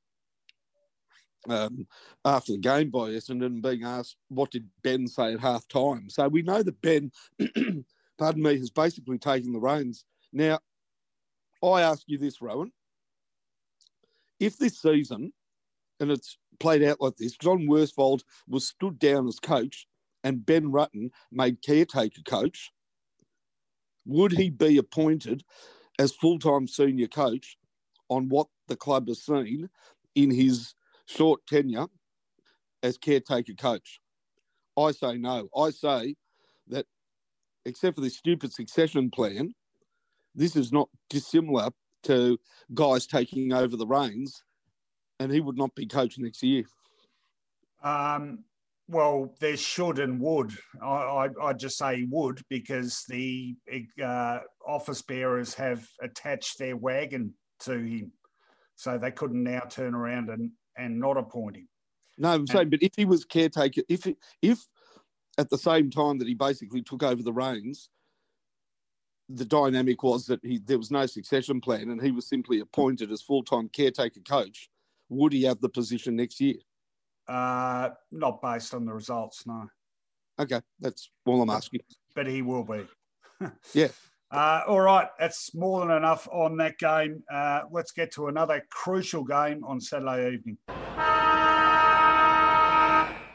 um, 1.49 1.87
after 2.23 2.53
the 2.53 2.57
game 2.57 2.89
by 2.89 3.09
Essendon 3.09 3.61
being 3.61 3.83
asked, 3.83 4.17
what 4.29 4.51
did 4.51 4.67
Ben 4.83 5.07
say 5.07 5.33
at 5.33 5.39
half 5.39 5.67
time? 5.67 6.09
So 6.09 6.27
we 6.27 6.41
know 6.41 6.63
that 6.63 6.81
Ben, 6.81 7.11
pardon 8.17 8.43
me, 8.43 8.57
has 8.57 8.69
basically 8.69 9.17
taken 9.17 9.53
the 9.53 9.59
reins. 9.59 10.05
Now, 10.33 10.59
I 11.63 11.81
ask 11.81 12.03
you 12.07 12.17
this, 12.17 12.41
Rowan. 12.41 12.71
If 14.39 14.57
this 14.57 14.81
season, 14.81 15.33
and 15.99 16.11
it's 16.11 16.37
played 16.59 16.83
out 16.83 16.99
like 16.99 17.15
this, 17.17 17.37
John 17.37 17.67
Worsfold 17.67 18.23
was 18.47 18.67
stood 18.67 18.99
down 18.99 19.27
as 19.27 19.39
coach 19.39 19.87
and 20.23 20.45
Ben 20.45 20.71
Rutten 20.71 21.11
made 21.31 21.61
caretaker 21.61 22.21
coach, 22.25 22.71
would 24.05 24.31
he 24.31 24.49
be 24.49 24.77
appointed 24.77 25.43
as 25.99 26.13
full 26.13 26.39
time 26.39 26.67
senior 26.67 27.07
coach 27.07 27.57
on 28.09 28.29
what 28.29 28.47
the 28.67 28.75
club 28.75 29.07
has 29.07 29.23
seen 29.23 29.69
in 30.13 30.31
his 30.31 30.73
short 31.05 31.45
tenure 31.47 31.87
as 32.83 32.97
caretaker 32.97 33.53
coach? 33.53 33.99
I 34.77 34.91
say 34.91 35.17
no. 35.17 35.49
I 35.55 35.69
say 35.71 36.15
that, 36.67 36.85
except 37.65 37.95
for 37.95 38.01
this 38.01 38.17
stupid 38.17 38.53
succession 38.53 39.09
plan, 39.09 39.55
this 40.35 40.55
is 40.55 40.71
not 40.71 40.89
dissimilar 41.09 41.69
to 42.03 42.37
guys 42.73 43.07
taking 43.07 43.53
over 43.53 43.75
the 43.77 43.87
reins, 43.87 44.43
and 45.19 45.31
he 45.31 45.39
would 45.39 45.57
not 45.57 45.73
be 45.75 45.85
coach 45.87 46.17
next 46.17 46.43
year. 46.43 46.63
Um, 47.83 48.43
well, 48.87 49.33
there 49.39 49.57
should 49.57 49.99
and 49.99 50.19
would. 50.19 50.51
I, 50.81 50.87
I, 50.87 51.29
would 51.47 51.59
just 51.59 51.77
say 51.77 52.05
would 52.09 52.41
because 52.49 53.03
the 53.09 53.55
uh, 54.03 54.39
office 54.65 55.01
bearers 55.01 55.53
have 55.55 55.87
attached 56.01 56.59
their 56.59 56.77
wagon 56.77 57.33
to 57.61 57.79
him. 57.79 58.11
So 58.75 58.97
they 58.97 59.11
couldn't 59.11 59.43
now 59.43 59.61
turn 59.61 59.95
around 59.95 60.29
and, 60.29 60.51
and 60.77 60.99
not 60.99 61.17
appoint 61.17 61.57
him. 61.57 61.67
No, 62.17 62.29
I'm 62.29 62.47
saying, 62.47 62.69
but 62.69 62.83
if 62.83 62.91
he 62.95 63.05
was 63.05 63.25
caretaker, 63.25 63.81
if 63.89 64.07
if 64.41 64.65
at 65.37 65.49
the 65.49 65.57
same 65.57 65.89
time 65.89 66.17
that 66.19 66.27
he 66.27 66.33
basically 66.33 66.81
took 66.81 67.03
over 67.03 67.21
the 67.21 67.33
reins, 67.33 67.89
the 69.27 69.43
dynamic 69.43 70.01
was 70.01 70.25
that 70.27 70.39
he 70.43 70.59
there 70.59 70.77
was 70.77 70.91
no 70.91 71.05
succession 71.07 71.59
plan 71.59 71.89
and 71.89 72.01
he 72.01 72.11
was 72.11 72.27
simply 72.27 72.59
appointed 72.61 73.11
as 73.11 73.21
full 73.21 73.43
time 73.43 73.67
caretaker 73.67 74.21
coach, 74.21 74.69
would 75.09 75.33
he 75.33 75.43
have 75.43 75.59
the 75.59 75.67
position 75.67 76.15
next 76.15 76.39
year? 76.39 76.55
Uh, 77.27 77.89
not 78.11 78.41
based 78.41 78.73
on 78.73 78.85
the 78.85 78.93
results, 78.93 79.45
no. 79.45 79.67
Okay, 80.39 80.61
that's 80.79 81.09
all 81.25 81.41
I'm 81.41 81.49
asking. 81.49 81.81
But 82.13 82.27
he 82.27 82.41
will 82.41 82.63
be. 82.63 82.85
yeah. 83.73 83.87
Uh, 84.31 84.61
all 84.67 84.81
right, 84.81 85.07
that's 85.19 85.55
more 85.55 85.85
than 85.85 85.95
enough 85.95 86.27
on 86.31 86.57
that 86.57 86.77
game. 86.77 87.23
Uh, 87.31 87.61
let's 87.71 87.91
get 87.91 88.11
to 88.13 88.27
another 88.27 88.61
crucial 88.69 89.23
game 89.23 89.63
on 89.63 89.79
Saturday 89.79 90.33
evening. 90.33 90.57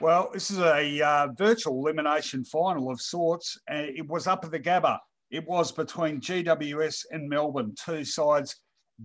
Well, 0.00 0.30
this 0.32 0.50
is 0.50 0.58
a 0.58 1.02
uh, 1.02 1.28
virtual 1.36 1.78
elimination 1.78 2.42
final 2.44 2.90
of 2.90 3.00
sorts. 3.00 3.58
and 3.68 3.86
it 3.86 4.06
was 4.08 4.26
up 4.26 4.44
at 4.44 4.50
the 4.50 4.58
Gabba. 4.58 4.98
It 5.30 5.46
was 5.46 5.72
between 5.72 6.20
GWS 6.20 7.04
and 7.10 7.28
Melbourne, 7.28 7.74
two 7.84 8.04
sides 8.04 8.56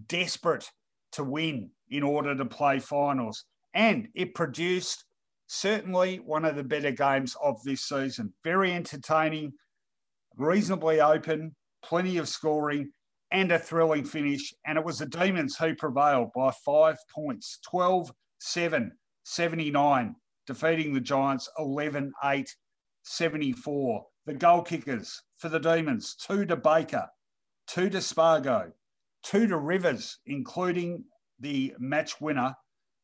desperate 0.08 0.66
to 1.14 1.24
win 1.24 1.70
in 1.90 2.02
order 2.02 2.36
to 2.36 2.46
play 2.46 2.80
finals. 2.80 3.46
And 3.76 4.08
it 4.16 4.34
produced 4.34 5.04
certainly 5.48 6.18
one 6.18 6.46
of 6.46 6.56
the 6.56 6.64
better 6.64 6.92
games 6.92 7.36
of 7.44 7.62
this 7.64 7.82
season. 7.82 8.34
Very 8.44 8.72
entertaining, 8.72 9.54
reasonably 10.38 11.02
open, 11.02 11.56
plenty 11.84 12.18
of 12.18 12.30
scoring, 12.30 12.92
and 13.32 13.52
a 13.52 13.60
thrilling 13.60 14.06
finish. 14.06 14.54
And 14.66 14.78
it 14.78 14.86
was 14.86 15.00
the 15.00 15.06
Demons 15.06 15.58
who 15.58 15.76
prevailed 15.76 16.30
by 16.34 16.52
five 16.66 16.98
points 17.14 17.60
12 17.70 18.12
7 18.40 18.92
79, 19.26 20.16
defeating 20.48 20.94
the 20.94 21.02
Giants 21.02 21.50
11 21.60 22.12
8 22.24 22.56
74. 23.04 24.06
The 24.26 24.34
goal 24.34 24.62
kickers 24.62 25.22
for 25.38 25.50
the 25.50 25.60
Demons 25.60 26.16
two 26.16 26.46
to 26.46 26.56
Baker, 26.56 27.08
two 27.68 27.90
to 27.90 28.02
Spargo, 28.02 28.72
two 29.22 29.48
to 29.48 29.58
Rivers, 29.58 30.20
including 30.26 31.04
the 31.40 31.76
match 31.78 32.22
winner, 32.22 32.56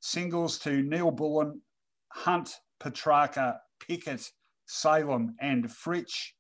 singles 0.02 0.60
to 0.60 0.82
Neal-Bullen, 0.82 1.62
Hunt, 2.10 2.52
Petrarca, 2.80 3.60
Pickett, 3.80 4.30
Salem, 4.66 5.36
and 5.40 5.66
Fritsch. 5.66 6.34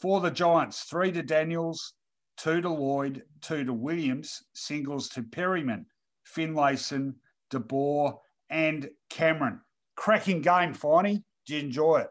For 0.00 0.20
the 0.20 0.30
Giants, 0.30 0.82
three 0.82 1.12
to 1.12 1.22
Daniels, 1.22 1.94
two 2.36 2.60
to 2.60 2.68
Lloyd, 2.68 3.22
two 3.40 3.64
to 3.64 3.72
Williams, 3.72 4.42
singles 4.54 5.08
to 5.10 5.22
Perryman, 5.22 5.86
Finlayson, 6.24 7.14
De 7.50 7.60
Boer, 7.60 8.18
and 8.50 8.88
Cameron. 9.10 9.60
Cracking 9.94 10.40
game, 10.40 10.74
Finey. 10.74 11.22
Did 11.46 11.54
you 11.54 11.60
enjoy 11.60 11.98
it? 11.98 12.10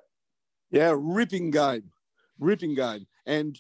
Yeah, 0.70 0.94
ripping 0.96 1.52
game, 1.52 1.92
ripping 2.40 2.76
game. 2.76 3.08
And 3.26 3.60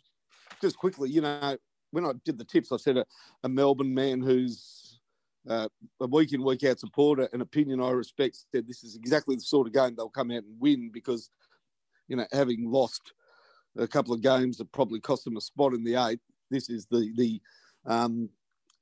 just 0.62 0.78
quickly, 0.78 1.10
you 1.10 1.22
know, 1.22 1.58
when 1.92 2.06
I 2.06 2.14
did 2.24 2.38
the 2.38 2.46
tips, 2.46 2.72
I 2.72 2.78
said 2.78 2.98
a, 2.98 3.06
a 3.44 3.50
Melbourne 3.50 3.94
man 3.94 4.22
who's 4.22 4.91
uh, 5.50 5.68
a 6.00 6.08
week 6.08 6.34
in, 6.34 6.44
week 6.44 6.64
out 6.64 6.80
supporter, 6.80 7.28
an 7.34 7.42
opinion 7.42 7.82
I 7.82 7.90
respect, 7.92 8.38
said 8.54 8.68
this 8.68 8.84
is 8.84 8.96
exactly 8.96 9.36
the 9.36 9.42
sort 9.42 9.68
of 9.68 9.74
game 9.74 9.96
they'll 9.96 10.10
come 10.10 10.32
out 10.32 10.44
and 10.44 10.60
win 10.60 10.92
because, 10.94 11.30
you 12.08 12.16
know, 12.16 12.28
having 12.32 12.70
lost 12.70 13.14
a 13.78 13.88
couple 13.88 14.14
of 14.14 14.22
games 14.22 14.58
that 14.58 14.72
probably 14.72 15.00
cost 15.00 15.26
them 15.26 15.38
a 15.38 15.42
spot 15.42 15.74
in 15.74 15.84
the 15.84 15.96
eight, 15.96 16.20
this 16.50 16.70
is 16.70 16.86
the 16.92 17.12
the 17.16 17.42
um, 17.86 18.30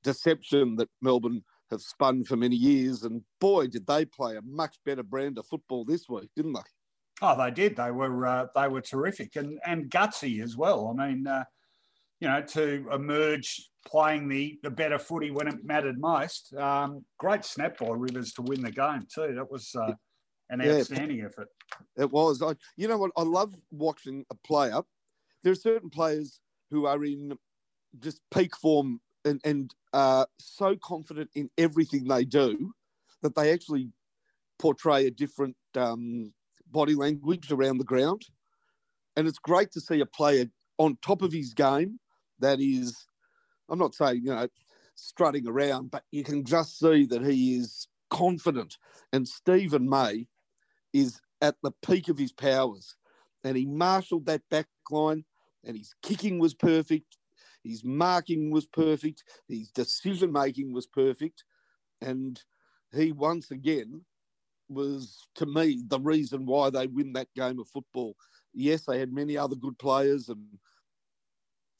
deception 0.03 0.75
that 0.75 0.89
Melbourne 1.01 1.43
have 1.71 1.81
spun 1.81 2.23
for 2.23 2.35
many 2.35 2.55
years. 2.55 3.03
And 3.03 3.21
boy, 3.39 3.67
did 3.67 3.85
they 3.85 4.05
play 4.05 4.35
a 4.35 4.41
much 4.41 4.77
better 4.85 5.03
brand 5.03 5.37
of 5.37 5.45
football 5.45 5.85
this 5.85 6.09
week, 6.09 6.29
didn't 6.35 6.53
they? 6.53 6.61
Oh, 7.21 7.37
they 7.37 7.51
did. 7.51 7.75
They 7.75 7.91
were 7.91 8.25
uh, 8.25 8.47
they 8.55 8.67
were 8.67 8.81
terrific 8.81 9.35
and 9.35 9.59
and 9.65 9.89
gutsy 9.89 10.43
as 10.43 10.57
well. 10.57 10.95
I 10.99 11.07
mean, 11.07 11.27
uh, 11.27 11.43
you 12.19 12.27
know, 12.27 12.41
to 12.41 12.85
emerge 12.91 13.69
playing 13.87 14.27
the 14.27 14.59
the 14.63 14.69
better 14.69 14.99
footy 14.99 15.31
when 15.31 15.47
it 15.47 15.63
mattered 15.63 15.99
most. 15.99 16.53
Um, 16.55 17.05
great 17.17 17.45
snap 17.45 17.77
by 17.77 17.89
Rivers 17.89 18.33
to 18.33 18.41
win 18.41 18.61
the 18.61 18.71
game 18.71 19.07
too. 19.13 19.33
That 19.35 19.49
was 19.49 19.73
uh, 19.75 19.93
an 20.49 20.61
yeah, 20.61 20.73
outstanding 20.73 21.21
effort. 21.21 21.47
It 21.97 22.11
was. 22.11 22.41
I, 22.41 22.55
you 22.75 22.87
know 22.87 22.97
what? 22.97 23.11
I 23.15 23.23
love 23.23 23.53
watching 23.71 24.25
a 24.31 24.35
player. 24.35 24.81
There 25.43 25.53
are 25.53 25.55
certain 25.55 25.89
players 25.89 26.39
who 26.71 26.85
are 26.85 27.03
in 27.03 27.37
just 27.99 28.21
peak 28.31 28.55
form 28.55 28.99
and, 29.25 29.41
and 29.43 29.73
uh, 29.93 30.25
so 30.37 30.75
confident 30.75 31.29
in 31.35 31.49
everything 31.57 32.07
they 32.07 32.25
do 32.25 32.73
that 33.21 33.35
they 33.35 33.51
actually 33.51 33.89
portray 34.59 35.07
a 35.07 35.11
different 35.11 35.55
um, 35.75 36.31
body 36.71 36.93
language 36.93 37.51
around 37.51 37.77
the 37.77 37.83
ground. 37.83 38.21
And 39.15 39.27
it's 39.27 39.39
great 39.39 39.71
to 39.71 39.81
see 39.81 40.01
a 40.01 40.05
player 40.05 40.45
on 40.77 40.97
top 41.01 41.21
of 41.21 41.31
his 41.31 41.53
game 41.53 41.99
that 42.39 42.59
is, 42.59 43.05
I'm 43.69 43.79
not 43.79 43.95
saying, 43.95 44.21
you 44.23 44.33
know, 44.33 44.47
strutting 44.95 45.47
around, 45.47 45.91
but 45.91 46.03
you 46.11 46.23
can 46.23 46.43
just 46.43 46.79
see 46.79 47.05
that 47.05 47.23
he 47.23 47.57
is 47.57 47.87
confident. 48.09 48.77
And 49.13 49.27
Steven 49.27 49.87
May 49.89 50.27
is 50.93 51.19
at 51.41 51.55
the 51.63 51.71
peak 51.85 52.09
of 52.09 52.17
his 52.17 52.31
powers. 52.31 52.95
And 53.43 53.55
he 53.55 53.65
marshalled 53.65 54.25
that 54.25 54.41
back 54.49 54.67
line, 54.91 55.23
and 55.63 55.77
his 55.77 55.93
kicking 56.01 56.39
was 56.39 56.53
perfect. 56.53 57.17
His 57.63 57.83
marking 57.83 58.51
was 58.51 58.65
perfect. 58.65 59.23
His 59.47 59.69
decision 59.69 60.31
making 60.31 60.73
was 60.73 60.87
perfect. 60.87 61.43
And 62.01 62.41
he 62.93 63.11
once 63.11 63.51
again 63.51 64.03
was, 64.67 65.27
to 65.35 65.45
me, 65.45 65.81
the 65.87 65.99
reason 65.99 66.45
why 66.45 66.69
they 66.69 66.87
win 66.87 67.13
that 67.13 67.33
game 67.35 67.59
of 67.59 67.67
football. 67.67 68.15
Yes, 68.53 68.85
they 68.85 68.99
had 68.99 69.13
many 69.13 69.37
other 69.37 69.55
good 69.55 69.77
players, 69.77 70.29
and 70.29 70.43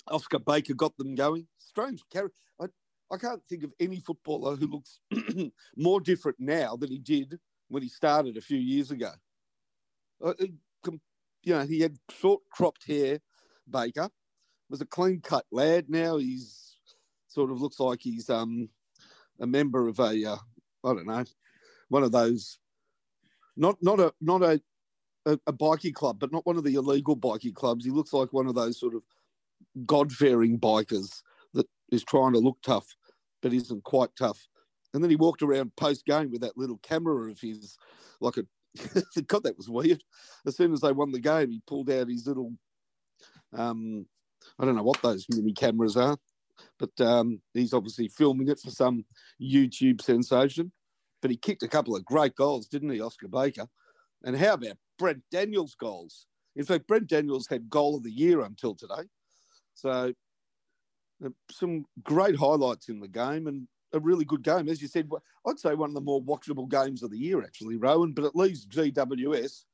Oscar 0.08 0.40
Baker 0.40 0.74
got 0.74 0.98
them 0.98 1.16
going. 1.16 1.48
Strange. 1.58 2.04
I, 2.16 2.66
I 3.12 3.18
can't 3.18 3.42
think 3.48 3.64
of 3.64 3.74
any 3.80 4.00
footballer 4.00 4.56
who 4.56 4.68
looks 4.68 5.00
more 5.78 6.02
different 6.02 6.40
now 6.40 6.76
than 6.76 6.90
he 6.90 7.00
did 7.00 7.40
when 7.68 7.84
he 7.84 7.90
started 7.90 8.38
a 8.38 8.42
few 8.42 8.58
years 8.58 8.92
ago. 8.92 9.12
Uh, 10.24 10.34
you 11.44 11.54
know, 11.54 11.66
he 11.66 11.80
had 11.80 11.98
short 12.12 12.42
cropped 12.52 12.86
hair, 12.86 13.20
Baker, 13.70 14.10
was 14.70 14.82
a 14.82 14.86
clean 14.86 15.22
cut 15.22 15.46
lad. 15.52 15.90
Now 15.90 16.18
he's 16.18 16.78
sort 17.28 17.52
of 17.52 17.62
looks 17.62 17.80
like 17.80 18.00
he's 18.02 18.30
um, 18.30 18.70
a 19.40 19.48
member 19.48 19.88
of 19.88 20.00
a 20.00 20.26
uh, 20.26 20.38
I 20.84 20.94
don't 20.94 21.06
know 21.06 21.24
one 21.90 22.04
of 22.04 22.12
those 22.12 22.60
not 23.58 23.78
not 23.82 24.00
a 24.00 24.14
not 24.22 24.42
a, 24.42 24.62
a 25.26 25.40
a 25.48 25.54
bikie 25.54 25.94
club, 25.94 26.20
but 26.20 26.32
not 26.32 26.46
one 26.46 26.58
of 26.58 26.64
the 26.64 26.76
illegal 26.76 27.16
bikie 27.16 27.54
clubs. 27.54 27.84
He 27.84 27.92
looks 27.92 28.14
like 28.14 28.32
one 28.32 28.48
of 28.48 28.56
those 28.56 28.80
sort 28.80 28.96
of 28.96 29.04
God 29.86 30.12
fearing 30.12 30.60
bikers 30.60 31.22
that 31.54 31.68
is 31.92 32.04
trying 32.04 32.34
to 32.34 32.40
look 32.40 32.58
tough, 32.64 32.88
but 33.42 33.54
isn't 33.54 33.84
quite 33.84 34.10
tough. 34.18 34.48
And 34.94 35.04
then 35.04 35.10
he 35.10 35.16
walked 35.16 35.42
around 35.42 35.76
post 35.76 36.06
game 36.06 36.32
with 36.32 36.42
that 36.42 36.58
little 36.58 36.80
camera 36.82 37.30
of 37.30 37.40
his, 37.40 37.78
like 38.20 38.38
a 38.38 38.44
God, 39.28 39.44
that 39.44 39.58
was 39.58 39.70
weird. 39.70 40.04
As 40.46 40.56
soon 40.56 40.74
as 40.74 40.82
they 40.82 40.92
won 40.92 41.12
the 41.12 41.20
game, 41.20 41.52
he 41.52 41.62
pulled 41.66 41.90
out 41.90 42.08
his 42.08 42.28
little 42.28 42.54
um, 43.54 44.06
I 44.58 44.66
don't 44.66 44.76
know 44.76 44.84
what 44.84 45.02
those 45.02 45.26
mini 45.30 45.54
cameras 45.54 45.98
are, 45.98 46.18
but 46.78 47.00
um, 47.02 47.42
he's 47.54 47.74
obviously 47.74 48.08
filming 48.08 48.50
it 48.50 48.60
for 48.60 48.72
some 48.72 49.06
YouTube 49.42 50.02
sensation. 50.02 50.72
But 51.22 51.32
he 51.32 51.38
kicked 51.38 51.64
a 51.64 51.68
couple 51.68 51.96
of 51.96 52.06
great 52.06 52.36
goals, 52.36 52.68
didn't 52.68 52.92
he, 52.92 53.02
Oscar 53.02 53.28
Baker? 53.28 53.68
And 54.24 54.38
how 54.38 54.54
about 54.54 54.78
Brent 54.98 55.22
Daniels' 55.32 55.76
goals? 55.76 56.28
In 56.56 56.64
fact, 56.64 56.88
Brent 56.88 57.08
Daniels 57.08 57.48
had 57.50 57.70
goal 57.70 57.98
of 57.98 58.04
the 58.04 58.12
year 58.12 58.42
until 58.42 58.74
today. 58.74 59.08
So 59.82 60.14
uh, 61.26 61.30
some 61.52 61.86
great 62.04 62.36
highlights 62.36 62.90
in 62.90 63.00
the 63.00 63.08
game 63.08 63.48
and 63.48 63.68
a 63.94 64.00
really 64.00 64.26
good 64.26 64.44
game. 64.44 64.70
As 64.70 64.82
you 64.82 64.88
said, 64.88 65.10
I'd 65.48 65.60
say 65.60 65.74
one 65.74 65.90
of 65.90 65.96
the 65.96 66.02
more 66.02 66.22
watchable 66.22 66.70
games 66.70 67.04
of 67.04 67.12
the 67.12 67.18
year, 67.18 67.44
actually, 67.44 67.78
Rowan, 67.78 68.14
but 68.14 68.26
it 68.26 68.36
leaves 68.36 68.66
GWS 68.66 69.66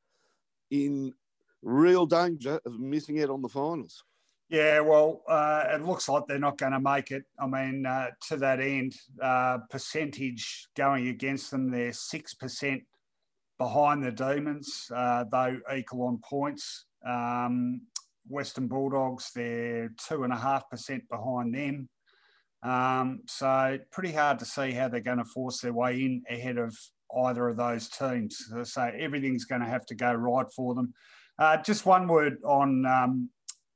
in 0.72 1.14
real 1.62 2.06
danger 2.06 2.60
of 2.66 2.80
missing 2.80 3.22
out 3.22 3.30
on 3.30 3.42
the 3.42 3.50
finals. 3.50 4.04
Yeah, 4.48 4.82
well, 4.82 5.24
uh, 5.28 5.64
it 5.70 5.82
looks 5.82 6.08
like 6.08 6.28
they're 6.28 6.38
not 6.38 6.60
going 6.60 6.74
to 6.74 6.80
make 6.80 7.12
it. 7.12 7.24
I 7.40 7.48
mean, 7.48 7.86
uh, 7.86 8.12
to 8.28 8.38
that 8.38 8.60
end, 8.60 8.96
uh, 9.22 9.60
percentage 9.72 10.68
going 10.78 11.08
against 11.08 11.50
them, 11.50 11.72
they're 11.72 11.90
6% 11.90 12.82
behind 13.58 14.04
the 14.04 14.12
Demons, 14.12 14.92
uh, 14.96 15.24
though 15.32 15.60
equal 15.76 16.04
on 16.04 16.20
points. 16.20 16.86
Um, 17.06 17.82
Western 18.28 18.68
Bulldogs, 18.68 19.32
they're 19.34 19.90
2.5% 20.10 21.02
behind 21.10 21.54
them. 21.54 21.90
Um, 22.64 23.22
so, 23.28 23.78
pretty 23.92 24.12
hard 24.12 24.40
to 24.40 24.46
see 24.46 24.72
how 24.72 24.88
they're 24.88 25.00
going 25.02 25.20
to 25.20 25.26
force 25.26 25.62
their 25.62 25.74
way 25.74 26.02
in 26.02 26.24
ahead 26.30 26.58
of 26.58 26.76
either 27.24 27.48
of 27.48 27.58
those 27.58 27.90
teams. 27.90 28.38
So, 28.64 28.82
everything's 28.82 29.46
going 29.46 29.62
to 29.62 29.68
have 29.68 29.86
to 29.88 29.96
go 29.96 30.14
right 30.14 30.48
for 30.56 30.74
them. 30.74 30.94
Uh, 31.38 31.58
just 31.58 31.86
one 31.86 32.08
word 32.08 32.38
on 32.44 32.86
um, 32.86 33.30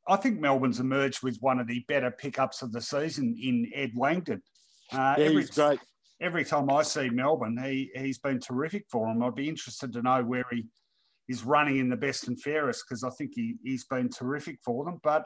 I 0.10 0.16
think 0.16 0.39
Melbourne's 0.39 0.80
emerged 0.80 1.22
with 1.22 1.38
one 1.39 1.60
of 1.60 1.68
the 1.68 1.86
better 1.88 2.10
pickups 2.10 2.64
of 2.64 2.72
the 2.72 2.82
season 2.82 3.36
in 3.39 3.72
Ed 3.76 3.91
Langdon. 3.95 4.41
Uh, 4.91 5.16
yeah, 5.18 5.26
every, 5.26 5.41
he's 5.41 5.52
great. 5.52 5.80
Every 6.20 6.43
time 6.43 6.70
I 6.72 6.82
see 6.82 7.10
Melbourne, 7.10 7.58
he 7.64 7.91
he's 7.95 8.18
been 8.18 8.39
terrific 8.39 8.86
for 8.89 9.08
him. 9.08 9.22
I'd 9.22 9.36
be 9.36 9.47
interested 9.47 9.93
to 9.93 10.02
know 10.02 10.24
where 10.24 10.45
he 10.52 10.66
is 11.30 11.45
running 11.45 11.77
in 11.77 11.89
the 11.89 11.95
best 11.95 12.27
and 12.27 12.41
fairest 12.41 12.84
because 12.88 13.03
I 13.03 13.11
think 13.11 13.32
he 13.36 13.55
he's 13.63 13.86
been 13.86 14.09
terrific 14.09 14.57
for 14.65 14.84
them. 14.84 14.99
But 15.01 15.23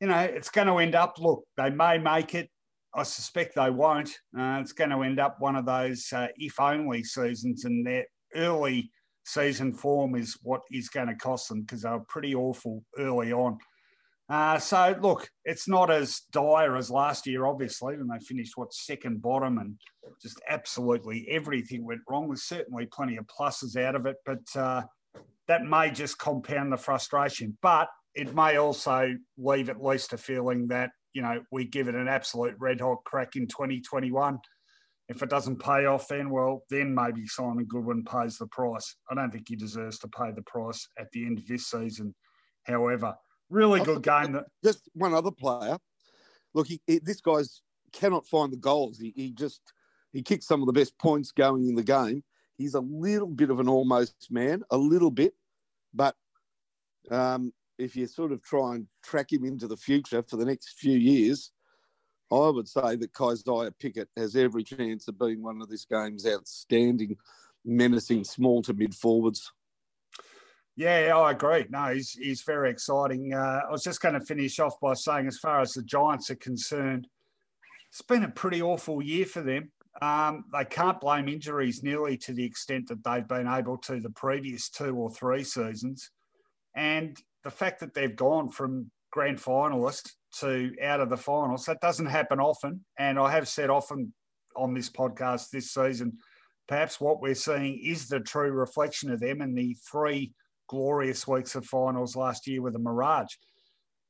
you 0.00 0.08
know, 0.08 0.18
it's 0.18 0.50
going 0.50 0.66
to 0.66 0.78
end 0.78 0.94
up. 0.94 1.18
Look, 1.18 1.44
they 1.56 1.70
may 1.70 1.96
make 1.96 2.34
it. 2.34 2.50
I 2.94 3.04
suspect 3.04 3.54
they 3.54 3.70
won't. 3.70 4.10
Uh, 4.36 4.58
it's 4.60 4.72
going 4.72 4.90
to 4.90 5.02
end 5.02 5.20
up 5.20 5.36
one 5.38 5.56
of 5.56 5.64
those 5.64 6.12
uh, 6.12 6.28
if 6.36 6.60
only 6.60 7.04
seasons, 7.04 7.64
and 7.64 7.86
their 7.86 8.04
early 8.34 8.90
season 9.24 9.72
form 9.72 10.14
is 10.14 10.36
what 10.42 10.62
is 10.72 10.88
going 10.88 11.08
to 11.08 11.14
cost 11.14 11.48
them 11.48 11.62
because 11.62 11.82
they 11.82 11.90
were 11.90 12.04
pretty 12.08 12.34
awful 12.34 12.84
early 12.98 13.32
on. 13.32 13.58
Uh, 14.30 14.58
so 14.58 14.94
look, 15.00 15.28
it's 15.44 15.68
not 15.68 15.90
as 15.90 16.22
dire 16.32 16.76
as 16.76 16.90
last 16.90 17.26
year, 17.26 17.46
obviously, 17.46 17.96
when 17.96 18.08
they 18.08 18.18
finished 18.18 18.56
what 18.56 18.74
second 18.74 19.22
bottom 19.22 19.56
and 19.58 19.76
just 20.20 20.40
absolutely 20.48 21.26
everything 21.30 21.84
went 21.84 22.00
wrong. 22.08 22.28
There's 22.28 22.42
certainly 22.42 22.86
plenty 22.86 23.16
of 23.16 23.26
pluses 23.26 23.76
out 23.76 23.94
of 23.94 24.04
it, 24.04 24.16
but 24.26 24.42
uh, 24.54 24.82
that 25.48 25.64
may 25.64 25.90
just 25.90 26.18
compound 26.18 26.72
the 26.72 26.76
frustration. 26.76 27.56
But 27.60 27.88
it 28.14 28.34
may 28.34 28.56
also 28.56 29.14
leave 29.36 29.68
at 29.68 29.82
least 29.82 30.12
a 30.12 30.18
feeling 30.18 30.68
that 30.68 30.90
you 31.12 31.22
know 31.22 31.42
we 31.50 31.64
give 31.64 31.88
it 31.88 31.94
an 31.94 32.08
absolute 32.08 32.54
red 32.58 32.80
hot 32.80 32.98
crack 33.04 33.34
in 33.34 33.46
2021 33.46 34.38
If 35.08 35.22
it 35.22 35.30
doesn't 35.30 35.60
pay 35.60 35.86
off, 35.86 36.08
then 36.08 36.30
well, 36.30 36.62
then 36.70 36.94
maybe 36.94 37.26
Simon 37.26 37.64
Goodwin 37.64 38.04
pays 38.04 38.36
the 38.36 38.46
price. 38.46 38.96
I 39.10 39.14
don't 39.14 39.30
think 39.30 39.48
he 39.48 39.56
deserves 39.56 39.98
to 40.00 40.08
pay 40.08 40.30
the 40.30 40.42
price 40.42 40.86
at 40.98 41.10
the 41.12 41.26
end 41.26 41.38
of 41.38 41.46
this 41.46 41.66
season. 41.66 42.14
However, 42.64 43.14
really 43.48 43.80
good 43.80 44.02
game. 44.02 44.32
That 44.32 44.44
just 44.62 44.88
one 44.92 45.14
other 45.14 45.30
player. 45.30 45.78
Look, 46.54 46.66
he, 46.66 46.80
he, 46.86 46.98
this 46.98 47.20
guy's 47.20 47.62
cannot 47.92 48.26
find 48.26 48.52
the 48.52 48.56
goals. 48.56 48.98
He, 48.98 49.12
he 49.16 49.30
just 49.32 49.60
he 50.12 50.22
kicks 50.22 50.46
some 50.46 50.60
of 50.60 50.66
the 50.66 50.72
best 50.72 50.98
points 50.98 51.32
going 51.32 51.68
in 51.68 51.74
the 51.74 51.82
game. 51.82 52.22
He's 52.58 52.74
a 52.74 52.80
little 52.80 53.28
bit 53.28 53.50
of 53.50 53.60
an 53.60 53.68
almost 53.68 54.28
man, 54.30 54.64
a 54.70 54.76
little 54.76 55.12
bit, 55.12 55.34
but 55.94 56.16
um, 57.10 57.52
if 57.78 57.96
you 57.96 58.06
sort 58.06 58.32
of 58.32 58.42
try 58.42 58.74
and 58.74 58.86
track 59.02 59.32
him 59.32 59.44
into 59.44 59.68
the 59.68 59.76
future 59.76 60.22
for 60.22 60.36
the 60.36 60.44
next 60.44 60.78
few 60.78 60.98
years, 60.98 61.52
I 62.30 62.48
would 62.48 62.68
say 62.68 62.96
that 62.96 63.12
Kysaiah 63.12 63.72
Pickett 63.78 64.08
has 64.16 64.36
every 64.36 64.64
chance 64.64 65.08
of 65.08 65.18
being 65.18 65.42
one 65.42 65.62
of 65.62 65.68
this 65.68 65.86
game's 65.86 66.26
outstanding, 66.26 67.16
menacing 67.64 68.24
small 68.24 68.60
to 68.62 68.74
mid 68.74 68.94
forwards. 68.94 69.52
Yeah, 70.76 71.16
I 71.16 71.32
agree. 71.32 71.66
No, 71.70 71.86
he's 71.94 72.12
he's 72.12 72.42
very 72.42 72.70
exciting. 72.70 73.34
Uh, 73.34 73.62
I 73.66 73.70
was 73.70 73.82
just 73.82 74.00
going 74.00 74.14
to 74.14 74.20
finish 74.20 74.60
off 74.60 74.78
by 74.80 74.94
saying, 74.94 75.26
as 75.26 75.38
far 75.38 75.60
as 75.60 75.72
the 75.72 75.82
Giants 75.82 76.30
are 76.30 76.36
concerned, 76.36 77.08
it's 77.90 78.02
been 78.02 78.24
a 78.24 78.28
pretty 78.28 78.60
awful 78.62 79.02
year 79.02 79.26
for 79.26 79.42
them. 79.42 79.72
Um, 80.00 80.44
they 80.52 80.64
can't 80.64 81.00
blame 81.00 81.28
injuries 81.28 81.82
nearly 81.82 82.16
to 82.18 82.32
the 82.32 82.44
extent 82.44 82.88
that 82.88 83.02
they've 83.02 83.26
been 83.26 83.48
able 83.48 83.78
to 83.78 84.00
the 84.00 84.10
previous 84.10 84.68
two 84.68 84.94
or 84.94 85.10
three 85.10 85.42
seasons, 85.42 86.10
and 86.76 87.16
the 87.44 87.50
fact 87.50 87.80
that 87.80 87.94
they've 87.94 88.14
gone 88.14 88.48
from 88.50 88.90
grand 89.10 89.38
finalist 89.38 90.10
to 90.40 90.72
out 90.82 91.00
of 91.00 91.10
the 91.10 91.16
finals. 91.16 91.64
That 91.64 91.80
doesn't 91.80 92.06
happen 92.06 92.40
often. 92.40 92.84
And 92.98 93.18
I 93.18 93.30
have 93.30 93.48
said 93.48 93.70
often 93.70 94.12
on 94.56 94.74
this 94.74 94.90
podcast 94.90 95.50
this 95.50 95.72
season, 95.72 96.18
perhaps 96.66 97.00
what 97.00 97.20
we're 97.20 97.34
seeing 97.34 97.80
is 97.82 98.08
the 98.08 98.20
true 98.20 98.50
reflection 98.50 99.10
of 99.10 99.20
them 99.20 99.40
in 99.40 99.54
the 99.54 99.76
three 99.90 100.32
glorious 100.68 101.26
weeks 101.26 101.54
of 101.54 101.64
finals 101.64 102.16
last 102.16 102.46
year 102.46 102.60
with 102.60 102.76
a 102.76 102.78
Mirage. 102.78 103.34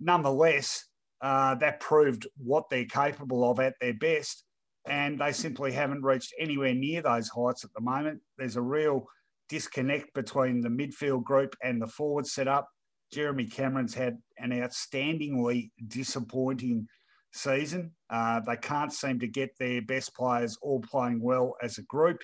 Nonetheless, 0.01 0.85
uh, 1.21 1.55
that 1.57 1.81
proved 1.81 2.27
what 2.37 2.69
they're 2.71 2.85
capable 2.85 3.49
of 3.49 3.61
at 3.61 3.75
their 3.81 3.95
best. 3.95 4.45
And 4.89 5.19
they 5.19 5.33
simply 5.33 5.73
haven't 5.73 6.03
reached 6.03 6.35
anywhere 6.39 6.75
near 6.75 7.03
those 7.03 7.29
heights 7.29 7.65
at 7.65 7.73
the 7.75 7.81
moment. 7.81 8.21
There's 8.37 8.57
a 8.57 8.63
real 8.63 9.07
disconnect 9.49 10.13
between 10.15 10.61
the 10.61 10.69
midfield 10.69 11.25
group 11.25 11.55
and 11.63 11.81
the 11.81 11.87
forward 11.87 12.27
setup. 12.27 12.69
Jeremy 13.13 13.47
Cameron's 13.47 13.95
had 13.95 14.19
an 14.39 14.51
outstandingly 14.51 15.71
disappointing 15.87 16.87
season. 17.33 17.93
Uh, 18.11 18.41
they 18.41 18.57
can't 18.57 18.93
seem 18.93 19.19
to 19.21 19.27
get 19.27 19.51
their 19.59 19.83
best 19.83 20.15
players 20.15 20.59
all 20.61 20.81
playing 20.81 21.21
well 21.23 21.55
as 21.63 21.79
a 21.79 21.83
group. 21.83 22.23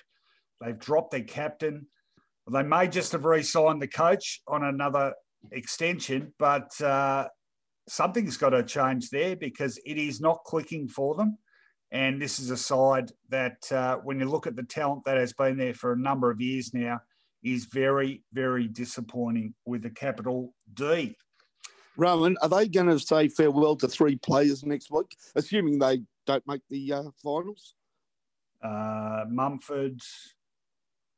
They've 0.61 0.77
dropped 0.77 1.11
their 1.11 1.23
captain. 1.23 1.87
They 2.51 2.63
may 2.63 2.87
just 2.87 3.11
have 3.13 3.25
re 3.25 3.41
signed 3.41 3.81
the 3.81 3.87
coach 3.87 4.41
on 4.47 4.63
another 4.63 5.13
extension, 5.51 6.33
but 6.37 6.79
uh, 6.81 7.27
something's 7.87 8.37
got 8.37 8.49
to 8.49 8.63
change 8.63 9.09
there 9.09 9.35
because 9.35 9.79
it 9.85 9.97
is 9.97 10.21
not 10.21 10.43
clicking 10.45 10.87
for 10.87 11.15
them. 11.15 11.37
And 11.95 12.21
this 12.21 12.39
is 12.39 12.51
a 12.51 12.57
side 12.57 13.13
that, 13.29 13.71
uh, 13.71 13.95
when 14.03 14.19
you 14.19 14.29
look 14.29 14.47
at 14.47 14.57
the 14.57 14.63
talent 14.63 15.05
that 15.05 15.15
has 15.15 15.31
been 15.31 15.55
there 15.55 15.73
for 15.73 15.93
a 15.93 15.97
number 15.97 16.29
of 16.29 16.41
years 16.41 16.73
now, 16.73 16.99
is 17.41 17.63
very, 17.71 18.21
very 18.33 18.67
disappointing 18.67 19.53
with 19.65 19.85
a 19.85 19.89
capital 19.89 20.53
D. 20.73 21.15
Rowan, 21.95 22.35
are 22.41 22.49
they 22.49 22.67
going 22.67 22.89
to 22.89 22.99
say 22.99 23.29
farewell 23.29 23.77
to 23.77 23.87
three 23.87 24.17
players 24.17 24.65
next 24.65 24.91
week, 24.91 25.15
assuming 25.35 25.79
they 25.79 26.01
don't 26.25 26.45
make 26.45 26.63
the 26.69 26.91
uh, 26.91 27.03
finals? 27.23 27.75
Uh, 28.61 29.23
Mumford. 29.29 30.01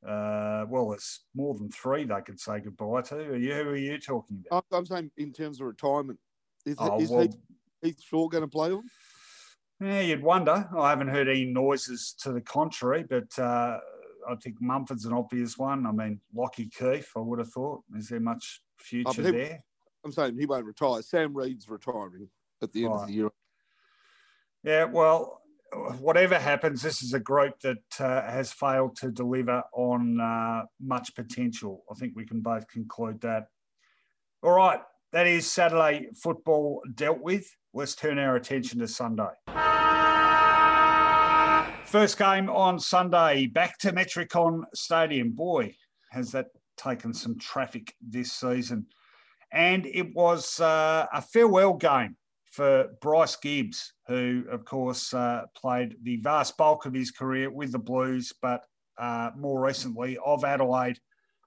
Uh, 0.07 0.65
well, 0.69 0.93
it's 0.93 1.21
more 1.33 1.55
than 1.55 1.71
three 1.71 2.03
they 2.03 2.21
could 2.21 2.39
say 2.39 2.59
goodbye 2.59 3.01
to. 3.01 3.15
Are 3.15 3.35
you, 3.35 3.53
who 3.55 3.69
are 3.69 3.75
you 3.75 3.97
talking 3.97 4.43
about? 4.45 4.65
I'm 4.71 4.85
saying 4.85 5.09
in 5.17 5.33
terms 5.33 5.59
of 5.59 5.65
retirement. 5.65 6.19
Is, 6.67 6.75
oh, 6.77 7.01
is 7.01 7.09
well, 7.09 7.21
Heath, 7.21 7.37
Heath 7.81 8.01
Shaw 8.03 8.27
going 8.27 8.43
to 8.43 8.47
play 8.47 8.69
on? 8.69 8.83
Yeah, 9.79 9.99
you'd 9.99 10.23
wonder. 10.23 10.67
I 10.75 10.89
haven't 10.89 11.09
heard 11.09 11.27
any 11.27 11.45
noises 11.45 12.15
to 12.23 12.31
the 12.31 12.41
contrary, 12.41 13.05
but 13.07 13.37
uh, 13.37 13.77
I 14.27 14.35
think 14.41 14.57
Mumford's 14.59 15.05
an 15.05 15.13
obvious 15.13 15.57
one. 15.57 15.85
I 15.85 15.91
mean, 15.91 16.19
Lachie 16.35 16.71
Keeffe, 16.73 17.11
I 17.15 17.19
would 17.19 17.39
have 17.39 17.51
thought. 17.51 17.83
Is 17.95 18.09
there 18.09 18.19
much 18.19 18.61
future 18.79 19.21
oh, 19.21 19.23
he, 19.23 19.31
there? 19.31 19.63
I'm 20.03 20.11
saying 20.11 20.37
he 20.37 20.45
won't 20.45 20.65
retire. 20.65 21.01
Sam 21.01 21.35
Reid's 21.35 21.69
retiring 21.69 22.29
at 22.61 22.71
the 22.73 22.85
end 22.85 22.93
right. 22.93 23.01
of 23.01 23.07
the 23.07 23.13
year. 23.13 23.29
Yeah, 24.63 24.85
well, 24.85 25.41
whatever 25.99 26.39
happens, 26.39 26.81
this 26.81 27.03
is 27.03 27.13
a 27.13 27.19
group 27.19 27.59
that 27.61 27.83
uh, 27.99 28.21
has 28.23 28.51
failed 28.51 28.95
to 28.97 29.11
deliver 29.11 29.63
on 29.73 30.19
uh, 30.19 30.63
much 30.81 31.13
potential. 31.15 31.83
I 31.91 31.93
think 31.95 32.13
we 32.15 32.25
can 32.25 32.41
both 32.41 32.67
conclude 32.67 33.21
that. 33.21 33.47
All 34.41 34.53
right, 34.53 34.79
that 35.13 35.27
is 35.27 35.49
Saturday 35.49 36.07
football 36.15 36.81
dealt 36.95 37.21
with. 37.21 37.55
Let's 37.73 37.95
turn 37.95 38.17
our 38.17 38.35
attention 38.35 38.79
to 38.79 38.87
Sunday. 38.87 39.29
First 41.87 42.17
game 42.17 42.49
on 42.49 42.81
Sunday, 42.81 43.45
back 43.45 43.77
to 43.77 43.93
Metricon 43.93 44.63
Stadium. 44.75 45.31
Boy, 45.31 45.73
has 46.11 46.33
that 46.33 46.47
taken 46.75 47.13
some 47.13 47.39
traffic 47.39 47.93
this 48.01 48.33
season. 48.33 48.85
And 49.53 49.85
it 49.85 50.13
was 50.13 50.59
uh, 50.59 51.05
a 51.13 51.21
farewell 51.21 51.75
game 51.75 52.17
for 52.51 52.89
Bryce 53.01 53.37
Gibbs, 53.37 53.93
who, 54.05 54.43
of 54.51 54.65
course, 54.65 55.13
uh, 55.13 55.43
played 55.55 55.95
the 56.03 56.17
vast 56.17 56.57
bulk 56.57 56.85
of 56.85 56.93
his 56.93 57.09
career 57.09 57.49
with 57.49 57.71
the 57.71 57.79
Blues, 57.79 58.33
but 58.41 58.65
uh, 58.97 59.31
more 59.37 59.61
recently 59.61 60.17
of 60.25 60.43
Adelaide, 60.43 60.99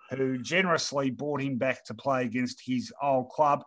who 0.09 0.38
generously 0.38 1.11
brought 1.11 1.43
him 1.43 1.59
back 1.59 1.84
to 1.84 1.93
play 1.93 2.24
against 2.24 2.62
his 2.64 2.91
old 3.03 3.28
club. 3.28 3.62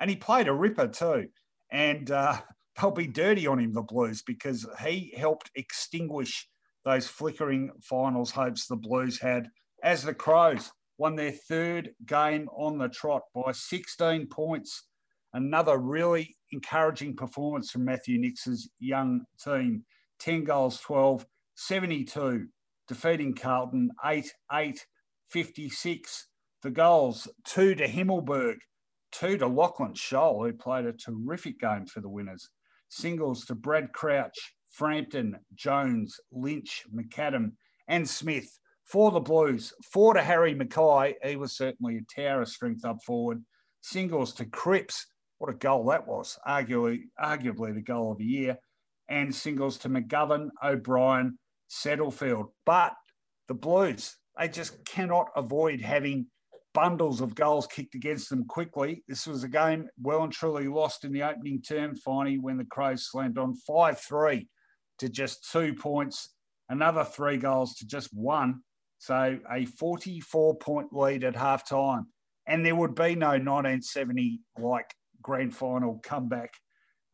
And 0.00 0.10
he 0.10 0.16
played 0.16 0.48
a 0.48 0.52
ripper 0.52 0.88
too. 0.88 1.28
And 1.70 2.10
uh, 2.10 2.40
they'll 2.80 2.90
be 2.90 3.06
dirty 3.06 3.46
on 3.46 3.58
him, 3.58 3.72
the 3.72 3.82
Blues, 3.82 4.22
because 4.22 4.66
he 4.84 5.14
helped 5.16 5.50
extinguish 5.54 6.48
those 6.84 7.08
flickering 7.08 7.70
finals 7.82 8.30
hopes 8.30 8.66
the 8.66 8.76
Blues 8.76 9.20
had 9.20 9.48
as 9.82 10.02
the 10.02 10.14
Crows 10.14 10.70
won 10.98 11.16
their 11.16 11.32
third 11.32 11.90
game 12.06 12.48
on 12.56 12.78
the 12.78 12.88
trot 12.88 13.22
by 13.34 13.52
16 13.52 14.28
points. 14.28 14.84
Another 15.32 15.76
really 15.78 16.36
encouraging 16.52 17.16
performance 17.16 17.70
from 17.70 17.84
Matthew 17.84 18.18
Nicks's 18.18 18.70
young 18.78 19.22
team 19.42 19.84
10 20.20 20.44
goals, 20.44 20.80
12, 20.80 21.26
72, 21.56 22.46
defeating 22.88 23.34
Carlton 23.34 23.90
8 24.04 24.32
8 24.52 24.86
56. 25.28 26.28
The 26.62 26.70
goals 26.70 27.28
two 27.44 27.74
to 27.74 27.86
Himmelberg, 27.86 28.56
two 29.12 29.36
to 29.38 29.46
Lachlan 29.46 29.94
Sholl, 29.94 30.46
who 30.46 30.52
played 30.52 30.86
a 30.86 30.92
terrific 30.92 31.60
game 31.60 31.86
for 31.86 32.00
the 32.00 32.08
winners. 32.08 32.48
Singles 32.88 33.44
to 33.46 33.54
Brad 33.54 33.92
Crouch, 33.92 34.54
Frampton, 34.70 35.38
Jones, 35.54 36.18
Lynch, 36.30 36.84
McAdam, 36.94 37.52
and 37.88 38.08
Smith. 38.08 38.58
For 38.84 39.10
the 39.10 39.20
Blues, 39.20 39.72
four 39.90 40.14
to 40.14 40.22
Harry 40.22 40.54
McKay. 40.54 41.14
He 41.24 41.34
was 41.34 41.56
certainly 41.56 41.98
a 41.98 42.20
tower 42.20 42.42
of 42.42 42.48
strength 42.48 42.84
up 42.84 42.98
forward. 43.04 43.44
Singles 43.80 44.32
to 44.34 44.44
Cripps. 44.44 45.06
What 45.38 45.50
a 45.50 45.54
goal 45.54 45.86
that 45.86 46.06
was. 46.06 46.38
Arguably, 46.46 47.00
arguably 47.20 47.74
the 47.74 47.82
goal 47.82 48.12
of 48.12 48.18
the 48.18 48.24
year. 48.24 48.56
And 49.08 49.34
singles 49.34 49.76
to 49.78 49.88
McGovern, 49.88 50.50
O'Brien, 50.62 51.36
Setterfield. 51.68 52.50
But 52.64 52.92
the 53.48 53.54
Blues, 53.54 54.16
they 54.38 54.48
just 54.48 54.84
cannot 54.84 55.30
avoid 55.34 55.80
having 55.80 56.26
bundles 56.76 57.22
of 57.22 57.34
goals 57.34 57.66
kicked 57.66 57.94
against 57.94 58.28
them 58.28 58.44
quickly. 58.44 59.02
This 59.08 59.26
was 59.26 59.42
a 59.42 59.48
game 59.48 59.88
well 59.98 60.24
and 60.24 60.32
truly 60.32 60.68
lost 60.68 61.06
in 61.06 61.12
the 61.12 61.22
opening 61.22 61.62
term, 61.62 61.96
finally, 61.96 62.38
when 62.38 62.58
the 62.58 62.66
Crows 62.66 63.08
slammed 63.08 63.38
on 63.38 63.54
5 63.54 63.98
3 63.98 64.46
to 64.98 65.08
just 65.08 65.50
two 65.50 65.72
points, 65.72 66.34
another 66.68 67.02
three 67.02 67.38
goals 67.38 67.76
to 67.76 67.86
just 67.86 68.10
one. 68.12 68.60
So 68.98 69.38
a 69.50 69.64
44 69.64 70.56
point 70.58 70.88
lead 70.92 71.24
at 71.24 71.34
half 71.34 71.66
time. 71.66 72.08
And 72.46 72.64
there 72.64 72.76
would 72.76 72.94
be 72.94 73.14
no 73.14 73.28
1970 73.28 74.40
like 74.58 74.92
grand 75.22 75.56
final 75.56 75.98
comeback. 76.04 76.52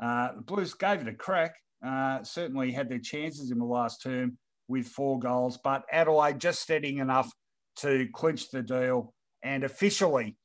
Uh, 0.03 0.35
the 0.35 0.43
Blues 0.43 0.75
gave 0.75 1.03
it 1.03 1.09
a 1.09 1.15
crack, 1.15 1.55
uh, 1.87 2.25
certainly 2.25 2.73
had 2.73 2.89
their 2.89 2.99
chances 2.99 3.53
in 3.53 3.59
the 3.59 3.65
last 3.65 4.03
term 4.03 4.39
with 4.67 4.89
four 4.89 5.21
goals, 5.21 5.57
but 5.63 5.85
Adelaide 5.93 6.41
just 6.41 6.63
steadying 6.63 6.99
enough 6.99 7.31
to 7.77 8.09
clinch 8.13 8.51
the 8.51 8.63
deal 8.63 9.15
and 9.43 9.65
officially 9.65 10.37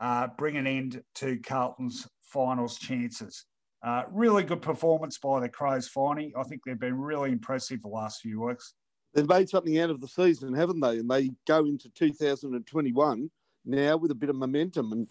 uh, 0.00 0.28
bring 0.38 0.56
an 0.56 0.66
end 0.66 1.02
to 1.16 1.38
Carlton's 1.38 2.06
finals 2.22 2.78
chances. 2.78 3.44
Uh, 3.82 4.02
really 4.10 4.42
good 4.42 4.62
performance 4.62 5.18
by 5.18 5.40
the 5.40 5.48
Crows, 5.48 5.88
finally. 5.88 6.32
I 6.36 6.42
think 6.42 6.62
they've 6.64 6.78
been 6.78 6.98
really 6.98 7.30
impressive 7.30 7.82
the 7.82 7.88
last 7.88 8.20
few 8.20 8.40
weeks. 8.40 8.74
They've 9.14 9.28
made 9.28 9.48
something 9.48 9.78
out 9.78 9.90
of 9.90 10.00
the 10.00 10.08
season, 10.08 10.54
haven't 10.54 10.80
they? 10.80 10.98
And 10.98 11.10
they 11.10 11.30
go 11.46 11.60
into 11.60 11.88
2021 11.90 13.30
now 13.64 13.96
with 13.96 14.10
a 14.10 14.14
bit 14.14 14.28
of 14.28 14.36
momentum. 14.36 14.92
And 14.92 15.08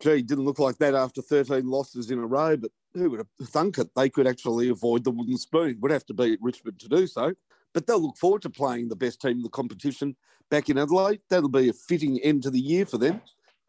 gee, 0.00 0.22
didn't 0.22 0.44
look 0.44 0.58
like 0.58 0.78
that 0.78 0.94
after 0.94 1.20
13 1.20 1.68
losses 1.68 2.10
in 2.10 2.18
a 2.18 2.26
row, 2.26 2.56
but 2.56 2.70
who 2.94 3.10
would 3.10 3.20
have 3.20 3.48
thunk 3.48 3.78
it? 3.78 3.90
They 3.94 4.08
could 4.08 4.26
actually 4.26 4.68
avoid 4.68 5.04
the 5.04 5.10
wooden 5.10 5.36
spoon. 5.36 5.78
Would 5.80 5.92
have 5.92 6.06
to 6.06 6.14
beat 6.14 6.38
Richmond 6.40 6.78
to 6.80 6.88
do 6.88 7.06
so. 7.06 7.34
But 7.72 7.86
they'll 7.86 8.02
look 8.02 8.16
forward 8.16 8.42
to 8.42 8.50
playing 8.50 8.88
the 8.88 8.96
best 8.96 9.20
team 9.20 9.38
in 9.38 9.42
the 9.42 9.48
competition 9.48 10.16
back 10.50 10.68
in 10.68 10.78
Adelaide. 10.78 11.20
That'll 11.28 11.48
be 11.48 11.68
a 11.68 11.72
fitting 11.72 12.18
end 12.20 12.42
to 12.42 12.50
the 12.50 12.60
year 12.60 12.86
for 12.86 12.98
them. 12.98 13.20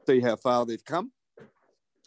See 0.07 0.19
how 0.19 0.35
far 0.35 0.65
they've 0.65 0.83
come, 0.83 1.11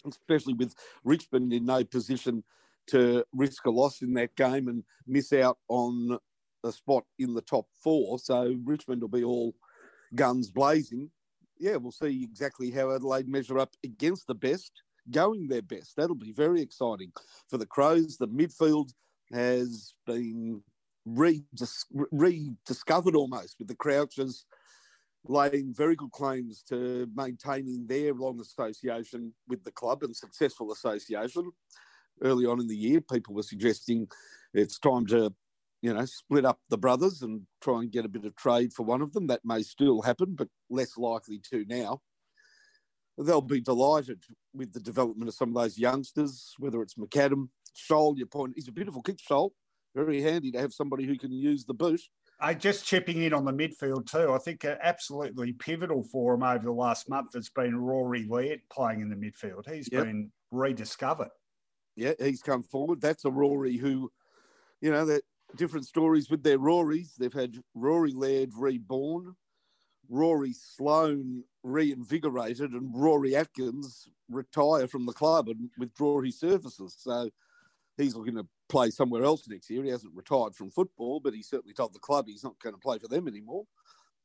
especially 0.07 0.55
with 0.55 0.75
Richmond 1.05 1.53
in 1.53 1.65
no 1.65 1.85
position 1.85 2.43
to 2.89 3.25
risk 3.33 3.65
a 3.67 3.71
loss 3.71 4.03
in 4.03 4.13
that 4.15 4.35
game 4.37 4.69
and 4.69 4.85
miss 5.07 5.33
out 5.33 5.59
on 5.69 6.19
a 6.65 6.73
spot 6.73 7.05
in 7.19 7.35
the 7.35 7.43
top 7.43 7.67
four. 7.83 8.19
So 8.19 8.57
Richmond 8.65 9.03
will 9.03 9.09
be 9.09 9.25
all 9.25 9.55
guns 10.15 10.51
blazing. 10.51 11.11
Yeah, 11.59 11.77
we'll 11.77 11.93
see 11.93 12.25
exactly 12.25 12.71
how 12.71 12.91
Adelaide 12.91 13.29
measure 13.29 13.59
up 13.59 13.75
against 13.85 14.27
the 14.27 14.35
best, 14.35 14.73
going 15.11 15.47
their 15.47 15.63
best. 15.63 15.95
That'll 15.97 16.17
be 16.17 16.33
very 16.33 16.61
exciting 16.61 17.13
for 17.49 17.59
the 17.59 17.67
Crows. 17.67 18.17
The 18.17 18.29
midfield 18.29 18.93
has 19.33 19.95
been 20.05 20.63
redis- 21.09 21.85
rediscovered 21.91 23.15
almost 23.15 23.57
with 23.59 23.69
the 23.69 23.77
Crouchers 23.77 24.45
laying 25.27 25.73
very 25.75 25.97
good 25.97 26.13
claims 26.13 26.63
to 26.69 27.09
maintaining 27.15 27.87
their 27.87 28.13
long 28.13 28.41
association 28.41 29.33
with 29.49 29.65
the 29.65 29.73
club 29.73 30.03
and 30.03 30.15
successful 30.15 30.73
association. 30.73 31.51
Early 32.23 32.47
on 32.47 32.61
in 32.61 32.69
the 32.69 32.77
year, 32.77 33.01
people 33.01 33.35
were 33.35 33.43
suggesting 33.43 34.07
it's 34.53 34.79
time 34.79 35.07
to, 35.07 35.35
you 35.83 35.95
know, 35.95 36.05
split 36.05 36.45
up 36.45 36.61
the 36.69 36.79
brothers 36.79 37.23
and 37.23 37.43
try 37.63 37.81
and 37.81 37.91
get 37.91 38.05
a 38.05 38.09
bit 38.09 38.25
of 38.25 38.37
trade 38.37 38.73
for 38.73 38.85
one 38.85 39.03
of 39.03 39.13
them. 39.13 39.27
That 39.27 39.41
may 39.45 39.63
still 39.63 40.03
happen, 40.03 40.35
but 40.37 40.49
less 40.71 40.97
likely 40.97 41.41
to 41.51 41.65
now. 41.69 42.03
They'll 43.17 43.41
be 43.41 43.61
delighted 43.61 44.25
with 44.53 44.73
the 44.73 44.81
development 44.81 45.29
of 45.29 45.35
some 45.35 45.49
of 45.49 45.55
those 45.55 45.79
youngsters, 45.79 46.55
whether 46.59 46.83
it's 46.83 46.95
McAdam, 46.95 47.49
Sholl, 47.75 48.17
your 48.17 48.27
point. 48.27 48.55
He's 48.57 48.69
a 48.69 48.73
beautiful 48.73 49.03
kick, 49.03 49.19
Sholl 49.19 49.51
very 49.95 50.21
handy 50.21 50.51
to 50.53 50.59
have 50.59 50.73
somebody 50.73 51.05
who 51.05 51.17
can 51.17 51.33
use 51.33 51.65
the 51.65 51.75
boot. 51.75 52.01
I 52.41 52.53
just 52.55 52.85
chipping 52.85 53.23
in 53.23 53.33
on 53.33 53.45
the 53.45 53.53
midfield 53.53 54.11
too. 54.11 54.33
I 54.33 54.39
think 54.39 54.65
uh, 54.65 54.77
absolutely 54.83 55.53
pivotal 55.53 56.03
for 56.03 56.35
him 56.35 56.43
over 56.43 56.65
the 56.65 56.73
last 56.73 57.09
month 57.09 57.35
has 57.35 57.49
been 57.49 57.77
Rory 57.77 58.27
Laird 58.29 58.61
playing 58.71 59.01
in 59.01 59.09
the 59.09 59.17
midfield. 59.17 59.73
He's 59.73 59.89
yep. 59.91 60.05
been 60.05 60.31
rediscovered. 60.51 61.29
Yeah, 61.97 62.13
he's 62.19 62.43
come 62.43 62.65
forward. 62.65 63.01
That's 63.01 63.25
a 63.25 63.31
Rory 63.31 63.77
who, 63.77 64.11
you 64.81 64.91
know, 64.91 65.05
that 65.07 65.23
different 65.57 65.87
stories 65.87 66.29
with 66.29 66.43
their 66.43 66.59
Rorys. 66.59 67.15
They've 67.15 67.33
had 67.33 67.57
Rory 67.75 68.13
Laird 68.13 68.51
reborn, 68.57 69.37
Rory 70.09 70.53
Sloane 70.53 71.45
reinvigorated, 71.63 72.73
and 72.73 72.91
Rory 72.93 73.37
Atkins 73.37 74.09
retire 74.29 74.89
from 74.89 75.07
the 75.07 75.13
club 75.13 75.49
and 75.49 75.71
withdraw 75.79 76.21
his 76.21 76.41
services. 76.41 76.97
So 76.99 77.31
he's 77.97 78.17
looking 78.17 78.35
to 78.35 78.47
play 78.69 78.91
somewhere 78.91 79.25
else 79.25 79.47
next 79.49 79.71
year. 79.71 79.83
He 79.83 79.91
hasn't 79.91 80.15
retired 80.15 80.55
from 80.55 80.71
football, 80.71 81.21
but 81.21 81.35
he 81.35 81.43
certainly 81.43 81.75
told 81.75 81.93
the 81.93 81.99
club 81.99 82.27
he's 82.27 82.45
not 82.45 82.59
going 82.61 82.75
to 82.75 82.81
play 82.81 82.99
for 82.99 83.09
them 83.09 83.29
anymore. 83.29 83.65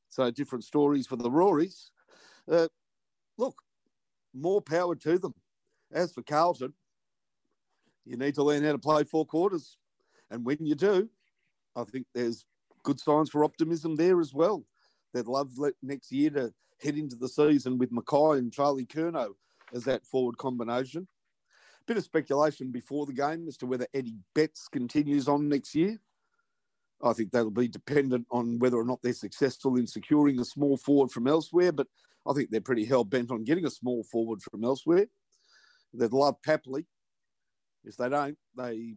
So 0.09 0.31
different 0.31 0.63
stories 0.63 1.07
for 1.07 1.15
the 1.15 1.29
Rorys. 1.29 1.89
Uh, 2.49 2.67
look, 3.37 3.61
more 4.33 4.61
power 4.61 4.95
to 4.95 5.17
them. 5.17 5.33
As 5.91 6.11
for 6.13 6.23
Carlton, 6.23 6.73
you 8.05 8.17
need 8.17 8.35
to 8.35 8.43
learn 8.43 8.63
how 8.63 8.71
to 8.71 8.79
play 8.79 9.03
four 9.03 9.25
quarters. 9.25 9.77
And 10.31 10.45
when 10.45 10.65
you 10.65 10.75
do, 10.75 11.09
I 11.75 11.83
think 11.83 12.07
there's 12.13 12.45
good 12.83 12.99
signs 12.99 13.29
for 13.29 13.43
optimism 13.43 13.95
there 13.95 14.19
as 14.19 14.33
well. 14.33 14.65
They'd 15.13 15.27
love 15.27 15.51
next 15.81 16.11
year 16.11 16.29
to 16.31 16.53
head 16.81 16.97
into 16.97 17.15
the 17.15 17.27
season 17.27 17.77
with 17.77 17.91
McKay 17.91 18.37
and 18.37 18.53
Charlie 18.53 18.85
Curnow 18.85 19.33
as 19.73 19.83
that 19.83 20.05
forward 20.05 20.37
combination 20.37 21.07
bit 21.89 21.97
of 21.97 22.03
speculation 22.03 22.69
before 22.71 23.07
the 23.07 23.13
game 23.13 23.47
as 23.47 23.57
to 23.57 23.65
whether 23.65 23.87
Eddie 23.95 24.19
Betts 24.35 24.67
continues 24.71 25.27
on 25.27 25.49
next 25.49 25.73
year. 25.73 25.99
I 27.03 27.13
think 27.13 27.31
that'll 27.31 27.49
be 27.49 27.67
dependent 27.67 28.27
on 28.29 28.59
whether 28.59 28.77
or 28.77 28.85
not 28.85 28.99
they're 29.01 29.11
successful 29.11 29.75
in 29.75 29.87
securing 29.87 30.39
a 30.39 30.45
small 30.45 30.77
forward 30.77 31.09
from 31.09 31.27
elsewhere, 31.27 31.71
but 31.71 31.87
I 32.29 32.33
think 32.33 32.51
they're 32.51 32.61
pretty 32.61 32.85
hell 32.85 33.03
bent 33.03 33.31
on 33.31 33.43
getting 33.43 33.65
a 33.65 33.71
small 33.71 34.03
forward 34.03 34.43
from 34.43 34.63
elsewhere. 34.63 35.07
They'd 35.91 36.13
love 36.13 36.35
Papley. 36.45 36.85
If 37.83 37.97
they 37.97 38.07
don't, 38.07 38.37
they 38.55 38.93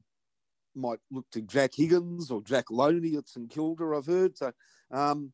might 0.75 0.99
look 1.11 1.25
to 1.33 1.41
Jack 1.41 1.71
Higgins 1.75 2.31
or 2.31 2.43
Jack 2.43 2.67
Lonie 2.71 3.17
at 3.17 3.27
St 3.27 3.49
Kilda. 3.49 3.95
I've 3.97 4.05
heard. 4.05 4.37
So, 4.37 4.53
um, 4.91 5.33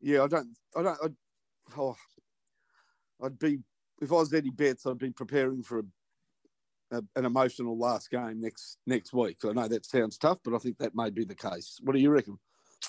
yeah, 0.00 0.22
I 0.22 0.28
don't, 0.28 0.56
I 0.74 0.82
don't, 0.82 0.98
I'd, 1.04 1.14
oh, 1.76 1.96
I'd 3.22 3.38
be 3.38 3.58
if 4.00 4.10
I 4.10 4.14
was 4.14 4.32
Eddie 4.32 4.50
Betts, 4.50 4.86
I'd 4.86 4.98
be 4.98 5.10
preparing 5.10 5.62
for 5.62 5.80
a 5.80 5.84
a, 6.90 7.02
an 7.16 7.24
emotional 7.24 7.78
last 7.78 8.10
game 8.10 8.40
next 8.40 8.78
next 8.86 9.12
week. 9.12 9.38
I 9.44 9.52
know 9.52 9.68
that 9.68 9.86
sounds 9.86 10.18
tough, 10.18 10.38
but 10.44 10.54
I 10.54 10.58
think 10.58 10.78
that 10.78 10.94
may 10.94 11.10
be 11.10 11.24
the 11.24 11.34
case. 11.34 11.78
What 11.82 11.94
do 11.94 12.00
you 12.00 12.10
reckon? 12.10 12.38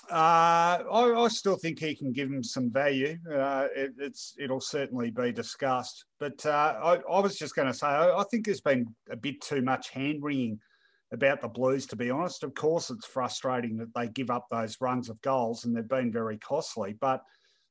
Uh, 0.09 0.83
I, 0.91 1.13
I, 1.17 1.27
still 1.27 1.55
think 1.55 1.79
he 1.79 1.95
can 1.95 2.11
give 2.11 2.29
him 2.29 2.43
some 2.43 2.71
value. 2.71 3.17
Uh, 3.31 3.67
it, 3.75 3.93
it's 3.97 4.35
it'll 4.39 4.61
certainly 4.61 5.11
be 5.11 5.31
discussed. 5.31 6.05
But 6.19 6.43
uh, 6.45 6.75
I, 6.83 6.95
I, 7.11 7.19
was 7.19 7.37
just 7.37 7.55
going 7.55 7.67
to 7.67 7.73
say 7.73 7.87
I, 7.87 8.17
I, 8.17 8.23
think 8.23 8.45
there's 8.45 8.61
been 8.61 8.87
a 9.11 9.15
bit 9.15 9.41
too 9.41 9.61
much 9.61 9.89
hand 9.89 10.23
wringing 10.23 10.59
about 11.11 11.41
the 11.41 11.47
Blues. 11.47 11.85
To 11.87 11.95
be 11.95 12.09
honest, 12.09 12.43
of 12.43 12.53
course, 12.53 12.89
it's 12.89 13.05
frustrating 13.05 13.77
that 13.77 13.93
they 13.93 14.07
give 14.07 14.29
up 14.29 14.45
those 14.49 14.77
runs 14.81 15.09
of 15.09 15.21
goals 15.21 15.65
and 15.65 15.75
they've 15.75 15.87
been 15.87 16.11
very 16.11 16.37
costly. 16.37 16.95
But 16.99 17.21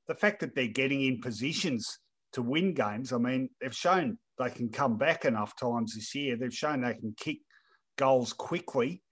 the 0.06 0.14
fact 0.14 0.40
that 0.40 0.54
they're 0.54 0.68
getting 0.68 1.04
in 1.04 1.20
positions 1.20 1.98
to 2.32 2.42
win 2.42 2.72
games, 2.72 3.12
I 3.12 3.18
mean, 3.18 3.50
they've 3.60 3.74
shown 3.74 4.18
they 4.38 4.50
can 4.50 4.68
come 4.68 4.96
back 4.96 5.24
enough 5.24 5.56
times 5.56 5.94
this 5.94 6.14
year. 6.14 6.36
They've 6.36 6.54
shown 6.54 6.82
they 6.82 6.94
can 6.94 7.14
kick 7.18 7.38
goals 7.96 8.32
quickly. 8.32 9.02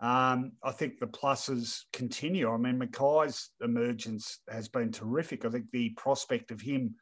Um, 0.00 0.52
I 0.62 0.72
think 0.72 0.98
the 0.98 1.06
pluses 1.06 1.82
continue. 1.92 2.50
I 2.50 2.56
mean, 2.56 2.78
McKay's 2.78 3.50
emergence 3.62 4.40
has 4.50 4.68
been 4.68 4.92
terrific. 4.92 5.44
I 5.44 5.50
think 5.50 5.66
the 5.72 5.90
prospect 5.90 6.50
of 6.50 6.60
him 6.60 6.94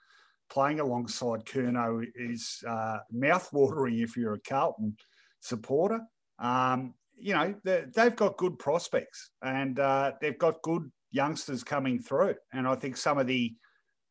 playing 0.50 0.80
alongside 0.80 1.44
Curnow 1.44 2.04
is 2.14 2.62
uh, 2.68 2.98
mouthwatering 3.14 4.02
if 4.02 4.16
you're 4.16 4.34
a 4.34 4.40
Carlton 4.40 4.96
supporter. 5.40 6.00
Um, 6.38 6.94
you 7.16 7.34
know, 7.34 7.54
they've 7.64 8.16
got 8.16 8.36
good 8.36 8.58
prospects 8.58 9.30
and 9.42 9.78
uh, 9.78 10.12
they've 10.20 10.38
got 10.38 10.62
good 10.62 10.90
youngsters 11.10 11.64
coming 11.64 12.00
through. 12.00 12.34
And 12.52 12.66
I 12.66 12.74
think 12.74 12.96
some 12.96 13.18
of 13.18 13.26
the 13.26 13.54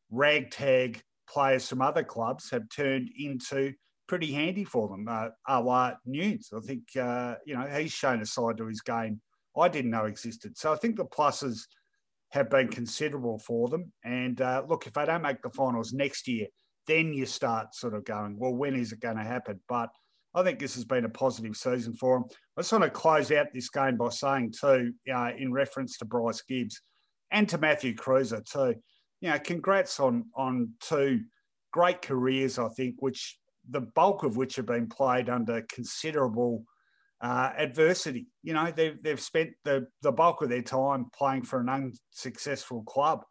ragtag 0.10 1.02
players 1.32 1.68
from 1.68 1.82
other 1.82 2.04
clubs 2.04 2.50
have 2.52 2.64
turned 2.70 3.10
into 3.18 3.74
pretty 4.08 4.32
handy 4.32 4.66
for 4.66 4.90
them. 4.90 5.08
Uh, 5.08 5.30
a 5.48 5.62
la 5.62 5.94
Newnes, 6.06 6.50
I 6.56 6.60
think, 6.60 6.84
uh, 7.00 7.36
you 7.46 7.56
know, 7.56 7.66
he's 7.68 7.92
shown 7.92 8.22
a 8.22 8.26
side 8.26 8.58
to 8.58 8.68
his 8.68 8.82
game 8.82 9.22
I 9.58 9.68
didn't 9.68 9.92
know 9.92 10.06
existed. 10.06 10.58
So 10.58 10.72
I 10.72 10.78
think 10.78 10.96
the 10.96 11.06
pluses 11.06 11.62
have 12.30 12.50
been 12.50 12.70
considerable 12.70 13.40
for 13.40 13.68
them. 13.68 13.92
And 14.04 14.40
uh, 14.40 14.64
look, 14.68 14.88
if 14.88 14.94
they 14.94 15.06
don't 15.06 15.22
make 15.22 15.42
the 15.42 15.50
finals 15.50 15.94
next 15.94 16.28
year, 16.28 16.48
then 16.88 17.14
you 17.14 17.26
start 17.26 17.76
sort 17.76 17.94
of 17.94 18.06
going, 18.06 18.38
well, 18.40 18.54
when 18.54 18.76
is 18.76 18.92
it 18.92 19.02
going 19.02 19.18
to 19.18 19.24
happen? 19.24 19.60
But 19.68 19.90
I 20.34 20.44
think 20.44 20.60
this 20.60 20.76
has 20.76 20.86
been 20.86 21.06
a 21.06 21.10
positive 21.10 21.58
season 21.58 21.94
for 21.94 22.20
them. 22.20 22.30
I 22.58 22.62
just 22.62 22.72
want 22.72 22.86
to 22.86 22.90
close 22.90 23.32
out 23.32 23.48
this 23.54 23.70
game 23.70 23.98
by 23.98 24.10
saying, 24.10 24.54
too, 24.60 24.94
uh, 25.14 25.32
in 25.38 25.52
reference 25.52 25.98
to 25.98 26.06
Bryce 26.06 26.42
Gibbs 26.42 26.82
and 27.32 27.48
to 27.50 27.58
Matthew 27.58 27.94
Kreuzer, 27.94 28.44
too, 28.46 28.76
you 29.22 29.30
know, 29.30 29.40
congrats 29.40 30.00
on 30.00 30.26
on 30.36 30.74
two 30.82 31.22
great 31.72 32.02
careers, 32.02 32.60
I 32.60 32.68
think, 32.70 32.96
which 33.00 33.38
the 33.70 33.82
bulk 33.82 34.24
of 34.24 34.38
which 34.38 34.56
have 34.56 34.66
been 34.66 34.88
played 34.88 35.30
under 35.30 35.64
considerable 35.72 36.66
uh, 37.22 37.52
adversity. 37.58 38.28
You 38.44 38.54
know, 38.54 38.72
they've, 38.76 39.02
they've 39.02 39.20
spent 39.20 39.52
the, 39.64 39.88
the 40.02 40.12
bulk 40.12 40.42
of 40.42 40.50
their 40.50 40.64
time 40.64 41.06
playing 41.16 41.44
for 41.44 41.60
an 41.60 41.70
unsuccessful 41.70 42.84
club. 42.84 43.24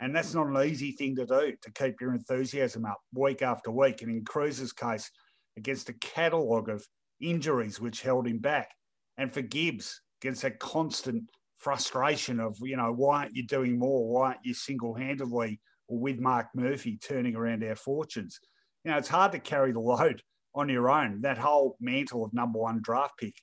And 0.00 0.14
that's 0.14 0.34
not 0.34 0.48
an 0.48 0.68
easy 0.68 0.92
thing 0.92 1.16
to 1.16 1.24
do 1.24 1.54
to 1.62 1.72
keep 1.72 2.00
your 2.00 2.12
enthusiasm 2.12 2.84
up 2.84 2.98
week 3.14 3.40
after 3.40 3.70
week. 3.70 4.02
And 4.02 4.10
in 4.10 4.24
Cruz's 4.24 4.72
case, 4.72 5.10
against 5.56 5.88
a 5.88 5.94
catalogue 5.94 6.68
of 6.68 6.84
injuries 7.20 7.80
which 7.80 8.02
held 8.02 8.26
him 8.26 8.38
back. 8.38 8.68
And 9.16 9.32
for 9.32 9.40
Gibbs, 9.40 10.02
against 10.20 10.44
a 10.44 10.50
constant 10.50 11.30
frustration 11.58 12.40
of, 12.40 12.56
you 12.62 12.76
know, 12.76 12.92
why 12.92 13.22
aren't 13.22 13.36
you 13.36 13.46
doing 13.46 13.78
more? 13.78 14.08
Why 14.08 14.28
aren't 14.28 14.44
you 14.44 14.54
single 14.54 14.94
handedly 14.94 15.60
or 15.88 15.98
with 15.98 16.18
Mark 16.18 16.48
Murphy 16.54 16.98
turning 16.98 17.36
around 17.36 17.64
our 17.64 17.76
fortunes? 17.76 18.38
You 18.84 18.90
know, 18.90 18.98
it's 18.98 19.08
hard 19.08 19.32
to 19.32 19.38
carry 19.38 19.72
the 19.72 19.80
load 19.80 20.22
on 20.54 20.68
your 20.68 20.90
own. 20.90 21.22
That 21.22 21.38
whole 21.38 21.76
mantle 21.80 22.24
of 22.24 22.32
number 22.32 22.58
one 22.58 22.80
draft 22.82 23.18
pick, 23.18 23.34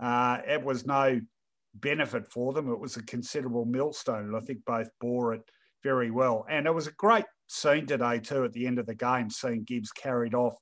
uh, 0.00 0.38
it 0.46 0.62
was 0.62 0.86
no 0.86 1.20
benefit 1.74 2.30
for 2.30 2.52
them. 2.52 2.70
It 2.70 2.80
was 2.80 2.96
a 2.96 3.02
considerable 3.02 3.64
millstone. 3.64 4.26
And 4.26 4.36
I 4.36 4.40
think 4.40 4.64
both 4.64 4.88
bore 5.00 5.34
it 5.34 5.42
very 5.82 6.10
well. 6.10 6.46
And 6.48 6.66
it 6.66 6.74
was 6.74 6.86
a 6.86 6.92
great 6.92 7.24
scene 7.48 7.86
today, 7.86 8.18
too, 8.18 8.44
at 8.44 8.52
the 8.52 8.66
end 8.66 8.78
of 8.78 8.86
the 8.86 8.94
game, 8.94 9.30
seeing 9.30 9.64
Gibbs 9.64 9.92
carried 9.92 10.34
off 10.34 10.56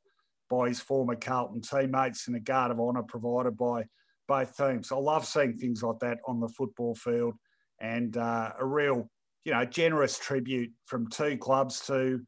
by 0.49 0.69
his 0.69 0.81
former 0.81 1.15
Carlton 1.15 1.61
teammates 1.61 2.27
and 2.27 2.37
a 2.37 2.41
guard 2.41 2.71
of 2.71 2.81
honour 2.81 3.03
provided 3.03 3.57
by 3.57 3.85
both 4.31 4.57
teams. 4.57 4.93
I 4.93 4.97
love 4.97 5.27
seeing 5.27 5.59
things 5.59 5.83
like 5.83 5.99
that 5.99 6.19
on 6.25 6.39
the 6.39 6.49
football 6.49 6.95
field 6.95 7.35
and 7.81 8.17
uh, 8.17 8.53
a 8.61 8.65
real, 8.65 9.11
you 9.45 9.51
know, 9.53 9.65
generous 9.65 10.21
tribute 10.21 10.71
from 10.87 11.09
two 11.09 11.37
clubs 11.37 11.85
to 11.89 12.21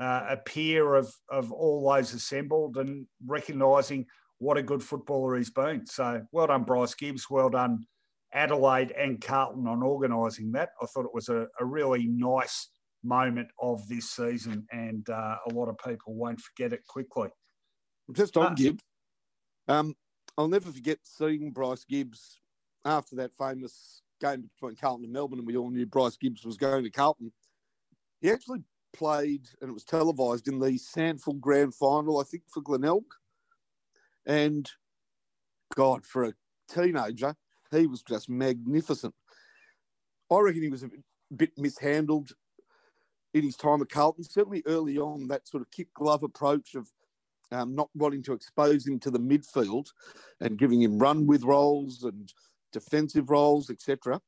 uh, 0.00 0.24
a 0.30 0.38
peer 0.38 0.94
of, 0.94 1.12
of 1.28 1.52
all 1.52 1.92
those 1.92 2.14
assembled 2.14 2.78
and 2.78 3.06
recognising 3.26 4.06
what 4.38 4.56
a 4.56 4.62
good 4.62 4.82
footballer 4.82 5.36
he's 5.36 5.50
been. 5.50 5.86
So 5.86 6.22
well 6.32 6.46
done, 6.46 6.62
Bryce 6.62 6.94
Gibbs. 6.94 7.28
Well 7.28 7.50
done, 7.50 7.84
Adelaide 8.32 8.92
and 8.92 9.20
Carlton 9.20 9.66
on 9.66 9.82
organising 9.82 10.52
that. 10.52 10.70
I 10.80 10.86
thought 10.86 11.04
it 11.04 11.14
was 11.14 11.28
a, 11.28 11.46
a 11.60 11.64
really 11.64 12.06
nice 12.06 12.70
moment 13.04 13.48
of 13.60 13.86
this 13.86 14.12
season, 14.12 14.66
and 14.72 15.06
uh, 15.10 15.36
a 15.46 15.52
lot 15.52 15.68
of 15.68 15.76
people 15.86 16.14
won't 16.14 16.40
forget 16.40 16.72
it 16.72 16.86
quickly. 16.88 17.28
Just 18.14 18.38
on 18.38 18.52
uh, 18.52 18.54
Gibbs, 18.54 18.82
um, 19.68 19.94
I'll 20.38 20.48
never 20.48 20.70
forget 20.70 20.98
seeing 21.02 21.50
Bryce 21.50 21.84
Gibbs 21.84 22.40
after 22.84 23.16
that 23.16 23.34
famous 23.36 24.02
game 24.20 24.50
between 24.54 24.76
Carlton 24.76 25.04
and 25.04 25.12
Melbourne, 25.12 25.38
and 25.38 25.46
we 25.46 25.56
all 25.56 25.70
knew 25.70 25.86
Bryce 25.86 26.16
Gibbs 26.16 26.44
was 26.44 26.56
going 26.56 26.84
to 26.84 26.90
Carlton. 26.90 27.32
He 28.20 28.30
actually 28.30 28.62
played, 28.92 29.48
and 29.60 29.70
it 29.70 29.72
was 29.72 29.84
televised 29.84 30.48
in 30.48 30.58
the 30.58 30.72
SANFL 30.72 31.40
Grand 31.40 31.74
Final, 31.74 32.18
I 32.18 32.24
think, 32.24 32.44
for 32.48 32.60
Glenelg. 32.60 33.04
And 34.26 34.70
God, 35.74 36.04
for 36.04 36.24
a 36.24 36.34
teenager, 36.68 37.34
he 37.70 37.86
was 37.86 38.02
just 38.02 38.28
magnificent. 38.28 39.14
I 40.30 40.38
reckon 40.38 40.62
he 40.62 40.68
was 40.68 40.82
a 40.82 40.90
bit 41.34 41.52
mishandled 41.56 42.32
in 43.34 43.42
his 43.42 43.56
time 43.56 43.80
at 43.82 43.88
Carlton. 43.88 44.24
Certainly 44.24 44.62
early 44.66 44.98
on, 44.98 45.28
that 45.28 45.48
sort 45.48 45.62
of 45.62 45.70
kick 45.70 45.92
glove 45.94 46.22
approach 46.22 46.74
of 46.74 46.90
um, 47.52 47.74
not 47.74 47.88
wanting 47.94 48.22
to 48.24 48.32
expose 48.32 48.86
him 48.86 48.98
to 49.00 49.10
the 49.10 49.18
midfield 49.18 49.88
and 50.40 50.58
giving 50.58 50.82
him 50.82 50.98
run 50.98 51.26
with 51.26 51.42
roles 51.42 52.04
and 52.04 52.32
defensive 52.72 53.30
roles, 53.30 53.70
etc., 53.70 54.20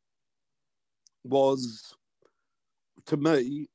was 1.24 1.94
to 3.06 3.16
me 3.16 3.68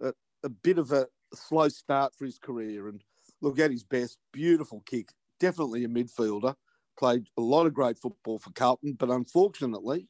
a, 0.00 0.12
a, 0.44 0.48
bit 0.48 0.78
of 0.78 0.92
a 0.92 1.08
slow 1.34 1.68
start 1.68 2.14
for 2.16 2.24
his 2.24 2.38
career. 2.38 2.88
And 2.88 3.02
look 3.40 3.58
at 3.58 3.70
his 3.70 3.84
best, 3.84 4.18
beautiful 4.32 4.82
kick, 4.86 5.08
definitely 5.40 5.84
a 5.84 5.88
midfielder. 5.88 6.54
Played 6.98 7.26
a 7.36 7.42
lot 7.42 7.66
of 7.66 7.74
great 7.74 7.98
football 7.98 8.38
for 8.38 8.50
Carlton, 8.52 8.94
but 8.98 9.10
unfortunately, 9.10 10.08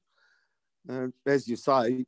uh, 0.89 1.09
as 1.27 1.49
you 1.49 1.57
say, 1.57 2.05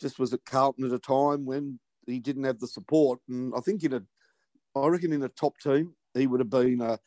just 0.00 0.18
was 0.18 0.32
at 0.32 0.44
Carlton 0.44 0.84
at 0.84 0.92
a 0.92 0.98
time 0.98 1.44
when 1.44 1.78
he 2.06 2.18
didn't 2.18 2.44
have 2.44 2.58
the 2.58 2.66
support. 2.66 3.20
And 3.28 3.52
I 3.56 3.60
think 3.60 3.84
in 3.84 3.92
a, 3.92 4.02
I 4.74 4.88
reckon 4.88 5.12
in 5.12 5.22
a 5.22 5.28
top 5.28 5.58
team, 5.58 5.94
he 6.18 6.26
would 6.26 6.40
have 6.40 6.50
been 6.50 6.80
a 6.80 6.98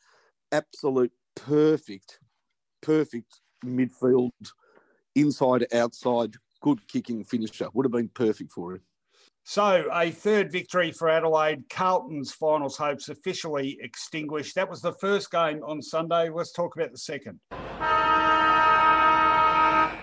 absolute 0.50 1.12
perfect, 1.34 2.18
perfect 2.80 3.40
midfield, 3.64 4.30
inside 5.14 5.66
outside, 5.72 6.34
good 6.60 6.86
kicking 6.88 7.24
finisher. 7.24 7.68
Would 7.72 7.86
have 7.86 7.92
been 7.92 8.08
perfect 8.08 8.52
for 8.52 8.74
him. 8.74 8.80
So, 9.44 9.88
a 9.92 10.10
third 10.12 10.52
victory 10.52 10.92
for 10.92 11.08
Adelaide. 11.08 11.68
Carlton's 11.68 12.32
finals 12.32 12.76
hopes 12.76 13.08
officially 13.08 13.76
extinguished. 13.82 14.54
That 14.54 14.70
was 14.70 14.80
the 14.80 14.92
first 14.92 15.32
game 15.32 15.62
on 15.64 15.82
Sunday. 15.82 16.28
Let's 16.28 16.52
talk 16.52 16.76
about 16.76 16.92
the 16.92 16.98
second. 16.98 17.40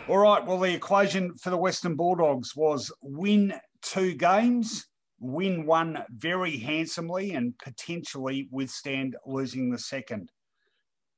All 0.09 0.17
right. 0.17 0.45
Well, 0.45 0.59
the 0.59 0.73
equation 0.73 1.35
for 1.35 1.51
the 1.51 1.57
Western 1.57 1.95
Bulldogs 1.95 2.53
was 2.55 2.91
win 3.01 3.53
two 3.81 4.13
games, 4.13 4.87
win 5.19 5.65
one 5.65 6.03
very 6.09 6.57
handsomely, 6.57 7.31
and 7.31 7.57
potentially 7.59 8.47
withstand 8.51 9.15
losing 9.25 9.69
the 9.69 9.77
second. 9.77 10.31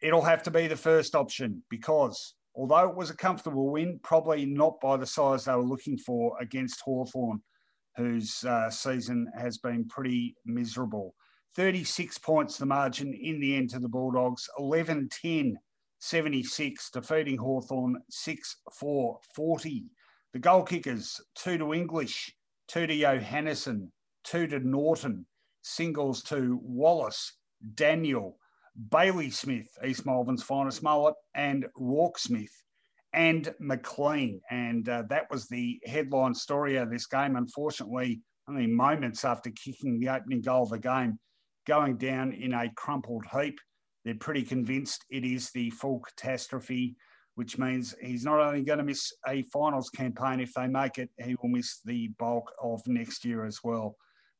It'll 0.01 0.21
have 0.21 0.43
to 0.43 0.51
be 0.51 0.67
the 0.67 0.75
first 0.75 1.15
option 1.15 1.63
because 1.69 2.33
although 2.55 2.89
it 2.89 2.95
was 2.95 3.09
a 3.09 3.15
comfortable 3.15 3.69
win, 3.69 3.99
probably 4.03 4.45
not 4.45 4.79
by 4.81 4.97
the 4.97 5.05
size 5.05 5.45
they 5.45 5.55
were 5.55 5.61
looking 5.61 5.97
for 5.97 6.35
against 6.41 6.81
Hawthorn, 6.81 7.41
whose 7.95 8.43
uh, 8.43 8.69
season 8.69 9.31
has 9.37 9.57
been 9.57 9.87
pretty 9.87 10.35
miserable. 10.45 11.13
36 11.55 12.17
points 12.19 12.57
the 12.57 12.65
margin 12.65 13.13
in 13.13 13.39
the 13.39 13.55
end 13.55 13.69
to 13.71 13.79
the 13.79 13.89
Bulldogs, 13.89 14.49
11 14.57 15.09
10 15.21 15.57
76, 15.99 16.89
defeating 16.89 17.37
Hawthorn 17.37 18.01
6 18.09 18.57
4 18.79 19.19
40. 19.35 19.85
The 20.33 20.39
goal 20.39 20.63
kickers, 20.63 21.21
two 21.35 21.57
to 21.57 21.73
English, 21.73 22.33
two 22.71 22.87
to 22.87 22.95
Johannisen, 22.95 23.89
two 24.23 24.47
to 24.47 24.59
Norton, 24.59 25.25
singles 25.61 26.23
to 26.23 26.59
Wallace, 26.63 27.33
Daniel, 27.75 28.37
Bailey 28.89 29.29
Smith, 29.29 29.67
East 29.85 30.05
Malvern's 30.05 30.43
finest 30.43 30.81
mullet, 30.81 31.15
and 31.35 31.65
Roarke 31.77 32.17
Smith 32.17 32.63
and 33.13 33.53
McLean. 33.59 34.39
And 34.49 34.87
uh, 34.87 35.03
that 35.09 35.29
was 35.29 35.47
the 35.47 35.81
headline 35.85 36.33
story 36.33 36.77
of 36.77 36.89
this 36.89 37.07
game. 37.07 37.35
Unfortunately, 37.35 38.21
only 38.47 38.67
moments 38.67 39.25
after 39.25 39.51
kicking 39.51 39.99
the 39.99 40.09
opening 40.09 40.41
goal 40.41 40.63
of 40.63 40.69
the 40.69 40.79
game, 40.79 41.19
going 41.67 41.97
down 41.97 42.31
in 42.31 42.53
a 42.53 42.71
crumpled 42.75 43.25
heap. 43.33 43.59
They're 44.05 44.15
pretty 44.15 44.43
convinced 44.43 45.05
it 45.09 45.25
is 45.25 45.51
the 45.51 45.69
full 45.71 45.99
catastrophe, 45.99 46.95
which 47.35 47.57
means 47.57 47.95
he's 48.01 48.25
not 48.25 48.39
only 48.39 48.61
going 48.61 48.79
to 48.79 48.83
miss 48.83 49.13
a 49.27 49.43
finals 49.43 49.89
campaign 49.89 50.39
if 50.39 50.53
they 50.53 50.67
make 50.67 50.97
it, 50.97 51.09
he 51.23 51.35
will 51.35 51.49
miss 51.49 51.79
the 51.85 52.09
bulk 52.19 52.51
of 52.61 52.81
next 52.87 53.23
year 53.23 53.45
as 53.45 53.59
well. 53.63 53.95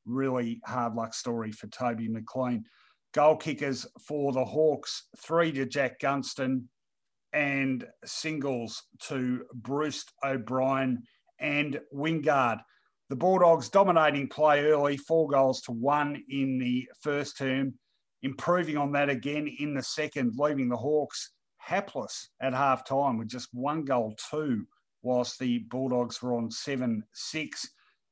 Really 0.05 0.61
hard 0.65 0.95
luck 0.95 1.13
story 1.13 1.51
for 1.51 1.67
Toby 1.67 2.09
McLean. 2.09 2.65
Goal 3.13 3.37
kickers 3.37 3.85
for 4.07 4.31
the 4.31 4.43
Hawks, 4.43 5.07
three 5.17 5.51
to 5.53 5.65
Jack 5.65 5.99
Gunston 5.99 6.69
and 7.33 7.87
singles 8.05 8.83
to 9.03 9.43
Bruce 9.53 10.05
O'Brien 10.23 11.03
and 11.39 11.79
Wingard. 11.93 12.59
The 13.09 13.15
Bulldogs 13.15 13.69
dominating 13.69 14.29
play 14.29 14.65
early, 14.65 14.97
four 14.97 15.27
goals 15.27 15.61
to 15.61 15.71
one 15.71 16.21
in 16.29 16.57
the 16.57 16.87
first 17.01 17.37
term, 17.37 17.73
improving 18.21 18.77
on 18.77 18.93
that 18.93 19.09
again 19.09 19.53
in 19.59 19.73
the 19.73 19.83
second, 19.83 20.33
leaving 20.37 20.69
the 20.69 20.77
Hawks 20.77 21.31
hapless 21.61 22.29
at 22.41 22.53
half 22.53 22.85
time 22.85 23.17
with 23.17 23.27
just 23.27 23.49
one 23.53 23.83
goal, 23.83 24.15
two, 24.29 24.65
whilst 25.03 25.39
the 25.39 25.59
Bulldogs 25.69 26.21
were 26.21 26.35
on 26.35 26.51
7 26.51 27.03
6. 27.13 27.69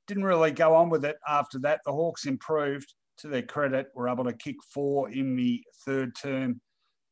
Didn't 0.07 0.23
really 0.23 0.51
go 0.51 0.75
on 0.75 0.89
with 0.89 1.05
it 1.05 1.17
after 1.27 1.59
that. 1.59 1.81
The 1.85 1.91
Hawks 1.91 2.25
improved 2.25 2.93
to 3.19 3.27
their 3.27 3.43
credit, 3.43 3.87
were 3.95 4.09
able 4.09 4.23
to 4.23 4.33
kick 4.33 4.55
four 4.73 5.09
in 5.09 5.35
the 5.35 5.63
third 5.85 6.15
term. 6.15 6.61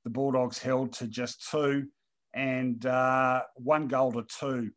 The 0.03 0.09
Bulldogs 0.09 0.57
held 0.57 0.93
to 0.93 1.07
just 1.07 1.47
two 1.51 1.87
and 2.33 2.85
uh, 2.85 3.41
one 3.55 3.87
goal 3.87 4.13
to 4.13 4.25
two 4.39 4.71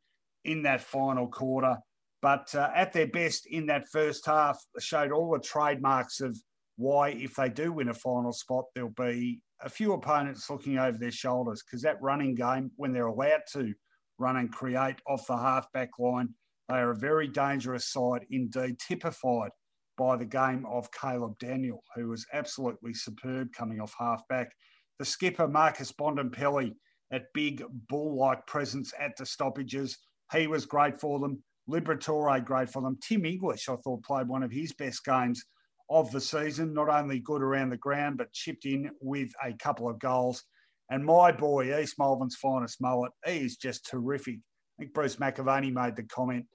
in 0.44 0.62
that 0.62 0.80
final 0.80 1.28
quarter. 1.28 1.78
But 2.22 2.54
uh, 2.54 2.70
at 2.74 2.92
their 2.92 3.06
best 3.06 3.46
in 3.46 3.66
that 3.66 3.88
first 3.88 4.26
half, 4.26 4.62
showed 4.78 5.12
all 5.12 5.30
the 5.30 5.38
trademarks 5.38 6.20
of 6.20 6.36
why, 6.76 7.10
if 7.10 7.36
they 7.36 7.48
do 7.48 7.72
win 7.72 7.88
a 7.88 7.94
final 7.94 8.32
spot, 8.32 8.64
there'll 8.74 8.90
be 8.90 9.40
a 9.62 9.68
few 9.68 9.92
opponents 9.92 10.48
looking 10.48 10.78
over 10.78 10.96
their 10.98 11.10
shoulders 11.10 11.62
because 11.62 11.82
that 11.82 12.00
running 12.00 12.34
game, 12.34 12.70
when 12.76 12.92
they're 12.92 13.06
allowed 13.06 13.42
to 13.52 13.72
run 14.18 14.36
and 14.36 14.52
create 14.52 14.96
off 15.06 15.26
the 15.26 15.36
half 15.36 15.70
back 15.72 15.90
line, 15.98 16.28
they 16.68 16.76
are 16.76 16.92
a 16.92 16.96
very 16.96 17.26
dangerous 17.28 17.90
side 17.92 18.24
indeed, 18.30 18.76
typified 18.78 19.50
by 19.98 20.16
the 20.16 20.24
game 20.24 20.64
of 20.70 20.88
Caleb 20.92 21.38
Daniel, 21.38 21.82
who 21.94 22.08
was 22.08 22.24
absolutely 22.32 22.94
superb 22.94 23.48
coming 23.52 23.80
off 23.80 23.94
halfback. 23.98 24.50
The 24.98 25.04
skipper, 25.04 25.48
Marcus 25.48 25.92
Bontempelli, 25.92 26.74
at 27.12 27.24
big 27.34 27.62
bull 27.88 28.16
like 28.16 28.46
presence 28.46 28.92
at 28.98 29.16
the 29.16 29.26
stoppages. 29.26 29.98
He 30.32 30.46
was 30.46 30.64
great 30.64 31.00
for 31.00 31.18
them. 31.18 31.42
Liberatore, 31.68 32.44
great 32.44 32.70
for 32.70 32.82
them. 32.82 32.98
Tim 33.02 33.24
English, 33.24 33.68
I 33.68 33.76
thought, 33.76 34.04
played 34.04 34.28
one 34.28 34.42
of 34.42 34.52
his 34.52 34.72
best 34.72 35.04
games 35.04 35.42
of 35.90 36.10
the 36.12 36.20
season. 36.20 36.72
Not 36.72 36.88
only 36.88 37.18
good 37.18 37.42
around 37.42 37.70
the 37.70 37.76
ground, 37.76 38.16
but 38.18 38.32
chipped 38.32 38.64
in 38.64 38.90
with 39.00 39.30
a 39.44 39.52
couple 39.54 39.88
of 39.88 39.98
goals. 39.98 40.42
And 40.90 41.04
my 41.04 41.32
boy, 41.32 41.78
East 41.78 41.96
Malvern's 41.98 42.36
finest 42.36 42.80
mullet, 42.80 43.12
he 43.26 43.38
is 43.38 43.56
just 43.56 43.86
terrific. 43.88 44.36
I 44.36 44.82
think 44.82 44.94
Bruce 44.94 45.16
McAvaney 45.16 45.72
made 45.72 45.96
the 45.96 46.04
comment 46.04 46.46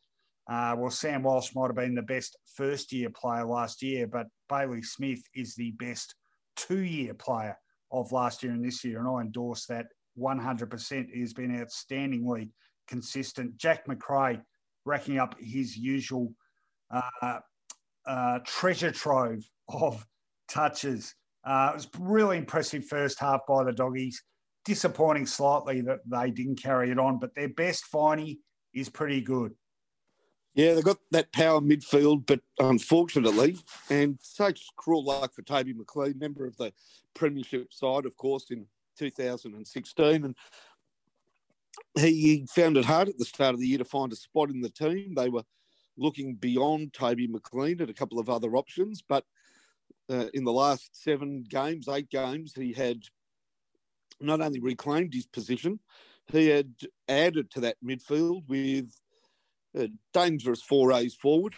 uh, 0.47 0.75
well, 0.77 0.91
Sam 0.91 1.23
Walsh 1.23 1.55
might 1.55 1.67
have 1.67 1.75
been 1.75 1.95
the 1.95 2.03
best 2.03 2.38
first 2.55 2.91
year 2.91 3.09
player 3.09 3.45
last 3.45 3.81
year, 3.81 4.05
but 4.05 4.27
Bailey 4.47 4.83
Smith 4.83 5.21
is 5.33 5.55
the 5.55 5.71
best 5.71 6.13
two 6.55 6.81
year 6.81 7.13
player 7.15 7.57
of 7.91 8.11
last 8.11 8.43
year 8.43 8.51
and 8.51 8.63
this 8.63 8.83
year. 8.83 8.99
And 8.99 9.07
I 9.07 9.21
endorse 9.21 9.65
that 9.67 9.88
100%. 10.19 11.07
He's 11.11 11.33
been 11.33 11.51
outstandingly 11.51 12.49
consistent. 12.88 13.57
Jack 13.57 13.88
Macrae 13.88 14.39
racking 14.86 15.17
up 15.17 15.36
his 15.39 15.75
usual 15.75 16.31
uh, 16.93 17.39
uh, 18.08 18.39
treasure 18.45 18.91
trove 18.91 19.43
of 19.70 20.06
touches. 20.47 21.16
Uh, 21.43 21.70
it 21.72 21.76
was 21.76 21.89
really 21.99 22.38
impressive 22.38 22.86
first 22.86 23.20
half 23.20 23.41
by 23.47 23.64
the 23.64 23.72
doggies. 23.72 24.24
Disappointing 24.66 25.28
slightly 25.28 25.82
that 25.82 25.99
they 26.08 26.32
didn't 26.32 26.62
carry 26.62 26.89
it 26.91 26.99
on, 26.99 27.20
but 27.20 27.36
their 27.36 27.49
best 27.49 27.86
finey 27.93 28.39
is 28.74 28.89
pretty 28.89 29.22
good. 29.22 29.53
Yeah, 30.56 30.74
they've 30.74 30.84
got 30.84 30.97
that 31.12 31.34
power 31.34 31.60
midfield, 31.60 32.26
but 32.26 32.39
unfortunately, 32.60 33.58
and 33.89 34.18
such 34.22 34.68
cruel 34.78 35.03
luck 35.03 35.34
for 35.34 35.41
Toby 35.41 35.74
McLean, 35.74 36.18
member 36.18 36.45
of 36.45 36.56
the 36.56 36.72
Premiership 37.14 37.74
side, 37.74 38.06
of 38.06 38.16
course, 38.16 38.49
in 38.49 38.66
2016. 38.97 40.24
And 40.24 40.36
he 41.97 42.45
found 42.49 42.78
it 42.78 42.86
hard 42.86 43.10
at 43.10 43.18
the 43.18 43.26
start 43.26 43.53
of 43.53 43.60
the 43.60 43.68
year 43.68 43.80
to 43.80 43.86
find 43.86 44.14
a 44.14 44.16
spot 44.16 44.49
in 44.49 44.62
the 44.62 44.70
team. 44.70 45.14
They 45.16 45.30
were 45.30 45.43
looking 45.98 46.36
beyond 46.36 46.93
Toby 46.93 47.28
McLean 47.28 47.82
at 47.82 47.89
a 47.89 47.93
couple 47.93 48.20
of 48.20 48.30
other 48.30 48.56
options, 48.56 49.02
but 49.08 49.26
uh, 50.10 50.26
in 50.34 50.43
the 50.43 50.52
last 50.52 51.02
seven 51.02 51.43
games, 51.48 51.88
eight 51.88 52.10
games, 52.10 52.54
he 52.56 52.74
had 52.74 53.04
not 54.20 54.41
only 54.41 54.60
reclaimed 54.60 55.14
his 55.14 55.26
position, 55.26 55.80
he 56.32 56.48
had 56.48 56.74
added 57.08 57.52
to 57.52 57.60
that 57.62 57.78
midfield 57.84 58.48
with 58.48 58.89
uh, 59.78 59.88
dangerous 60.14 60.62
forays 60.62 61.14
forward, 61.14 61.56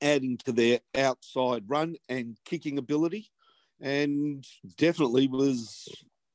adding 0.00 0.36
to 0.38 0.52
their 0.52 0.80
outside 0.96 1.64
run 1.66 1.96
and 2.08 2.36
kicking 2.44 2.78
ability, 2.78 3.30
and 3.80 4.44
definitely 4.76 5.28
was 5.28 5.88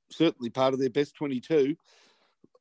certainly 0.10 0.50
part 0.50 0.74
of 0.74 0.80
their 0.80 0.90
best 0.90 1.16
22, 1.16 1.76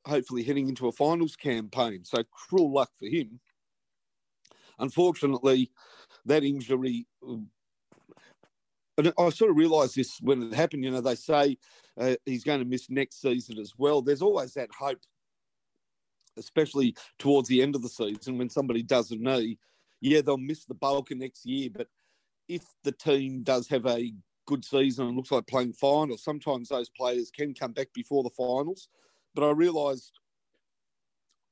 hopefully 0.07 0.43
heading 0.43 0.69
into 0.69 0.89
a 0.89 0.93
finals 0.93 1.37
campaign. 1.37 2.05
So 2.05 2.25
cruel 2.25 2.73
luck 2.73 2.91
for 2.99 3.07
him. 3.07 3.41
Unfortunately, 4.83 5.71
that 6.27 6.43
injury, 6.43 7.07
and 8.99 9.13
I 9.17 9.31
sort 9.31 9.53
of 9.53 9.57
realised 9.57 9.95
this 9.95 10.19
when 10.21 10.43
it 10.43 10.55
happened, 10.55 10.85
you 10.85 10.91
know, 10.91 11.01
they 11.01 11.15
say 11.15 11.57
uh, 11.99 12.17
he's 12.27 12.43
going 12.43 12.59
to 12.59 12.67
miss 12.67 12.91
next 12.91 13.23
season 13.23 13.59
as 13.59 13.75
well. 13.79 14.03
There's 14.03 14.23
always 14.23 14.55
that 14.55 14.71
hope, 14.77 14.99
especially 16.37 16.97
towards 17.21 17.49
the 17.49 17.63
end 17.63 17.77
of 17.77 17.83
the 17.83 17.89
season 17.89 18.39
when 18.39 18.49
somebody 18.49 18.83
does 18.83 19.13
a 19.13 19.17
knee. 19.17 19.57
Yeah, 20.01 20.21
they'll 20.21 20.37
miss 20.37 20.65
the 20.65 20.75
bulk 20.75 21.13
of 21.13 21.19
next 21.19 21.47
year, 21.47 21.71
but 21.73 21.87
if 22.49 22.65
the 22.83 22.93
team 22.93 23.45
does 23.45 23.69
have 23.69 23.87
a 23.87 24.13
good 24.47 24.65
season 24.65 25.07
and 25.07 25.17
looks 25.17 25.31
like 25.31 25.47
playing 25.47 25.75
finals, 25.75 26.25
sometimes 26.25 26.71
those 26.71 26.91
players 26.91 27.31
can 27.31 27.55
come 27.55 27.73
back 27.73 27.93
before 27.95 28.25
the 28.25 28.31
finals. 28.31 28.89
But 29.33 29.49
I 29.49 29.53
realised, 29.53 30.19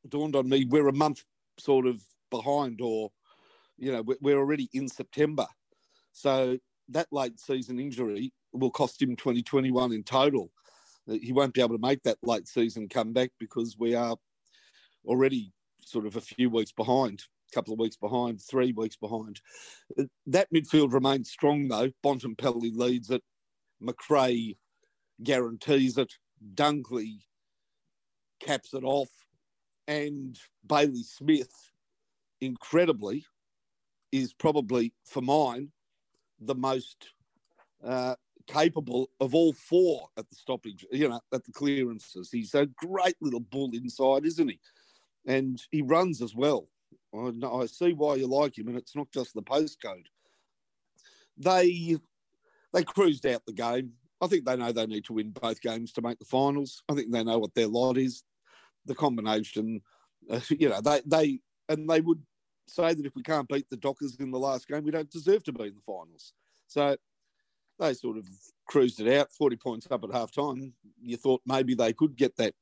dawned 0.08 0.34
on 0.34 0.48
me, 0.48 0.64
we're 0.64 0.88
a 0.88 0.92
month 0.92 1.22
sort 1.58 1.86
of 1.86 2.02
behind, 2.28 2.80
or 2.80 3.12
you 3.80 3.90
know, 3.92 4.04
we're 4.20 4.38
already 4.38 4.68
in 4.72 4.88
September, 4.88 5.46
so 6.12 6.58
that 6.88 7.08
late 7.10 7.40
season 7.40 7.80
injury 7.80 8.32
will 8.52 8.70
cost 8.70 9.00
him 9.00 9.16
2021 9.16 9.92
in 9.92 10.02
total. 10.02 10.50
Uh, 11.08 11.14
he 11.20 11.32
won't 11.32 11.54
be 11.54 11.60
able 11.60 11.76
to 11.76 11.86
make 11.86 12.02
that 12.02 12.18
late 12.22 12.46
season 12.46 12.88
comeback 12.88 13.30
because 13.38 13.76
we 13.78 13.94
are 13.94 14.16
already 15.04 15.52
sort 15.82 16.06
of 16.06 16.16
a 16.16 16.20
few 16.20 16.50
weeks 16.50 16.72
behind 16.72 17.24
a 17.50 17.54
couple 17.54 17.72
of 17.72 17.78
weeks 17.78 17.96
behind, 17.96 18.40
three 18.40 18.72
weeks 18.72 18.96
behind. 18.96 19.40
Uh, 19.98 20.04
that 20.26 20.48
midfield 20.54 20.92
remains 20.92 21.30
strong 21.30 21.68
though. 21.68 21.90
Bontempelli 22.04 22.70
leads 22.74 23.10
it. 23.10 23.22
Macrae 23.80 24.56
guarantees 25.22 25.98
it. 25.98 26.12
Dunkley 26.54 27.20
caps 28.40 28.74
it 28.74 28.84
off. 28.84 29.10
And 29.88 30.38
Bailey 30.66 31.02
Smith, 31.02 31.52
incredibly, 32.40 33.24
is 34.12 34.32
probably, 34.32 34.92
for 35.04 35.22
mine, 35.22 35.70
the 36.40 36.54
most 36.54 37.08
uh, 37.84 38.14
capable 38.46 39.10
of 39.20 39.34
all 39.34 39.52
four 39.52 40.08
at 40.16 40.28
the 40.28 40.36
stoppage, 40.36 40.84
you 40.90 41.08
know, 41.08 41.20
at 41.32 41.44
the 41.44 41.52
clearances. 41.52 42.30
He's 42.30 42.54
a 42.54 42.66
great 42.66 43.16
little 43.20 43.40
bull 43.40 43.70
inside, 43.72 44.24
isn't 44.24 44.48
he? 44.48 44.58
And 45.26 45.60
he 45.70 45.82
runs 45.82 46.22
as 46.22 46.34
well. 46.34 46.68
I, 47.14 47.66
see 47.66 47.92
why 47.92 48.16
you 48.16 48.26
like 48.26 48.58
him, 48.58 48.68
and 48.68 48.76
it's 48.76 48.96
not 48.96 49.10
just 49.12 49.34
the 49.34 49.42
postcode. 49.42 50.06
They 51.36 51.96
they 52.72 52.84
cruised 52.84 53.26
out 53.26 53.42
the 53.46 53.52
game. 53.52 53.92
I 54.20 54.26
think 54.26 54.44
they 54.44 54.56
know 54.56 54.70
they 54.70 54.86
need 54.86 55.06
to 55.06 55.14
win 55.14 55.30
both 55.30 55.60
games 55.60 55.92
to 55.92 56.02
make 56.02 56.18
the 56.18 56.24
finals. 56.24 56.82
I 56.88 56.94
think 56.94 57.10
they 57.10 57.24
know 57.24 57.38
what 57.38 57.54
their 57.54 57.66
lot 57.66 57.98
is. 57.98 58.22
The 58.86 58.94
combination, 58.94 59.82
uh, 60.30 60.40
you 60.50 60.68
know, 60.68 60.80
they 60.80 61.00
they 61.04 61.40
and 61.68 61.88
they 61.88 62.00
would 62.00 62.22
say 62.70 62.94
that 62.94 63.06
if 63.06 63.14
we 63.14 63.22
can't 63.22 63.48
beat 63.48 63.68
the 63.68 63.76
Dockers 63.76 64.16
in 64.16 64.30
the 64.30 64.38
last 64.38 64.68
game, 64.68 64.84
we 64.84 64.90
don't 64.90 65.10
deserve 65.10 65.44
to 65.44 65.52
be 65.52 65.64
in 65.64 65.74
the 65.74 65.80
finals. 65.80 66.32
So 66.66 66.96
they 67.78 67.94
sort 67.94 68.16
of 68.16 68.26
cruised 68.68 69.00
it 69.00 69.12
out, 69.18 69.32
40 69.32 69.56
points 69.56 69.88
up 69.90 70.04
at 70.04 70.12
half 70.12 70.30
time. 70.30 70.72
You 71.02 71.16
thought 71.16 71.42
maybe 71.46 71.74
they 71.74 71.92
could 71.92 72.16
get 72.16 72.36
that 72.36 72.54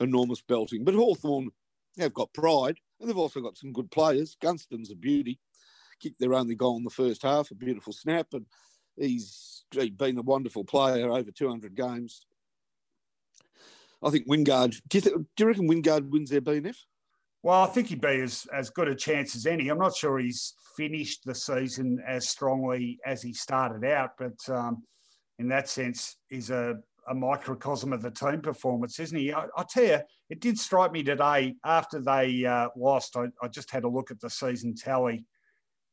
enormous 0.00 0.42
belting. 0.42 0.84
But 0.84 0.94
Hawthorn 0.94 1.50
have 1.98 2.14
got 2.14 2.32
pride. 2.32 2.78
And 3.00 3.08
they've 3.08 3.16
also 3.16 3.40
got 3.40 3.58
some 3.58 3.72
good 3.72 3.90
players. 3.90 4.36
Gunston's 4.40 4.90
a 4.90 4.96
beauty. 4.96 5.38
Kicked 6.00 6.18
their 6.18 6.34
only 6.34 6.54
goal 6.54 6.76
in 6.76 6.84
the 6.84 6.90
first 6.90 7.22
half, 7.22 7.50
a 7.50 7.54
beautiful 7.54 7.92
snap, 7.92 8.28
and 8.32 8.46
he's 8.96 9.64
been 9.96 10.18
a 10.18 10.22
wonderful 10.22 10.64
player 10.64 11.10
over 11.10 11.30
200 11.30 11.74
games. 11.74 12.26
I 14.02 14.10
think 14.10 14.28
Wingard. 14.28 14.80
Do 14.88 14.98
you, 14.98 15.00
th- 15.00 15.14
do 15.14 15.44
you 15.44 15.46
reckon 15.46 15.68
Wingard 15.68 16.10
wins 16.10 16.30
their 16.30 16.42
BNF? 16.42 16.76
Well, 17.42 17.62
I 17.62 17.66
think 17.66 17.88
he'd 17.88 18.00
be 18.00 18.20
as, 18.20 18.46
as 18.52 18.70
good 18.70 18.88
a 18.88 18.94
chance 18.94 19.36
as 19.36 19.46
any. 19.46 19.68
I'm 19.68 19.78
not 19.78 19.96
sure 19.96 20.18
he's 20.18 20.54
finished 20.76 21.24
the 21.24 21.34
season 21.34 22.02
as 22.06 22.28
strongly 22.28 22.98
as 23.06 23.22
he 23.22 23.32
started 23.32 23.88
out, 23.88 24.10
but 24.18 24.36
um, 24.48 24.82
in 25.38 25.48
that 25.48 25.68
sense, 25.68 26.16
he's 26.28 26.50
a, 26.50 26.76
a 27.08 27.14
microcosm 27.14 27.92
of 27.92 28.02
the 28.02 28.10
team 28.10 28.40
performance, 28.40 28.98
isn't 28.98 29.18
he? 29.18 29.32
I, 29.32 29.46
I 29.56 29.64
tell 29.68 29.84
you, 29.84 29.98
it 30.28 30.40
did 30.40 30.58
strike 30.58 30.92
me 30.92 31.02
today 31.02 31.54
after 31.64 32.00
they 32.00 32.44
uh, 32.44 32.68
lost. 32.76 33.16
I, 33.16 33.26
I, 33.42 33.48
just 33.48 33.70
had 33.70 33.84
a 33.84 33.88
look 33.88 34.10
at 34.10 34.20
the 34.20 34.30
season 34.30 34.74
tally, 34.74 35.24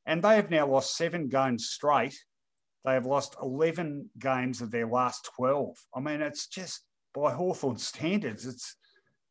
and 0.05 0.23
they 0.23 0.35
have 0.35 0.49
now 0.49 0.67
lost 0.67 0.97
seven 0.97 1.29
games 1.29 1.67
straight. 1.67 2.17
They 2.83 2.93
have 2.93 3.05
lost 3.05 3.35
11 3.41 4.09
games 4.19 4.61
of 4.61 4.71
their 4.71 4.87
last 4.87 5.29
12. 5.35 5.77
I 5.95 5.99
mean, 5.99 6.21
it's 6.21 6.47
just 6.47 6.81
by 7.13 7.31
Hawthorn 7.31 7.77
standards, 7.77 8.45
it's 8.45 8.75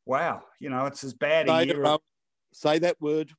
wow. 0.06 0.42
You 0.60 0.70
know, 0.70 0.86
it's 0.86 1.04
as 1.04 1.14
bad 1.14 1.48
say, 1.48 1.62
a 1.62 1.64
year. 1.64 1.98
say 2.52 2.78
that 2.80 3.00
word, 3.00 3.32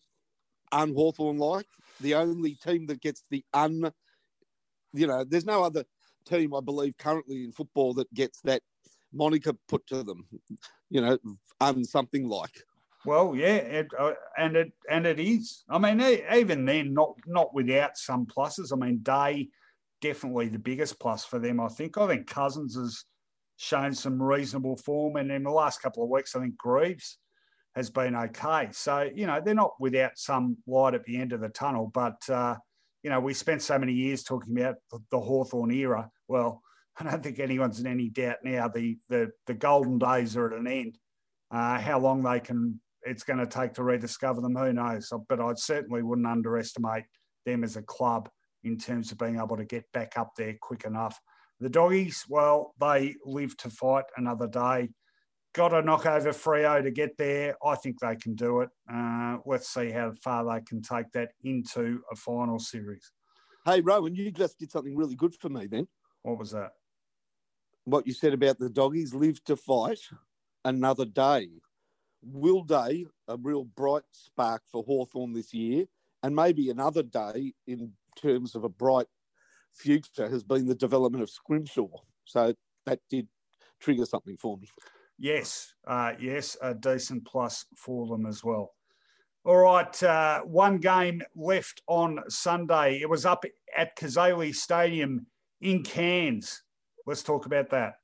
unHawthorn 0.74 1.40
like. 1.40 1.68
The 2.02 2.16
only 2.16 2.56
team 2.56 2.88
that 2.88 3.02
gets 3.02 3.24
the 3.30 3.44
un, 3.54 3.92
you 4.94 5.08
know, 5.08 5.24
there's 5.24 5.46
no 5.46 5.64
other 5.64 5.86
team, 6.26 6.54
I 6.56 6.62
believe, 6.62 6.98
currently 6.98 7.44
in 7.44 7.52
football 7.52 7.94
that 7.96 8.14
gets 8.14 8.42
that 8.42 8.62
moniker 9.14 9.54
put 9.68 9.86
to 9.88 10.04
them, 10.04 10.26
you 10.90 11.02
know, 11.02 11.18
un 11.62 11.84
something 11.84 12.28
like. 12.28 12.64
Well, 13.06 13.36
yeah, 13.36 13.56
it, 13.56 13.88
uh, 14.00 14.14
and 14.38 14.56
it 14.56 14.72
and 14.90 15.06
it 15.06 15.20
is. 15.20 15.64
I 15.70 15.78
mean, 15.78 16.02
even 16.34 16.66
then, 16.66 16.94
not 16.94 17.16
not 17.28 17.54
without 17.54 17.98
some 17.98 18.26
pluses. 18.26 18.72
I 18.72 18.78
mean, 18.78 19.00
Day 19.04 19.50
definitely 20.02 20.48
the 20.48 20.60
biggest 20.60 21.00
plus 21.00 21.26
for 21.26 21.40
them. 21.40 21.60
I 21.60 21.68
think. 21.68 21.98
I 21.98 22.08
think 22.08 22.28
Cousins 22.28 22.76
has 22.76 23.04
shown 23.64 23.94
some 23.94 24.22
reasonable 24.22 24.78
form, 24.78 25.16
and 25.16 25.32
in 25.32 25.44
the 25.44 25.52
last 25.52 25.82
couple 25.82 26.04
of 26.04 26.10
weeks, 26.10 26.36
I 26.36 26.42
think 26.42 26.58
Greaves 26.58 27.18
has 27.76 27.90
been 27.90 28.16
okay. 28.16 28.70
So 28.72 29.10
you 29.14 29.26
know, 29.26 29.42
they're 29.44 29.56
not 29.56 29.74
without 29.80 30.12
some 30.18 30.58
light 30.68 30.94
at 30.94 31.04
the 31.06 31.18
end 31.18 31.34
of 31.34 31.42
the 31.42 31.50
tunnel, 31.50 31.90
but. 31.94 32.18
Uh, 32.30 32.56
you 33.04 33.10
know, 33.10 33.20
we 33.20 33.34
spent 33.34 33.62
so 33.62 33.78
many 33.78 33.92
years 33.92 34.24
talking 34.24 34.58
about 34.58 34.76
the 35.12 35.20
Hawthorn 35.20 35.72
era. 35.72 36.10
Well, 36.30 36.62
I 37.00 37.04
don't 37.04 37.22
think 37.24 37.40
anyone's 37.40 37.80
in 37.80 37.88
any 37.88 38.10
doubt 38.10 38.38
now. 38.44 38.68
The 38.68 38.98
the 39.10 39.32
the 39.46 39.54
golden 39.54 40.00
days 40.00 40.36
are 40.36 40.52
at 40.52 40.60
an 40.60 40.68
end. 40.68 40.98
Uh, 41.52 41.80
how 41.80 42.00
long 42.00 42.24
they 42.24 42.40
can 42.40 42.80
it's 43.04 43.24
going 43.24 43.40
to 43.40 43.46
take 43.46 43.74
to 43.74 43.84
rediscover 43.84 44.42
them, 44.42 44.56
who 44.56 44.72
knows? 44.72 45.12
But 45.28 45.42
I 45.42 45.54
certainly 45.56 46.02
wouldn't 46.02 46.28
underestimate 46.28 47.04
them 47.46 47.64
as 47.64 47.76
a 47.76 47.82
club 47.82 48.30
in 48.64 48.78
terms 48.78 49.12
of 49.12 49.18
being 49.18 49.36
able 49.36 49.58
to 49.58 49.66
get 49.66 49.84
back 49.92 50.18
up 50.18 50.32
there 50.38 50.56
quick 50.62 50.86
enough. 50.86 51.20
The 51.64 51.70
doggies, 51.70 52.26
well, 52.28 52.74
they 52.78 53.16
live 53.24 53.56
to 53.60 53.70
fight 53.70 54.04
another 54.18 54.50
day. 54.50 54.90
Got 55.56 55.70
to 55.70 55.82
knock 55.82 56.06
over 56.06 56.32
Freo 56.32 56.84
to 56.84 56.92
get 56.92 57.18
there. 57.18 57.56
I 57.66 57.76
think 57.76 58.02
they 58.02 58.18
can 58.18 58.36
do 58.36 58.60
it. 58.60 58.70
Uh, 58.94 59.38
let's 59.46 59.74
see 59.74 59.90
how 59.90 60.12
far 60.22 60.44
they 60.44 60.62
can 60.66 60.82
take 60.82 61.10
that 61.14 61.30
into 61.42 62.02
a 62.12 62.18
final 62.18 62.60
series. 62.60 63.10
Hey, 63.66 63.80
Rowan, 63.80 64.14
you 64.14 64.30
just 64.30 64.60
did 64.60 64.74
something 64.74 64.94
really 64.94 65.16
good 65.16 65.36
for 65.40 65.48
me 65.48 65.68
then. 65.68 65.88
What 66.24 66.38
was 66.38 66.52
that? 66.52 66.72
What 67.86 68.06
you 68.06 68.12
said 68.12 68.34
about 68.34 68.60
the 68.60 68.70
doggies 68.70 69.14
live 69.14 69.42
to 69.46 69.56
fight 69.56 70.02
another 70.66 71.06
day. 71.06 71.48
Will 72.22 72.64
Day, 72.64 73.06
a 73.30 73.38
real 73.38 73.64
bright 73.64 74.04
spark 74.12 74.64
for 74.70 74.84
Hawthorn 74.84 75.32
this 75.32 75.54
year, 75.54 75.86
and 76.24 76.36
maybe 76.36 76.70
another 76.70 77.04
day 77.04 77.54
in 77.66 77.94
terms 78.22 78.54
of 78.54 78.66
a 78.66 78.70
bright 78.70 79.08
future 79.74 80.30
has 80.30 80.44
been 80.44 80.68
the 80.68 80.76
development 80.76 81.24
of 81.24 81.30
Scrimshaw. 81.30 81.88
So 82.26 82.54
that 82.86 83.00
did 83.10 83.28
trigger 83.80 84.06
something 84.06 84.38
for 84.38 84.58
me. 84.58 84.68
Yes, 85.20 85.74
uh, 85.88 86.14
yes, 86.20 86.58
a 86.62 86.74
decent 86.74 87.26
plus 87.26 87.66
for 87.78 88.08
them 88.08 88.26
as 88.26 88.44
well. 88.44 88.74
All 89.46 89.58
right, 89.58 90.04
uh, 90.04 90.42
one 90.42 90.78
game 90.78 91.22
left 91.36 91.82
on 91.88 92.20
Sunday. 92.30 93.00
It 93.02 93.10
was 93.10 93.26
up 93.26 93.44
at 93.76 93.98
Cazaly 93.98 94.56
Stadium 94.56 95.28
in 95.62 95.84
Cairns. 95.84 96.64
Let's 97.06 97.24
talk 97.24 97.46
about 97.46 97.70
that. 97.72 97.96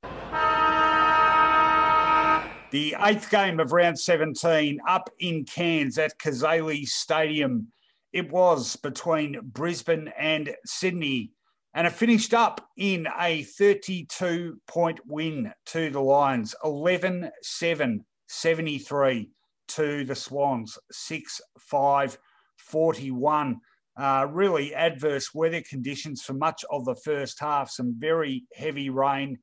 The 2.70 2.94
eighth 3.02 3.30
game 3.30 3.58
of 3.58 3.72
round 3.72 3.98
17 3.98 4.78
up 4.86 5.10
in 5.18 5.44
Cairns 5.44 5.98
at 5.98 6.18
Cazaly 6.18 6.86
Stadium. 6.86 7.68
It 8.12 8.30
was 8.30 8.76
between 8.76 9.40
Brisbane 9.42 10.12
and 10.16 10.54
Sydney 10.64 11.32
and 11.74 11.86
it 11.86 11.92
finished 11.92 12.34
up 12.34 12.66
in 12.76 13.06
a 13.18 13.42
32 13.42 14.60
point 14.66 15.00
win 15.06 15.52
to 15.66 15.90
the 15.90 16.00
Lions, 16.00 16.54
11 16.64 17.30
7 17.42 18.04
73 18.28 19.30
to 19.68 20.04
the 20.04 20.14
Swans, 20.14 20.78
6 20.90 21.40
5 21.58 22.18
41. 22.58 23.60
Uh, 23.96 24.26
really 24.30 24.74
adverse 24.74 25.34
weather 25.34 25.62
conditions 25.68 26.22
for 26.22 26.32
much 26.32 26.64
of 26.70 26.84
the 26.84 26.94
first 26.94 27.38
half, 27.40 27.70
some 27.70 27.94
very 27.98 28.44
heavy 28.54 28.88
rain, 28.88 29.38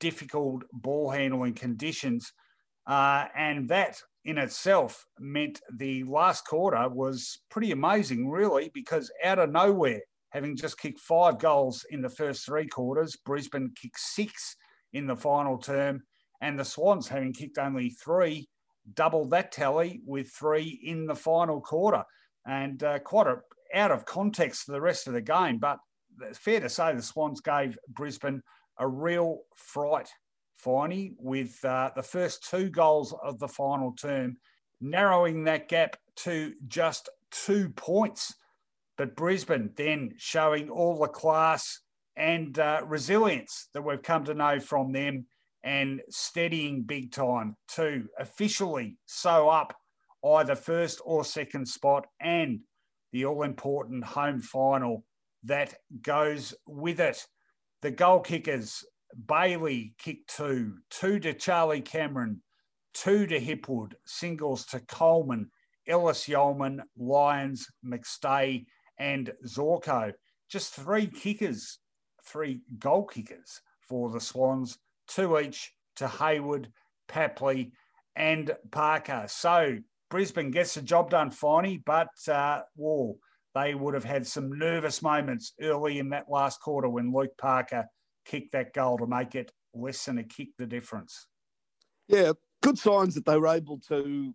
difficult 0.00 0.62
ball 0.72 1.10
handling 1.10 1.54
conditions. 1.54 2.32
Uh, 2.86 3.26
and 3.36 3.68
that 3.68 4.00
in 4.24 4.38
itself 4.38 5.04
meant 5.20 5.60
the 5.72 6.04
last 6.04 6.46
quarter 6.46 6.88
was 6.88 7.38
pretty 7.50 7.70
amazing, 7.70 8.28
really, 8.28 8.70
because 8.74 9.10
out 9.24 9.38
of 9.38 9.50
nowhere, 9.50 10.00
having 10.32 10.56
just 10.56 10.78
kicked 10.78 11.00
five 11.00 11.38
goals 11.38 11.84
in 11.90 12.00
the 12.00 12.08
first 12.08 12.46
three 12.46 12.66
quarters, 12.66 13.16
Brisbane 13.16 13.70
kicked 13.80 14.00
six 14.00 14.56
in 14.92 15.06
the 15.06 15.16
final 15.16 15.58
term, 15.58 16.02
and 16.40 16.58
the 16.58 16.64
Swans, 16.64 17.08
having 17.08 17.32
kicked 17.32 17.58
only 17.58 17.90
three, 17.90 18.48
doubled 18.94 19.30
that 19.30 19.52
tally 19.52 20.00
with 20.06 20.30
three 20.30 20.80
in 20.82 21.06
the 21.06 21.14
final 21.14 21.60
quarter. 21.60 22.02
And 22.46 22.82
uh, 22.82 22.98
quite 23.00 23.26
a, 23.26 23.36
out 23.74 23.92
of 23.92 24.06
context 24.06 24.64
for 24.64 24.72
the 24.72 24.80
rest 24.80 25.06
of 25.06 25.12
the 25.12 25.20
game, 25.20 25.58
but 25.58 25.78
it's 26.22 26.38
fair 26.38 26.60
to 26.60 26.68
say 26.68 26.94
the 26.94 27.02
Swans 27.02 27.40
gave 27.40 27.78
Brisbane 27.88 28.42
a 28.78 28.88
real 28.88 29.40
fright, 29.54 30.08
Finey, 30.64 31.12
with 31.18 31.62
uh, 31.64 31.90
the 31.94 32.02
first 32.02 32.48
two 32.48 32.70
goals 32.70 33.14
of 33.22 33.38
the 33.38 33.48
final 33.48 33.92
term, 33.92 34.36
narrowing 34.80 35.44
that 35.44 35.68
gap 35.68 35.96
to 36.16 36.54
just 36.66 37.08
two 37.30 37.68
points. 37.70 38.34
But 39.02 39.16
Brisbane 39.16 39.72
then 39.74 40.12
showing 40.16 40.70
all 40.70 40.96
the 40.96 41.08
class 41.08 41.80
and 42.14 42.56
uh, 42.56 42.82
resilience 42.86 43.68
that 43.74 43.82
we've 43.82 44.00
come 44.00 44.22
to 44.26 44.32
know 44.32 44.60
from 44.60 44.92
them 44.92 45.26
and 45.64 46.00
steadying 46.08 46.84
big 46.84 47.10
time 47.10 47.56
to 47.74 48.04
officially 48.16 48.98
sew 49.06 49.48
up 49.48 49.74
either 50.24 50.54
first 50.54 51.00
or 51.04 51.24
second 51.24 51.66
spot 51.66 52.06
and 52.20 52.60
the 53.10 53.24
all 53.24 53.42
important 53.42 54.04
home 54.04 54.40
final 54.40 55.04
that 55.42 55.74
goes 56.00 56.54
with 56.68 57.00
it. 57.00 57.26
The 57.80 57.90
goal 57.90 58.20
kickers 58.20 58.84
Bailey 59.26 59.94
kicked 59.98 60.32
two, 60.36 60.74
two 60.90 61.18
to 61.18 61.34
Charlie 61.34 61.80
Cameron, 61.80 62.40
two 62.94 63.26
to 63.26 63.40
Hipwood, 63.40 63.94
singles 64.06 64.64
to 64.66 64.78
Coleman, 64.78 65.50
Ellis-Yolmen, 65.88 66.82
Lyons, 66.96 67.66
McStay, 67.84 68.64
and 68.98 69.32
Zorko. 69.46 70.12
Just 70.48 70.74
three 70.74 71.06
kickers, 71.06 71.78
three 72.24 72.60
goal 72.78 73.04
kickers 73.04 73.60
for 73.80 74.10
the 74.10 74.20
Swans, 74.20 74.78
two 75.08 75.38
each 75.38 75.72
to 75.96 76.08
Hayward, 76.08 76.68
Papley, 77.08 77.72
and 78.16 78.50
Parker. 78.70 79.24
So 79.28 79.78
Brisbane 80.10 80.50
gets 80.50 80.74
the 80.74 80.82
job 80.82 81.10
done, 81.10 81.30
Finey, 81.30 81.82
but 81.84 82.08
uh, 82.28 82.60
whoa, 82.76 83.16
they 83.54 83.74
would 83.74 83.94
have 83.94 84.04
had 84.04 84.26
some 84.26 84.58
nervous 84.58 85.02
moments 85.02 85.52
early 85.60 85.98
in 85.98 86.10
that 86.10 86.30
last 86.30 86.60
quarter 86.60 86.88
when 86.88 87.12
Luke 87.12 87.36
Parker 87.38 87.86
kicked 88.24 88.52
that 88.52 88.72
goal 88.72 88.98
to 88.98 89.06
make 89.06 89.34
it 89.34 89.52
less 89.74 90.04
than 90.04 90.18
a 90.18 90.24
kick 90.24 90.48
the 90.58 90.66
difference. 90.66 91.26
Yeah, 92.08 92.32
good 92.62 92.78
signs 92.78 93.14
that 93.14 93.24
they 93.24 93.38
were 93.38 93.48
able 93.48 93.78
to 93.88 94.34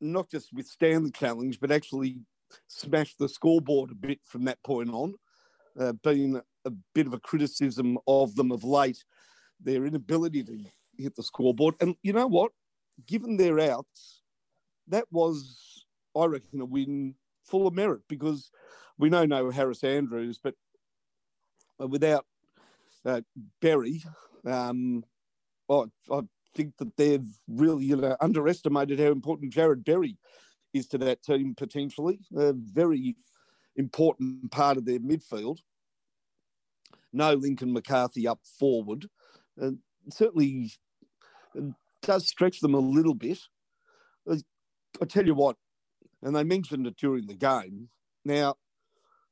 not 0.00 0.30
just 0.30 0.52
withstand 0.52 1.06
the 1.06 1.10
challenge, 1.10 1.58
but 1.60 1.70
actually 1.70 2.18
smash 2.68 3.14
the 3.16 3.28
scoreboard 3.28 3.90
a 3.90 3.94
bit 3.94 4.20
from 4.24 4.44
that 4.44 4.62
point 4.62 4.90
on, 4.90 5.14
uh, 5.78 5.92
being 6.04 6.40
a 6.64 6.70
bit 6.94 7.06
of 7.06 7.14
a 7.14 7.20
criticism 7.20 7.98
of 8.06 8.34
them 8.34 8.52
of 8.52 8.64
late, 8.64 9.04
their 9.60 9.84
inability 9.84 10.42
to 10.44 10.58
hit 10.98 11.14
the 11.16 11.22
scoreboard. 11.22 11.74
And 11.80 11.96
you 12.02 12.12
know 12.12 12.26
what? 12.26 12.52
Given 13.06 13.36
their 13.36 13.58
outs, 13.58 14.22
that 14.88 15.06
was, 15.10 15.84
I 16.16 16.26
reckon, 16.26 16.60
a 16.60 16.64
win 16.64 17.14
full 17.44 17.66
of 17.66 17.74
merit 17.74 18.02
because 18.08 18.50
we 18.98 19.08
know 19.08 19.24
no 19.24 19.50
Harris 19.50 19.82
Andrews, 19.82 20.38
but 20.42 20.54
without 21.78 22.24
uh, 23.04 23.22
Berry, 23.60 24.02
um, 24.44 25.04
I, 25.70 25.84
I 26.10 26.20
think 26.54 26.76
that 26.78 26.96
they've 26.96 27.26
really 27.48 27.86
you 27.86 27.96
know 27.96 28.16
underestimated 28.20 29.00
how 29.00 29.06
important 29.06 29.52
Jarrod 29.52 29.84
Berry 29.84 30.18
is 30.72 30.86
to 30.88 30.98
that 30.98 31.22
team 31.22 31.54
potentially. 31.56 32.20
A 32.36 32.52
very 32.52 33.16
important 33.76 34.50
part 34.50 34.76
of 34.76 34.84
their 34.84 35.00
midfield. 35.00 35.58
No 37.12 37.34
Lincoln 37.34 37.72
McCarthy 37.72 38.26
up 38.26 38.40
forward. 38.58 39.06
Uh, 39.60 39.72
certainly 40.10 40.72
does 42.02 42.26
stretch 42.26 42.60
them 42.60 42.74
a 42.74 42.78
little 42.78 43.14
bit. 43.14 43.38
I 45.00 45.06
tell 45.06 45.26
you 45.26 45.34
what, 45.34 45.56
and 46.22 46.36
they 46.36 46.44
mentioned 46.44 46.86
it 46.86 46.96
during 46.96 47.26
the 47.26 47.34
game. 47.34 47.88
Now, 48.24 48.56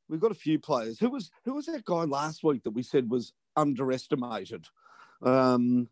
we've 0.08 0.20
got 0.20 0.30
a 0.30 0.34
few 0.34 0.58
players. 0.58 0.98
Who 0.98 1.10
was 1.10 1.30
who 1.44 1.54
was 1.54 1.66
that 1.66 1.84
guy 1.84 2.04
last 2.04 2.42
week 2.42 2.62
that 2.64 2.70
we 2.70 2.82
said 2.82 3.10
was 3.10 3.32
underestimated? 3.56 4.66
Um, 5.22 5.88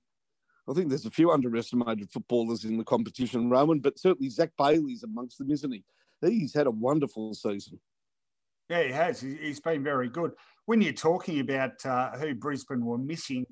I 0.68 0.74
think 0.74 0.88
there's 0.88 1.06
a 1.06 1.10
few 1.10 1.30
underestimated 1.30 2.10
footballers 2.10 2.64
in 2.64 2.76
the 2.76 2.84
competition, 2.84 3.48
Rowan, 3.48 3.80
but 3.80 3.98
certainly 3.98 4.28
Zach 4.28 4.50
Bailey's 4.58 5.02
amongst 5.02 5.38
them, 5.38 5.50
isn't 5.50 5.72
he? 5.72 5.82
He's 6.20 6.52
had 6.52 6.66
a 6.66 6.70
wonderful 6.70 7.32
season. 7.32 7.80
Yeah, 8.68 8.82
he 8.82 8.92
has. 8.92 9.20
He's 9.20 9.60
been 9.60 9.82
very 9.82 10.10
good. 10.10 10.32
When 10.66 10.82
you're 10.82 10.92
talking 10.92 11.40
about 11.40 11.84
uh, 11.86 12.10
who 12.18 12.34
Brisbane 12.34 12.84
were 12.84 12.98
missing, 12.98 13.46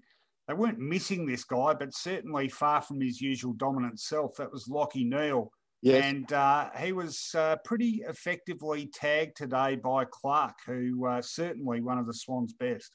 they 0.47 0.55
weren't 0.55 0.79
missing 0.79 1.27
this 1.27 1.45
guy, 1.45 1.73
but 1.73 1.95
certainly 1.95 2.49
far 2.49 2.83
from 2.83 3.01
his 3.01 3.21
usual 3.21 3.55
dominant 3.55 3.99
self. 3.99 4.37
That 4.37 4.53
was 4.53 4.69
Lachie 4.69 5.09
Neale. 5.09 5.51
Yes. 5.81 6.05
And 6.05 6.33
uh, 6.33 6.71
he 6.79 6.93
was 6.93 7.35
uh, 7.35 7.57
pretty 7.65 8.03
effectively 8.07 8.91
tagged 8.93 9.37
today 9.37 9.77
by 9.77 10.05
Clarke, 10.05 10.59
who 10.67 11.07
uh, 11.07 11.23
certainly 11.23 11.81
one 11.81 11.99
of 11.99 12.07
the 12.07 12.15
Swans' 12.15 12.53
best. 12.53 12.95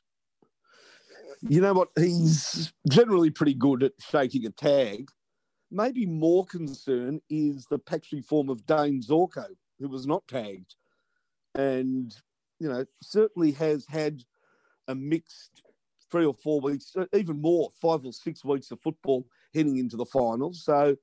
You 1.42 1.62
know 1.62 1.74
what? 1.74 1.90
He's 1.98 2.72
generally 2.90 3.30
pretty 3.30 3.54
good 3.54 3.84
at 3.84 3.94
shaking 4.00 4.46
a 4.46 4.50
tag. 4.50 5.10
Maybe 5.70 6.06
more 6.06 6.46
concern 6.46 7.22
is 7.30 7.66
the 7.66 7.80
patchy 7.80 8.22
form 8.22 8.50
of 8.50 8.66
Dane 8.66 9.02
Zorko, 9.02 9.48
who 9.80 9.88
was 9.88 10.06
not 10.06 10.28
tagged. 10.28 10.76
And, 11.56 12.14
you 12.60 12.68
know, 12.68 12.86
certainly 13.02 13.52
has 13.54 13.86
had 13.88 14.24
a 14.88 14.96
mixed 14.96 15.64
three 16.12 16.26
or 16.26 16.34
four 16.34 16.60
weeks, 16.60 16.92
uh, 16.98 17.06
even 17.14 17.42
more, 17.42 17.70
five 17.82 18.06
or 18.06 18.12
six 18.12 18.44
weeks 18.44 18.72
of 18.72 18.82
football 18.82 19.26
heading 19.54 19.78
into 19.78 19.96
the 19.96 20.06
finals. 20.06 20.64
So, 20.66 20.96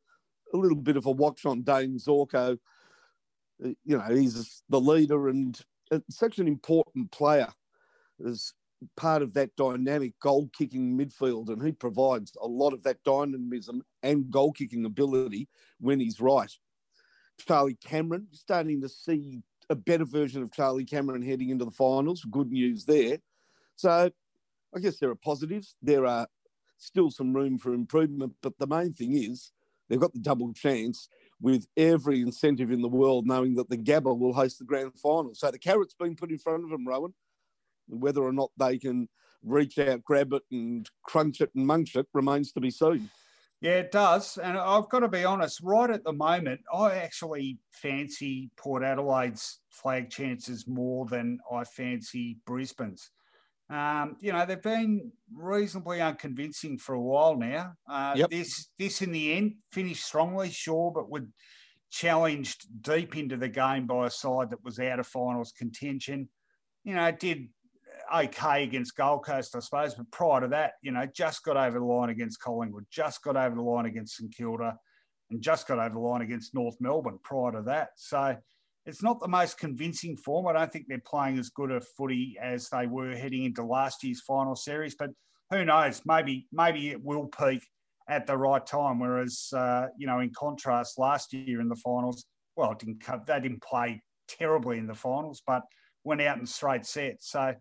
a 0.53 0.57
little 0.57 0.77
bit 0.77 0.97
of 0.97 1.07
a 1.07 1.11
watch 1.11 1.47
on 1.47 1.63
Dane 1.63 1.99
Zorko. 1.99 2.59
Uh, 3.65 3.69
you 3.85 3.97
know, 3.99 4.15
he's 4.15 4.63
the 4.69 4.81
leader 4.81 5.29
and 5.29 5.59
such 6.11 6.39
an 6.39 6.47
important 6.47 7.11
player 7.11 7.49
as 8.27 8.53
part 8.97 9.23
of 9.23 9.35
that 9.35 9.55
dynamic 9.57 10.19
goal 10.21 10.51
kicking 10.57 10.97
midfield. 10.97 11.49
And 11.49 11.63
he 11.65 11.73
provides 11.73 12.33
a 12.41 12.47
lot 12.47 12.73
of 12.73 12.83
that 12.85 13.03
dynamism 13.05 13.83
and 14.03 14.31
goal 14.31 14.53
kicking 14.53 14.85
ability 14.85 15.49
when 15.81 16.01
he's 16.01 16.21
right. 16.21 16.53
Charlie 17.47 17.79
Cameron, 17.85 18.29
starting 18.33 18.81
to 18.81 18.89
see 18.89 19.43
a 19.71 19.75
better 19.75 20.05
version 20.05 20.43
of 20.43 20.53
Charlie 20.53 20.85
Cameron 20.85 21.23
heading 21.23 21.51
into 21.51 21.65
the 21.65 21.71
finals. 21.71 22.25
Good 22.31 22.51
news 22.51 22.85
there. 22.85 23.19
So 23.77 24.11
I 24.75 24.81
guess 24.81 24.99
there 24.99 25.11
are 25.11 25.15
positives. 25.15 25.77
There 25.83 26.07
are 26.07 26.27
still 26.79 27.11
some 27.11 27.33
room 27.33 27.59
for 27.59 27.75
improvement, 27.75 28.35
but 28.43 28.59
the 28.59 28.67
main 28.67 28.93
thing 28.93 29.17
is 29.17 29.53
They've 29.89 30.01
got 30.01 30.13
the 30.13 30.21
double 30.21 30.53
chance 30.53 31.09
with 31.41 31.67
every 31.77 32.21
incentive 32.21 32.71
in 32.71 32.83
the 32.83 32.89
world, 32.89 33.27
knowing 33.27 33.55
that 33.55 33.71
the 33.71 33.77
Gabba 33.77 34.17
will 34.17 34.33
host 34.33 34.59
the 34.59 34.65
grand 34.65 34.99
final. 34.99 35.35
So 35.35 35.51
the 35.51 35.59
carrot's 35.59 35.95
been 35.95 36.17
put 36.17 36.31
in 36.31 36.39
front 36.39 36.65
of 36.65 36.71
them, 36.71 36.87
Rowan. 36.87 37.15
Whether 37.89 38.23
or 38.23 38.33
not 38.33 38.51
they 38.59 38.79
can 38.79 39.09
reach 39.43 39.79
out, 39.79 40.05
grab 40.05 40.33
it, 40.33 40.43
and 40.51 40.89
crunch 41.03 41.41
it 41.41 41.51
and 41.55 41.67
munch 41.67 41.97
it 41.97 42.07
remains 42.13 42.53
to 42.53 42.61
be 42.61 42.71
seen. 42.71 43.11
Yeah, 43.61 43.79
it 43.79 43.91
does. 43.91 44.39
And 44.39 44.57
I've 44.57 44.89
got 44.89 45.01
to 45.01 45.09
be 45.09 45.25
honest, 45.25 45.61
right 45.63 45.91
at 45.91 46.05
the 46.05 46.13
moment, 46.13 46.61
I 46.73 46.97
actually 46.97 47.59
fancy 47.73 48.51
Port 48.57 48.85
Adelaide's 48.85 49.61
flag 49.71 50.11
chances 50.11 50.69
more 50.69 51.07
than 51.07 51.41
I 51.51 51.65
fancy 51.65 52.39
Brisbane's. 52.47 53.11
Um, 53.71 54.17
you 54.21 54.33
know, 54.33 54.47
they've 54.47 54.63
been 54.63 55.13
reasonably 55.35 56.01
unconvincing 56.01 56.79
for 56.79 56.95
a 56.95 57.01
while 57.01 57.37
now. 57.37 57.75
Uh, 57.91 58.15
yep. 58.17 58.31
This, 58.31 58.69
this 58.79 59.03
in 59.03 59.13
the 59.13 59.35
end 59.35 59.57
finished 59.73 60.05
strongly, 60.05 60.51
sure, 60.51 60.93
but 60.95 61.11
would 61.11 61.31
challenged 61.91 62.67
deep 62.83 63.17
into 63.17 63.37
the 63.37 63.49
game 63.49 63.87
by 63.87 64.07
a 64.07 64.11
side 64.11 64.51
that 64.51 64.63
was 64.65 64.79
out 64.79 65.01
of 65.01 65.07
finals 65.07 65.53
contention. 65.57 66.29
You 66.85 66.95
know, 66.95 67.07
it 67.07 67.19
did 67.19 67.49
okay 68.15 68.65
against 68.65 68.97
Gold 68.97 69.25
Coast, 69.25 69.55
I 69.55 69.61
suppose, 69.61 69.95
but 69.95 70.11
prior 70.11 70.41
to 70.41 70.49
that, 70.49 70.73
you 70.83 70.93
know, 70.93 71.07
just 71.07 71.43
got 71.45 71.57
over 71.57 71.79
the 71.79 71.85
line 71.85 72.11
against 72.11 72.41
Collingwood, 72.41 72.87
just 72.91 73.23
got 73.23 73.37
over 73.37 73.55
the 73.55 73.63
line 73.63 73.87
against 73.87 74.17
St 74.17 74.35
Kilda, 74.35 74.77
and 75.31 75.43
just 75.43 75.67
got 75.67 75.79
over 75.79 75.95
the 75.95 76.01
line 76.01 76.23
against 76.23 76.55
North 76.55 76.77
Melbourne 76.81 77.19
prior 77.23 77.53
to 77.53 77.63
that. 77.63 77.91
So 77.97 78.37
it's 78.87 79.03
not 79.03 79.21
the 79.21 79.29
most 79.29 79.59
convincing 79.59 80.17
form. 80.17 80.47
I 80.47 80.53
don't 80.53 80.73
think 80.73 80.87
they're 80.89 81.03
playing 81.05 81.39
as 81.39 81.51
good 81.51 81.71
a 81.71 81.81
footy 81.81 82.39
as 82.41 82.69
they 82.71 82.87
were 82.87 83.15
heading 83.15 83.45
into 83.45 83.63
last 83.63 84.03
year's 84.03 84.23
final 84.23 84.57
series. 84.57 84.95
But 84.95 85.11
who 85.51 85.65
knows? 85.65 86.03
Maybe 86.07 86.47
maybe 86.53 86.89
it 86.91 87.05
will 87.05 87.27
peak 87.27 87.63
at 88.09 88.27
the 88.27 88.37
right 88.37 88.65
time. 88.65 88.99
Whereas 88.99 89.49
uh, 89.55 89.89
you 89.99 90.07
know, 90.07 90.21
in 90.21 90.33
contrast, 90.35 90.99
last 90.99 91.33
year 91.33 91.61
in 91.61 91.69
the 91.69 91.77
finals, 91.77 92.25
well, 92.57 92.73
it 92.73 92.79
didn't 92.79 93.03
they 93.27 93.41
didn't 93.41 93.63
play 93.63 94.03
terribly 94.29 94.79
in 94.79 94.87
the 94.87 94.95
finals, 94.95 95.43
but 95.47 95.63
went 96.05 96.23
out 96.23 96.39
in 96.39 96.47
straight 96.47 96.87
sets. 96.87 97.31
So 97.31 97.55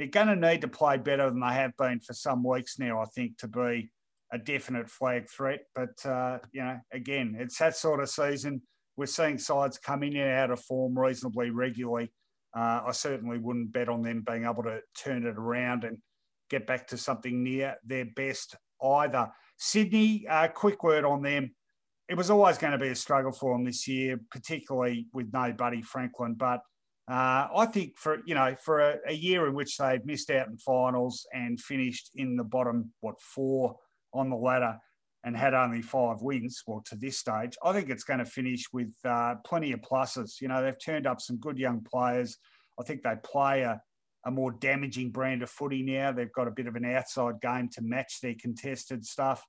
they're 0.00 0.08
going 0.08 0.28
to 0.28 0.48
need 0.48 0.62
to 0.62 0.68
play 0.68 0.96
better 0.96 1.28
than 1.28 1.40
they 1.40 1.52
have 1.52 1.76
been 1.76 2.00
for 2.00 2.14
some 2.14 2.42
weeks 2.42 2.78
now. 2.78 3.02
I 3.02 3.04
think 3.04 3.36
to 3.36 3.48
be 3.48 3.90
a 4.32 4.38
definite 4.38 4.88
flag 4.88 5.28
threat. 5.28 5.60
But 5.74 6.06
uh, 6.06 6.38
you 6.52 6.62
know, 6.62 6.78
again, 6.90 7.36
it's 7.38 7.58
that 7.58 7.76
sort 7.76 8.00
of 8.00 8.08
season. 8.08 8.62
We're 8.96 9.04
seeing 9.04 9.36
sides 9.36 9.76
come 9.76 10.02
in 10.02 10.16
and 10.16 10.30
out 10.30 10.52
of 10.52 10.60
form 10.60 10.98
reasonably 10.98 11.50
regularly. 11.50 12.10
Uh, 12.56 12.80
I 12.86 12.92
certainly 12.92 13.36
wouldn't 13.36 13.74
bet 13.74 13.90
on 13.90 14.00
them 14.00 14.24
being 14.26 14.44
able 14.44 14.62
to 14.62 14.80
turn 14.96 15.26
it 15.26 15.36
around 15.36 15.84
and 15.84 15.98
get 16.48 16.66
back 16.66 16.86
to 16.88 16.96
something 16.96 17.42
near 17.42 17.76
their 17.84 18.06
best 18.06 18.56
either. 18.82 19.30
Sydney, 19.58 20.26
uh, 20.26 20.48
quick 20.48 20.82
word 20.82 21.04
on 21.04 21.20
them. 21.20 21.54
It 22.08 22.16
was 22.16 22.30
always 22.30 22.56
going 22.56 22.72
to 22.72 22.78
be 22.78 22.88
a 22.88 22.96
struggle 22.96 23.32
for 23.32 23.52
them 23.52 23.66
this 23.66 23.86
year, 23.86 24.18
particularly 24.30 25.08
with 25.12 25.30
no 25.30 25.52
Buddy 25.52 25.82
Franklin. 25.82 26.36
But 26.38 26.62
uh, 27.10 27.48
I 27.56 27.66
think 27.66 27.96
for 27.96 28.18
you 28.24 28.36
know 28.36 28.54
for 28.54 28.78
a, 28.78 28.98
a, 29.08 29.12
year 29.12 29.48
in 29.48 29.54
which 29.54 29.76
they've 29.76 30.04
missed 30.06 30.30
out 30.30 30.46
in 30.46 30.56
finals 30.58 31.26
and 31.34 31.58
finished 31.58 32.10
in 32.14 32.36
the 32.36 32.44
bottom 32.44 32.92
what 33.00 33.20
four 33.20 33.76
on 34.14 34.30
the 34.30 34.36
ladder 34.36 34.78
and 35.24 35.36
had 35.36 35.52
only 35.52 35.82
five 35.82 36.22
wins, 36.22 36.62
well 36.68 36.82
to 36.86 36.94
this 36.94 37.18
stage, 37.18 37.56
I 37.64 37.72
think 37.72 37.90
it's 37.90 38.04
going 38.04 38.20
to 38.20 38.24
finish 38.24 38.72
with 38.72 38.92
uh, 39.04 39.34
plenty 39.44 39.72
of 39.72 39.80
pluses. 39.80 40.40
You 40.40 40.46
know 40.46 40.62
they've 40.62 40.84
turned 40.84 41.08
up 41.08 41.20
some 41.20 41.38
good 41.38 41.58
young 41.58 41.82
players. 41.82 42.36
I 42.78 42.84
think 42.84 43.02
they 43.02 43.16
play 43.24 43.62
a, 43.62 43.82
a 44.24 44.30
more 44.30 44.52
damaging 44.52 45.10
brand 45.10 45.42
of 45.42 45.50
footy 45.50 45.82
now. 45.82 46.12
They've 46.12 46.32
got 46.32 46.46
a 46.46 46.52
bit 46.52 46.68
of 46.68 46.76
an 46.76 46.84
outside 46.84 47.40
game 47.40 47.68
to 47.70 47.82
match 47.82 48.20
their 48.20 48.36
contested 48.40 49.04
stuff. 49.04 49.44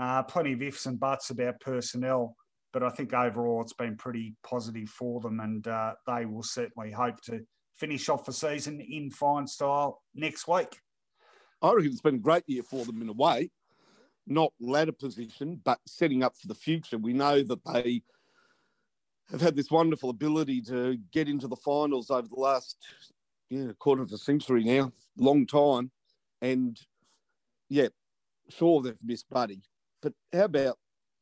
Uh, 0.00 0.22
plenty 0.22 0.52
of 0.52 0.62
ifs 0.62 0.86
and 0.86 1.00
buts 1.00 1.30
about 1.30 1.60
personnel, 1.60 2.36
but 2.72 2.82
I 2.82 2.90
think 2.90 3.12
overall 3.12 3.62
it's 3.62 3.72
been 3.72 3.96
pretty 3.96 4.36
positive 4.42 4.88
for 4.88 5.20
them, 5.20 5.40
and 5.40 5.66
uh, 5.66 5.94
they 6.06 6.24
will 6.26 6.42
certainly 6.42 6.92
hope 6.92 7.20
to 7.22 7.40
finish 7.76 8.08
off 8.08 8.24
the 8.24 8.32
season 8.32 8.80
in 8.80 9.10
fine 9.10 9.46
style 9.46 10.02
next 10.14 10.46
week. 10.46 10.78
I 11.62 11.72
reckon 11.72 11.92
it's 11.92 12.00
been 12.00 12.16
a 12.16 12.18
great 12.18 12.44
year 12.46 12.62
for 12.62 12.84
them 12.84 13.02
in 13.02 13.08
a 13.08 13.12
way, 13.12 13.50
not 14.26 14.52
ladder 14.60 14.92
position, 14.92 15.60
but 15.64 15.78
setting 15.86 16.22
up 16.22 16.34
for 16.36 16.48
the 16.48 16.54
future. 16.54 16.98
We 16.98 17.12
know 17.12 17.42
that 17.42 17.64
they 17.64 18.02
have 19.30 19.40
had 19.40 19.54
this 19.56 19.70
wonderful 19.70 20.10
ability 20.10 20.62
to 20.62 20.98
get 21.12 21.28
into 21.28 21.48
the 21.48 21.56
finals 21.56 22.10
over 22.10 22.28
the 22.28 22.40
last 22.40 22.76
yeah, 23.48 23.72
quarter 23.78 24.02
of 24.02 24.12
a 24.12 24.18
century 24.18 24.64
now, 24.64 24.92
long 25.16 25.46
time. 25.46 25.90
And 26.40 26.78
yeah, 27.68 27.88
sure, 28.48 28.82
they've 28.82 28.96
missed 29.02 29.28
Buddy. 29.28 29.62
But 30.02 30.14
how 30.32 30.44
about 30.44 30.78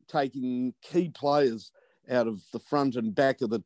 taking 0.09 0.75
key 0.83 1.09
players 1.09 1.71
out 2.11 2.27
of 2.27 2.43
the 2.53 2.59
front 2.59 2.97
and 2.97 3.15
back 3.15 3.41
of 3.41 3.51
the 3.51 3.63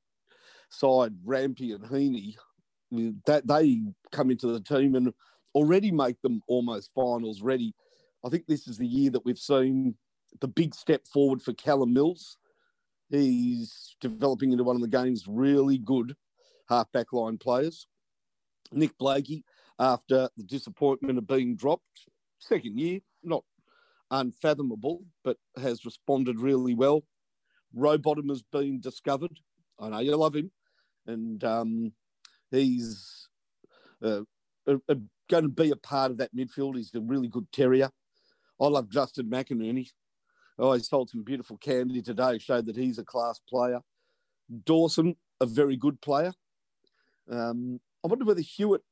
side, 0.68 1.12
Rampe 1.24 1.74
and 1.74 1.86
Heeney, 1.86 2.36
that 3.26 3.46
they 3.46 3.82
come 4.10 4.30
into 4.30 4.48
the 4.48 4.60
team 4.60 4.94
and 4.94 5.12
already 5.54 5.90
make 5.90 6.20
them 6.22 6.42
almost 6.48 6.90
finals 6.94 7.42
ready. 7.42 7.74
I 8.24 8.28
think 8.28 8.46
this 8.46 8.66
is 8.66 8.78
the 8.78 8.86
year 8.86 9.10
that 9.10 9.24
we've 9.24 9.38
seen 9.38 9.96
the 10.40 10.48
big 10.48 10.74
step 10.74 11.06
forward 11.06 11.42
for 11.42 11.52
Callum 11.52 11.92
Mills. 11.92 12.36
He's 13.10 13.96
developing 14.00 14.52
into 14.52 14.64
one 14.64 14.76
of 14.76 14.82
the 14.82 14.88
game's 14.88 15.26
really 15.28 15.78
good 15.78 16.16
half 16.68 16.90
back 16.92 17.12
line 17.12 17.38
players. 17.38 17.86
Nick 18.72 18.96
Blakey, 18.96 19.44
after 19.78 20.30
the 20.36 20.44
disappointment 20.44 21.18
of 21.18 21.26
being 21.26 21.56
dropped, 21.56 22.08
second 22.38 22.78
year, 22.78 23.00
not 23.22 23.44
unfathomable, 24.12 25.04
but 25.24 25.38
has 25.60 25.84
responded 25.84 26.38
really 26.38 26.74
well. 26.74 27.02
Rowbottom 27.76 28.28
has 28.28 28.42
been 28.42 28.80
discovered. 28.80 29.40
I 29.80 29.88
know 29.88 29.98
you 29.98 30.14
love 30.16 30.36
him, 30.36 30.52
and 31.06 31.42
um, 31.42 31.92
he's 32.50 33.28
uh, 34.04 34.20
a, 34.66 34.96
going 35.28 35.44
to 35.44 35.48
be 35.48 35.70
a 35.70 35.76
part 35.76 36.10
of 36.12 36.18
that 36.18 36.36
midfield. 36.36 36.76
He's 36.76 36.94
a 36.94 37.00
really 37.00 37.28
good 37.28 37.50
terrier. 37.50 37.90
I 38.60 38.66
love 38.66 38.90
Justin 38.90 39.26
McInerney. 39.26 39.88
Oh, 40.58 40.74
he's 40.74 40.88
told 40.88 41.08
some 41.08 41.24
beautiful 41.24 41.56
candy 41.56 42.02
today, 42.02 42.38
showed 42.38 42.66
that 42.66 42.76
he's 42.76 42.98
a 42.98 43.04
class 43.04 43.40
player. 43.48 43.80
Dawson, 44.64 45.16
a 45.40 45.46
very 45.46 45.76
good 45.76 46.00
player. 46.02 46.32
Um, 47.30 47.80
I 48.04 48.08
wonder 48.08 48.26
whether 48.26 48.42
Hewett 48.42 48.82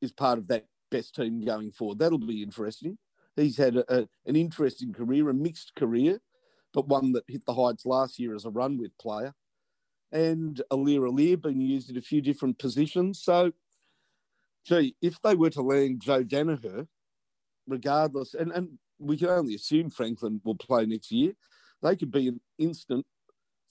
is 0.00 0.12
part 0.12 0.38
of 0.38 0.48
that 0.48 0.66
best 0.90 1.14
team 1.14 1.44
going 1.44 1.70
forward. 1.72 1.98
That'll 1.98 2.18
be 2.18 2.42
interesting. 2.42 2.96
He's 3.36 3.56
had 3.56 3.76
a, 3.76 4.08
an 4.26 4.36
interesting 4.36 4.92
career, 4.92 5.28
a 5.28 5.34
mixed 5.34 5.74
career, 5.74 6.20
but 6.72 6.88
one 6.88 7.12
that 7.12 7.24
hit 7.28 7.44
the 7.46 7.54
heights 7.54 7.86
last 7.86 8.18
year 8.18 8.34
as 8.34 8.44
a 8.44 8.50
run 8.50 8.78
with 8.78 8.96
player. 8.98 9.34
And 10.12 10.60
Aliir 10.72 11.00
Aliir 11.00 11.40
been 11.40 11.60
used 11.60 11.90
in 11.90 11.96
a 11.96 12.02
few 12.02 12.20
different 12.20 12.58
positions. 12.58 13.22
So, 13.22 13.52
gee, 14.66 14.96
if 15.00 15.20
they 15.22 15.34
were 15.34 15.50
to 15.50 15.62
land 15.62 16.02
Joe 16.02 16.24
Daniher, 16.24 16.88
regardless, 17.66 18.34
and, 18.34 18.50
and 18.50 18.78
we 18.98 19.16
can 19.16 19.28
only 19.28 19.54
assume 19.54 19.90
Franklin 19.90 20.40
will 20.44 20.56
play 20.56 20.84
next 20.84 21.12
year, 21.12 21.32
they 21.82 21.96
could 21.96 22.10
be 22.10 22.28
an 22.28 22.40
instant 22.58 23.06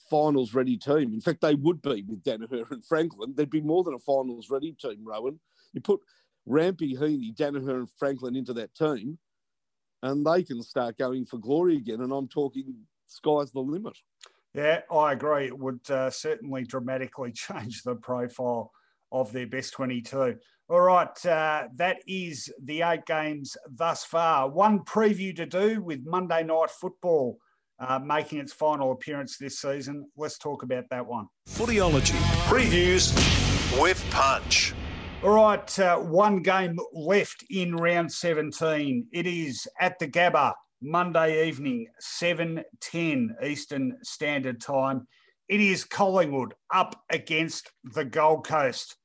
finals 0.10 0.54
ready 0.54 0.78
team. 0.78 1.14
In 1.14 1.22
fact, 1.22 1.42
they 1.42 1.56
would 1.56 1.82
be 1.82 2.04
with 2.08 2.24
Daniher 2.24 2.70
and 2.72 2.84
Franklin. 2.84 3.34
There'd 3.36 3.50
be 3.50 3.62
more 3.62 3.84
than 3.84 3.94
a 3.94 4.00
finals 4.00 4.50
ready 4.50 4.74
team, 4.74 5.00
Rowan. 5.04 5.40
You 5.74 5.82
put 5.82 6.00
Rampe, 6.48 6.98
Heeney, 6.98 7.34
Daniher, 7.34 7.76
and 7.76 7.90
Franklin 8.00 8.36
into 8.36 8.54
that 8.54 8.74
team, 8.74 9.20
and 10.02 10.26
they 10.26 10.44
can 10.44 10.62
start 10.62 10.98
going 10.98 11.26
for 11.26 11.38
glory 11.38 11.78
again. 11.78 12.02
And 12.02 12.14
I'm 12.14 12.28
talking 12.28 12.74
sky's 13.08 13.52
the 13.52 13.60
limit. 13.60 13.98
Yeah, 14.54 14.82
I 14.92 15.14
agree. 15.14 15.46
It 15.46 15.58
would 15.58 15.90
uh, 15.90 16.10
certainly 16.10 16.64
dramatically 16.64 17.32
change 17.34 17.84
the 17.84 17.96
profile 17.96 18.72
of 19.12 19.32
their 19.32 19.48
best 19.48 19.74
22. 19.74 20.36
All 20.70 20.82
right, 20.82 21.26
uh, 21.26 21.68
that 21.76 21.98
is 22.08 22.54
the 22.64 22.84
eight 22.84 23.06
games 23.08 23.58
thus 23.68 24.06
far. 24.06 24.50
One 24.50 24.82
preview 24.82 25.36
to 25.36 25.48
do 25.48 25.82
with 25.82 26.06
Monday 26.06 26.44
Night 26.44 26.70
Football 26.70 27.40
uh, 27.80 27.98
making 27.98 28.40
its 28.40 28.54
final 28.54 28.92
appearance 28.92 29.38
this 29.38 29.60
season. 29.60 30.10
Let's 30.16 30.38
talk 30.38 30.64
about 30.64 30.86
that 30.90 31.06
one. 31.06 31.28
Footyology 31.48 32.20
previews 32.48 33.14
with 33.82 34.06
Punch. 34.12 34.74
All 35.22 35.32
right, 35.32 35.80
uh, 35.80 35.98
one 35.98 36.42
game 36.42 36.80
left 36.94 37.44
in 37.50 37.76
round 37.76 38.10
17. 38.10 39.08
It 39.12 39.28
is 39.28 39.68
at 39.78 40.00
the 40.00 40.08
Gabba, 40.08 40.54
Monday 40.82 41.46
evening, 41.46 41.88
7.10 42.02 43.44
Eastern 43.44 43.98
Standard 44.02 44.62
Time. 44.62 45.06
It 45.50 45.60
is 45.60 45.84
Collingwood 45.84 46.54
up 46.74 47.04
against 47.10 47.70
the 47.84 48.06
Gold 48.06 48.48
Coast. 48.48 48.96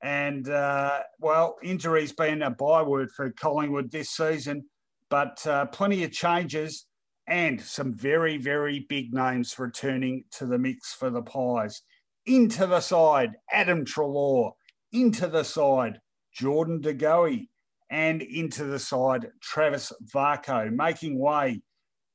And, 0.00 0.48
uh, 0.48 1.00
well, 1.18 1.56
injury's 1.60 2.12
been 2.12 2.42
a 2.42 2.50
byword 2.50 3.10
for 3.10 3.32
Collingwood 3.32 3.90
this 3.90 4.10
season, 4.10 4.64
but 5.10 5.44
uh, 5.44 5.66
plenty 5.66 6.04
of 6.04 6.12
changes 6.12 6.86
and 7.26 7.60
some 7.60 7.92
very, 7.94 8.36
very 8.36 8.86
big 8.88 9.12
names 9.12 9.58
returning 9.58 10.22
to 10.36 10.46
the 10.46 10.58
mix 10.58 10.94
for 10.94 11.10
the 11.10 11.22
Pies. 11.22 11.82
Into 12.26 12.68
the 12.68 12.80
side, 12.80 13.32
Adam 13.50 13.84
Treloar. 13.84 14.52
Into 14.92 15.26
the 15.26 15.44
side, 15.44 16.00
Jordan 16.32 16.80
De 16.80 16.94
Goey. 16.94 17.48
And 17.90 18.22
into 18.22 18.64
the 18.64 18.78
side, 18.78 19.28
Travis 19.40 19.92
Varcoe. 20.14 20.70
Making 20.70 21.18
way, 21.18 21.62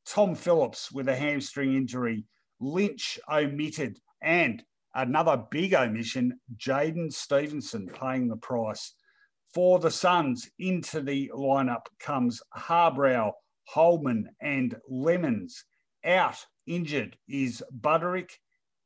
Tom 0.05 0.35
Phillips 0.35 0.91
with 0.91 1.07
a 1.07 1.15
hamstring 1.15 1.75
injury. 1.75 2.25
Lynch 2.59 3.19
omitted. 3.31 3.99
And 4.21 4.63
another 4.93 5.43
big 5.49 5.73
omission, 5.73 6.39
Jaidyn 6.57 7.11
Stevenson 7.11 7.87
paying 7.87 8.27
the 8.27 8.37
price. 8.37 8.93
For 9.53 9.79
the 9.79 9.91
Suns, 9.91 10.49
into 10.57 11.01
the 11.01 11.31
lineup 11.35 11.85
comes 11.99 12.41
Harbrow, 12.55 13.31
Holman, 13.65 14.29
and 14.41 14.75
Lemmens. 14.91 15.53
Out 16.05 16.37
injured 16.65 17.17
is 17.27 17.63
Budarick. 17.81 18.31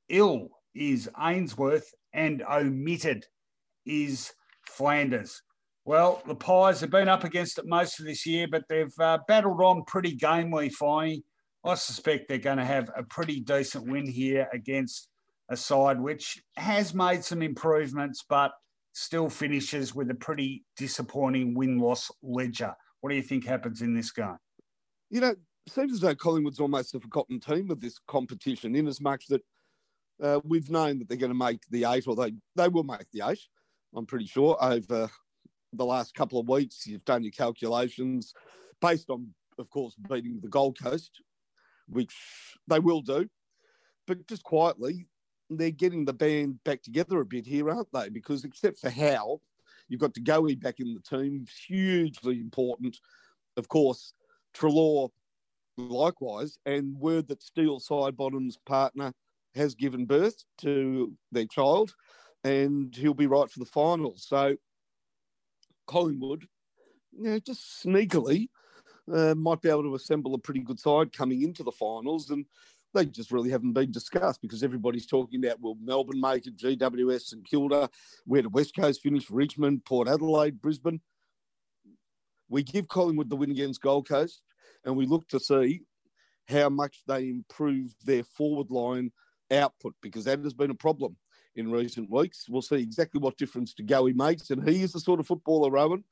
Ill 0.10 0.50
is 0.76 1.10
Ainsworth. 1.20 1.94
And 2.14 2.42
omitted 2.44 3.26
is 3.88 4.34
Flanders. 4.66 5.42
Well, 5.86 6.22
the 6.28 6.36
Pies 6.36 6.82
have 6.82 6.90
been 6.90 7.08
up 7.08 7.24
against 7.24 7.58
it 7.58 7.66
most 7.66 8.00
of 8.00 8.06
this 8.06 8.26
year, 8.26 8.48
but 8.50 8.64
they've 8.68 8.94
uh, 9.00 9.20
battled 9.28 9.62
on 9.62 9.84
pretty 9.86 10.16
gamely, 10.16 10.70
Finey. 10.70 11.24
I 11.64 11.76
suspect 11.76 12.28
they're 12.28 12.38
going 12.38 12.58
to 12.58 12.66
have 12.66 12.90
a 12.96 13.04
pretty 13.04 13.40
decent 13.40 13.90
win 13.90 14.06
here 14.06 14.48
against 14.54 15.10
a 15.50 15.56
side 15.56 16.00
which 16.00 16.42
has 16.58 16.94
made 16.94 17.24
some 17.24 17.42
improvements, 17.42 18.24
but 18.28 18.52
still 18.94 19.30
finishes 19.30 19.96
with 19.96 20.12
a 20.12 20.16
pretty 20.16 20.66
disappointing 20.76 21.56
win 21.56 21.78
loss 21.78 22.12
ledger. 22.22 22.74
What 23.00 23.12
do 23.12 23.16
you 23.16 23.22
think 23.22 23.46
happens 23.46 23.82
in 23.82 23.94
this 23.94 24.12
game? 24.12 24.38
you 25.10 25.22
know, 25.22 25.36
seems 25.68 25.94
as 25.94 26.00
though 26.00 26.16
Collingwood's 26.16 26.60
almost 26.60 26.96
a 26.96 27.00
forgotten 27.00 27.40
team 27.40 27.68
with 27.68 27.82
this 27.82 28.00
competition, 28.08 28.76
in 28.76 28.88
as 28.88 29.02
much 29.02 29.28
that 29.28 29.42
uh, 30.22 30.40
we've 30.44 30.70
known 30.70 31.00
that 31.00 31.08
they're 31.08 31.18
going 31.18 31.32
to 31.32 31.38
make 31.38 31.62
the 31.70 31.86
eight, 31.86 32.08
or 32.08 32.16
they, 32.16 32.34
they 32.56 32.68
will 32.68 32.84
make 32.84 33.10
the 33.12 33.24
eight, 33.28 33.40
I'm 33.96 34.06
pretty 34.06 34.26
sure, 34.26 34.58
over 34.62 35.10
the 35.74 35.86
last 35.86 36.14
couple 36.14 36.40
of 36.40 36.48
weeks. 36.48 36.86
You've 36.88 37.06
done 37.06 37.24
your 37.24 37.32
calculations 37.32 38.34
based 38.82 39.10
on, 39.10 39.34
of 39.58 39.70
course, 39.70 39.96
beating 40.10 40.40
the 40.42 40.50
Gold 40.50 40.78
Coast, 40.82 41.22
which 41.88 42.16
they 42.68 42.80
will 42.80 43.02
do. 43.02 43.30
But 44.06 44.28
just 44.28 44.44
quietly, 44.44 45.08
they're 45.50 45.72
getting 45.72 46.06
the 46.06 46.14
band 46.14 46.64
back 46.64 46.82
together 46.82 47.20
a 47.20 47.26
bit 47.26 47.46
here, 47.46 47.70
aren't 47.70 47.92
they? 47.94 48.10
Because 48.10 48.44
except 48.44 48.80
for 48.80 48.90
Hal, 48.90 49.42
you've 49.88 50.02
got 50.02 50.14
to 50.16 50.22
go 50.22 50.48
back 50.56 50.80
in 50.80 50.94
the 50.94 51.18
team, 51.18 51.46
hugely 51.68 52.40
important. 52.40 53.00
Of 53.56 53.68
course, 53.68 54.14
Treloar 54.54 55.10
likewise, 55.78 56.58
and 56.66 56.98
word 56.98 57.28
that 57.28 57.44
Steele 57.44 57.80
Sidebottom's 57.80 58.58
partner 58.66 59.14
has 59.56 59.76
given 59.76 60.06
birth 60.06 60.44
to 60.60 61.14
their 61.32 61.46
child, 61.46 61.94
and 62.48 62.96
he'll 62.96 63.14
be 63.14 63.28
right 63.28 63.50
for 63.50 63.60
the 63.60 63.66
finals. 63.66 64.26
So 64.28 64.56
Collingwood, 65.86 66.48
you 67.12 67.30
know, 67.30 67.40
just 67.40 67.84
sneakily 67.84 68.48
uh, 69.14 69.36
might 69.36 69.62
be 69.62 69.70
able 69.70 69.84
to 69.84 69.96
assemble 69.96 70.34
a 70.34 70.40
pretty 70.40 70.62
good 70.62 70.80
side 70.80 71.12
coming 71.12 71.42
into 71.42 71.64
the 71.64 71.72
finals, 71.72 72.30
and 72.30 72.46
they 72.94 73.06
just 73.06 73.32
really 73.32 73.50
haven't 73.50 73.74
been 73.74 73.92
discussed 73.92 74.42
because 74.42 74.64
everybody's 74.64 75.06
talking 75.06 75.44
about 75.44 75.62
will 75.62 75.78
Melbourne 75.82 76.22
make 76.22 76.48
it, 76.48 76.58
GWS 76.58 77.34
and 77.34 77.46
Kilda, 77.46 77.90
where 78.26 78.42
did 78.42 78.54
West 78.54 78.76
Coast 78.76 79.02
finish, 79.02 79.30
Richmond, 79.30 79.84
Port 79.86 80.08
Adelaide, 80.08 80.62
Brisbane. 80.62 81.02
We 82.50 82.64
give 82.64 82.88
Collingwood 82.88 83.30
the 83.30 83.36
win 83.36 83.52
against 83.52 83.82
Gold 83.82 84.08
Coast, 84.08 84.42
and 84.86 84.96
we 84.96 85.06
look 85.06 85.28
to 85.30 85.40
see 85.40 85.82
how 86.48 86.70
much 86.70 87.02
they 87.08 87.30
improve 87.30 87.94
their 88.06 88.24
forward 88.24 88.72
line 88.72 89.12
output 89.52 89.96
because 90.02 90.26
that 90.26 90.40
has 90.40 90.54
been 90.54 90.72
a 90.72 90.76
problem 90.76 91.18
in 91.58 91.72
recent 91.72 92.10
weeks. 92.10 92.46
We'll 92.48 92.62
see 92.62 92.78
exactly 92.78 93.20
what 93.20 93.38
difference 93.38 93.74
De 93.74 93.84
Goey 93.84 94.12
he 94.12 94.14
makes, 94.14 94.52
and 94.52 94.68
he 94.68 94.84
is 94.84 94.94
the 94.94 95.00
sort 95.00 95.20
of 95.20 95.28
footballer, 95.28 95.72
Rowan, 95.72 96.04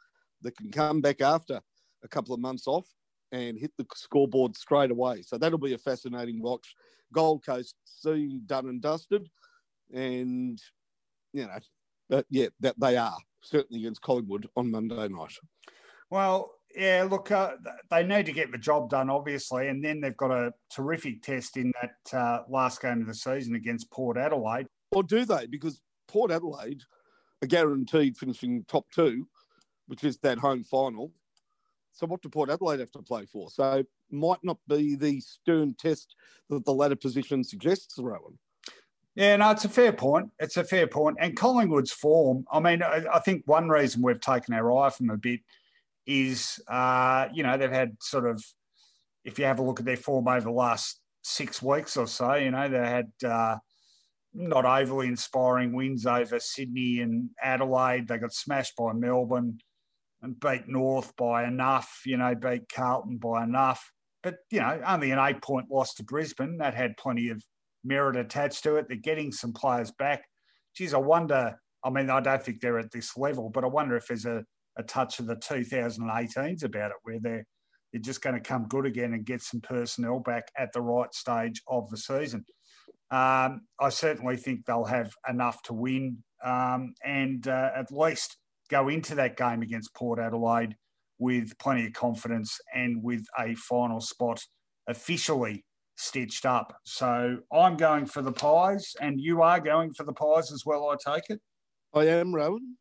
that 0.41 0.57
can 0.57 0.71
come 0.71 0.99
back 0.99 1.21
after 1.21 1.61
a 2.03 2.07
couple 2.07 2.33
of 2.33 2.41
months 2.41 2.67
off 2.67 2.87
and 3.31 3.57
hit 3.57 3.71
the 3.77 3.85
scoreboard 3.95 4.57
straight 4.57 4.91
away. 4.91 5.21
So 5.21 5.37
that'll 5.37 5.57
be 5.57 5.73
a 5.73 5.77
fascinating 5.77 6.41
watch. 6.41 6.75
Gold 7.13 7.45
Coast 7.45 7.75
seem 7.85 8.41
done 8.45 8.67
and 8.67 8.81
dusted, 8.81 9.29
and 9.93 10.59
you 11.31 11.45
know, 11.45 11.59
but 12.09 12.25
yeah, 12.29 12.47
that 12.59 12.79
they 12.79 12.97
are 12.97 13.17
certainly 13.41 13.81
against 13.81 14.01
Collingwood 14.01 14.49
on 14.55 14.71
Monday 14.71 15.07
night. 15.07 15.33
Well, 16.09 16.51
yeah, 16.75 17.07
look, 17.09 17.31
uh, 17.31 17.53
they 17.89 18.03
need 18.03 18.25
to 18.25 18.31
get 18.31 18.51
the 18.51 18.57
job 18.57 18.89
done, 18.89 19.09
obviously, 19.09 19.69
and 19.69 19.83
then 19.83 20.01
they've 20.01 20.17
got 20.17 20.31
a 20.31 20.53
terrific 20.69 21.21
test 21.21 21.57
in 21.57 21.71
that 21.81 22.17
uh, 22.17 22.43
last 22.49 22.81
game 22.81 23.01
of 23.01 23.07
the 23.07 23.13
season 23.13 23.55
against 23.55 23.91
Port 23.91 24.17
Adelaide. 24.17 24.67
Or 24.91 25.03
do 25.03 25.25
they? 25.25 25.45
Because 25.47 25.81
Port 26.07 26.31
Adelaide 26.31 26.81
are 27.43 27.47
guaranteed 27.47 28.17
finishing 28.17 28.63
top 28.67 28.85
two, 28.91 29.27
which 29.87 30.03
is 30.03 30.17
that 30.19 30.37
home 30.37 30.63
final. 30.63 31.11
So 31.91 32.05
what 32.07 32.21
do 32.21 32.29
Port 32.29 32.49
Adelaide 32.49 32.79
have 32.79 32.91
to 32.91 33.01
play 33.01 33.25
for? 33.25 33.49
So 33.49 33.83
might 34.11 34.43
not 34.43 34.57
be 34.67 34.95
the 34.95 35.19
stern 35.21 35.75
test 35.75 36.15
that 36.49 36.65
the 36.65 36.73
ladder 36.73 36.95
position 36.95 37.43
suggests, 37.43 37.97
Rowan. 37.97 38.37
Yeah, 39.15 39.37
no, 39.37 39.51
it's 39.51 39.63
a 39.63 39.69
fair 39.69 39.93
point. 39.93 40.29
It's 40.39 40.57
a 40.57 40.63
fair 40.63 40.87
point. 40.87 41.17
And 41.21 41.37
Collingwood's 41.37 41.91
form, 41.91 42.45
I 42.51 42.59
mean, 42.59 42.83
I, 42.83 43.05
I 43.13 43.19
think 43.19 43.43
one 43.45 43.69
reason 43.69 44.01
we've 44.01 44.19
taken 44.19 44.53
our 44.53 44.77
eye 44.77 44.89
from 44.89 45.09
a 45.09 45.17
bit 45.17 45.39
is, 46.05 46.59
uh, 46.67 47.27
you 47.33 47.41
know, 47.43 47.57
they've 47.57 47.71
had 47.71 47.95
sort 48.01 48.29
of, 48.29 48.43
if 49.23 49.39
you 49.39 49.45
have 49.45 49.59
a 49.59 49.63
look 49.63 49.79
at 49.79 49.85
their 49.85 49.95
form 49.95 50.27
over 50.27 50.41
the 50.41 50.51
last 50.51 50.99
six 51.23 51.61
weeks 51.61 51.95
or 51.95 52.07
so, 52.07 52.35
you 52.35 52.51
know, 52.51 52.67
they 52.67 52.77
had 52.77 53.11
uh, 53.25 53.55
not 54.35 54.65
overly 54.65 55.07
inspiring 55.07 55.73
wins 55.73 56.05
over 56.05 56.39
Sydney 56.39 56.99
and 56.99 57.29
Adelaide. 57.41 58.07
They 58.07 58.17
got 58.17 58.33
smashed 58.33 58.75
by 58.75 58.93
Melbourne 58.93 59.59
and 60.21 60.39
beat 60.39 60.67
North 60.67 61.15
by 61.15 61.45
enough, 61.45 62.01
you 62.05 62.17
know, 62.17 62.35
beat 62.35 62.67
Carlton 62.73 63.17
by 63.17 63.43
enough. 63.43 63.91
But, 64.23 64.37
you 64.51 64.59
know, 64.59 64.81
only 64.85 65.11
an 65.11 65.19
eight 65.19 65.41
point 65.41 65.71
loss 65.71 65.93
to 65.95 66.03
Brisbane. 66.03 66.57
That 66.57 66.73
had 66.73 66.97
plenty 66.97 67.29
of 67.29 67.41
merit 67.83 68.17
attached 68.17 68.63
to 68.63 68.75
it. 68.75 68.87
They're 68.87 68.97
getting 68.97 69.31
some 69.31 69.53
players 69.53 69.91
back. 69.91 70.23
Geez, 70.75 70.93
I 70.93 70.97
wonder. 70.97 71.55
I 71.83 71.89
mean, 71.89 72.09
I 72.09 72.19
don't 72.19 72.41
think 72.41 72.59
they're 72.59 72.79
at 72.79 72.91
this 72.91 73.15
level, 73.15 73.49
but 73.49 73.63
I 73.63 73.67
wonder 73.67 73.95
if 73.95 74.07
there's 74.07 74.25
a, 74.25 74.43
a 74.77 74.83
touch 74.83 75.19
of 75.19 75.27
the 75.27 75.35
2018s 75.35 76.63
about 76.63 76.91
it 76.91 76.97
where 77.03 77.19
they're, 77.19 77.45
they're 77.93 78.01
just 78.01 78.21
going 78.21 78.35
to 78.35 78.41
come 78.41 78.67
good 78.67 78.87
again 78.87 79.13
and 79.13 79.23
get 79.23 79.41
some 79.41 79.61
personnel 79.61 80.19
back 80.19 80.49
at 80.57 80.73
the 80.73 80.81
right 80.81 81.13
stage 81.13 81.61
of 81.67 81.89
the 81.91 81.97
season. 81.97 82.43
Um, 83.11 83.61
I 83.79 83.89
certainly 83.89 84.37
think 84.37 84.65
they'll 84.65 84.85
have 84.85 85.13
enough 85.29 85.61
to 85.63 85.73
win 85.73 86.23
um, 86.43 86.93
and 87.03 87.47
uh, 87.47 87.71
at 87.75 87.91
least 87.91 88.37
go 88.69 88.89
into 88.89 89.15
that 89.15 89.37
game 89.37 89.61
against 89.61 89.93
Port 89.93 90.19
Adelaide 90.19 90.75
with 91.19 91.57
plenty 91.59 91.85
of 91.85 91.93
confidence 91.93 92.59
and 92.73 93.03
with 93.03 93.25
a 93.37 93.55
final 93.55 94.01
spot 94.01 94.41
officially 94.87 95.63
stitched 95.95 96.45
up. 96.45 96.77
So 96.83 97.37
I'm 97.53 97.77
going 97.77 98.05
for 98.05 98.21
the 98.21 98.31
Pies, 98.31 98.95
and 98.99 99.19
you 99.19 99.41
are 99.41 99.59
going 99.59 99.93
for 99.93 100.03
the 100.03 100.13
Pies 100.13 100.51
as 100.51 100.63
well, 100.65 100.89
I 100.89 101.13
take 101.15 101.29
it? 101.29 101.39
I 101.93 102.07
am, 102.07 102.35
Rowan. 102.35 102.77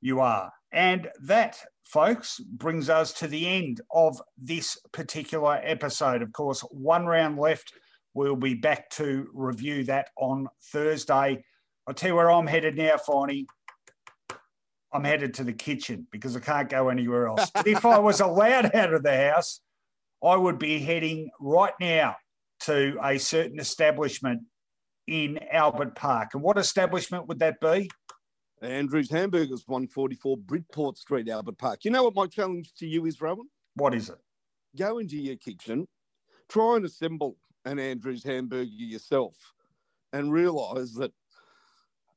You 0.00 0.20
are. 0.20 0.52
And 0.72 1.08
that, 1.24 1.58
folks, 1.84 2.38
brings 2.38 2.88
us 2.88 3.12
to 3.14 3.26
the 3.26 3.48
end 3.48 3.80
of 3.92 4.20
this 4.38 4.78
particular 4.92 5.60
episode. 5.62 6.22
Of 6.22 6.32
course, 6.32 6.60
one 6.70 7.06
round 7.06 7.38
left. 7.38 7.72
We'll 8.14 8.36
be 8.36 8.54
back 8.54 8.90
to 8.90 9.28
review 9.32 9.84
that 9.84 10.10
on 10.18 10.48
Thursday. 10.72 11.44
I'll 11.86 11.94
tell 11.94 12.10
you 12.10 12.16
where 12.16 12.30
I'm 12.30 12.46
headed 12.46 12.76
now, 12.76 12.96
Finey. 12.96 13.46
I'm 14.92 15.04
headed 15.04 15.34
to 15.34 15.44
the 15.44 15.54
kitchen 15.54 16.06
because 16.12 16.36
I 16.36 16.40
can't 16.40 16.68
go 16.68 16.90
anywhere 16.90 17.28
else. 17.28 17.50
If 17.66 17.86
I 17.86 17.98
was 17.98 18.20
allowed 18.20 18.74
out 18.74 18.92
of 18.92 19.02
the 19.02 19.16
house, 19.30 19.60
I 20.22 20.36
would 20.36 20.58
be 20.58 20.78
heading 20.78 21.30
right 21.40 21.72
now 21.80 22.16
to 22.60 22.98
a 23.02 23.18
certain 23.18 23.58
establishment 23.58 24.42
in 25.06 25.38
Albert 25.50 25.96
Park. 25.96 26.34
And 26.34 26.42
what 26.42 26.58
establishment 26.58 27.26
would 27.28 27.40
that 27.40 27.60
be? 27.60 27.90
Andrew's 28.60 29.10
Hamburgers, 29.10 29.64
144 29.66 30.36
Bridport 30.36 30.96
Street, 30.96 31.28
Albert 31.28 31.58
Park. 31.58 31.84
You 31.84 31.90
know 31.90 32.04
what 32.04 32.14
my 32.14 32.26
challenge 32.26 32.72
to 32.74 32.86
you 32.86 33.06
is, 33.06 33.20
Rowan? 33.20 33.48
What 33.74 33.94
is 33.94 34.08
it? 34.10 34.18
Go 34.78 34.98
into 34.98 35.16
your 35.16 35.36
kitchen, 35.36 35.88
try 36.48 36.76
and 36.76 36.84
assemble 36.84 37.36
an 37.64 37.78
Andrew's 37.78 38.24
hamburger 38.24 38.64
yourself, 38.64 39.34
and 40.12 40.32
realise 40.32 40.94
that 40.94 41.12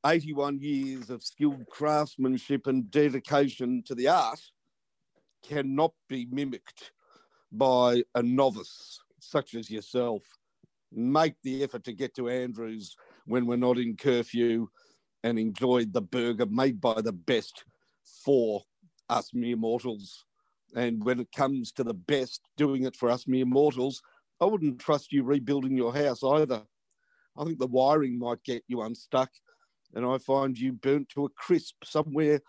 81 0.06 0.60
years 0.60 1.10
of 1.10 1.24
skilled 1.24 1.66
craftsmanship 1.68 2.68
and 2.68 2.92
dedication 2.92 3.82
to 3.84 3.96
the 3.96 4.08
art 4.08 4.40
cannot 5.44 5.94
be 6.08 6.28
mimicked 6.32 6.92
by 7.52 8.04
a 8.14 8.22
novice 8.22 9.00
such 9.20 9.56
as 9.56 9.70
yourself. 9.72 10.24
Make 10.92 11.36
the 11.44 11.64
effort 11.64 11.84
to 11.86 11.94
get 11.94 12.16
to 12.16 12.30
Andrews 12.30 12.96
when 13.26 13.46
we're 13.46 13.56
not 13.56 13.78
in 13.78 13.96
curfew 13.96 14.68
and 15.24 15.40
enjoy 15.40 15.86
the 15.86 16.02
burger 16.02 16.46
made 16.46 16.80
by 16.80 17.02
the 17.02 17.12
best 17.12 17.66
for 18.04 18.62
us 19.10 19.32
mere 19.34 19.58
mortals. 19.58 20.26
And 20.76 21.04
when 21.04 21.20
it 21.20 21.32
comes 21.32 21.72
to 21.74 21.84
the 21.84 21.94
best 21.94 22.42
doing 22.58 22.84
it 22.84 22.96
for 22.96 23.10
us 23.10 23.28
mere 23.28 23.46
mortals, 23.46 24.02
I 24.42 24.46
wouldn't 24.46 24.80
trust 24.80 25.12
you 25.12 25.24
rebuilding 25.24 25.78
your 25.78 25.94
house 25.94 26.24
either. 26.24 26.64
I 27.38 27.44
think 27.44 27.60
the 27.60 27.68
wiring 27.68 28.20
might 28.20 28.44
get 28.44 28.64
you 28.68 28.82
unstuck 28.82 29.30
and 29.94 30.06
I 30.06 30.18
find 30.18 30.58
you 30.58 30.74
burnt 30.74 31.10
to 31.10 31.26
a 31.26 31.30
crisp 31.30 31.76
somewhere 31.84 32.42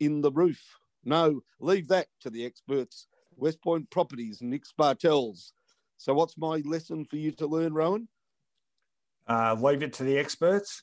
in 0.00 0.22
the 0.22 0.32
roof. 0.32 0.60
No, 1.04 1.42
leave 1.60 1.88
that 1.88 2.08
to 2.22 2.30
the 2.30 2.44
experts. 2.44 3.06
West 3.36 3.62
Point 3.62 3.90
Properties, 3.90 4.40
and 4.40 4.50
Nick 4.50 4.64
Spartels. 4.64 5.52
So, 5.96 6.14
what's 6.14 6.38
my 6.38 6.62
lesson 6.64 7.04
for 7.04 7.16
you 7.16 7.32
to 7.32 7.46
learn, 7.46 7.74
Rowan? 7.74 8.08
Uh, 9.26 9.56
leave 9.58 9.82
it 9.82 9.92
to 9.94 10.04
the 10.04 10.18
experts. 10.18 10.82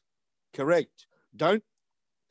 Correct. 0.53 1.07
Don't 1.35 1.63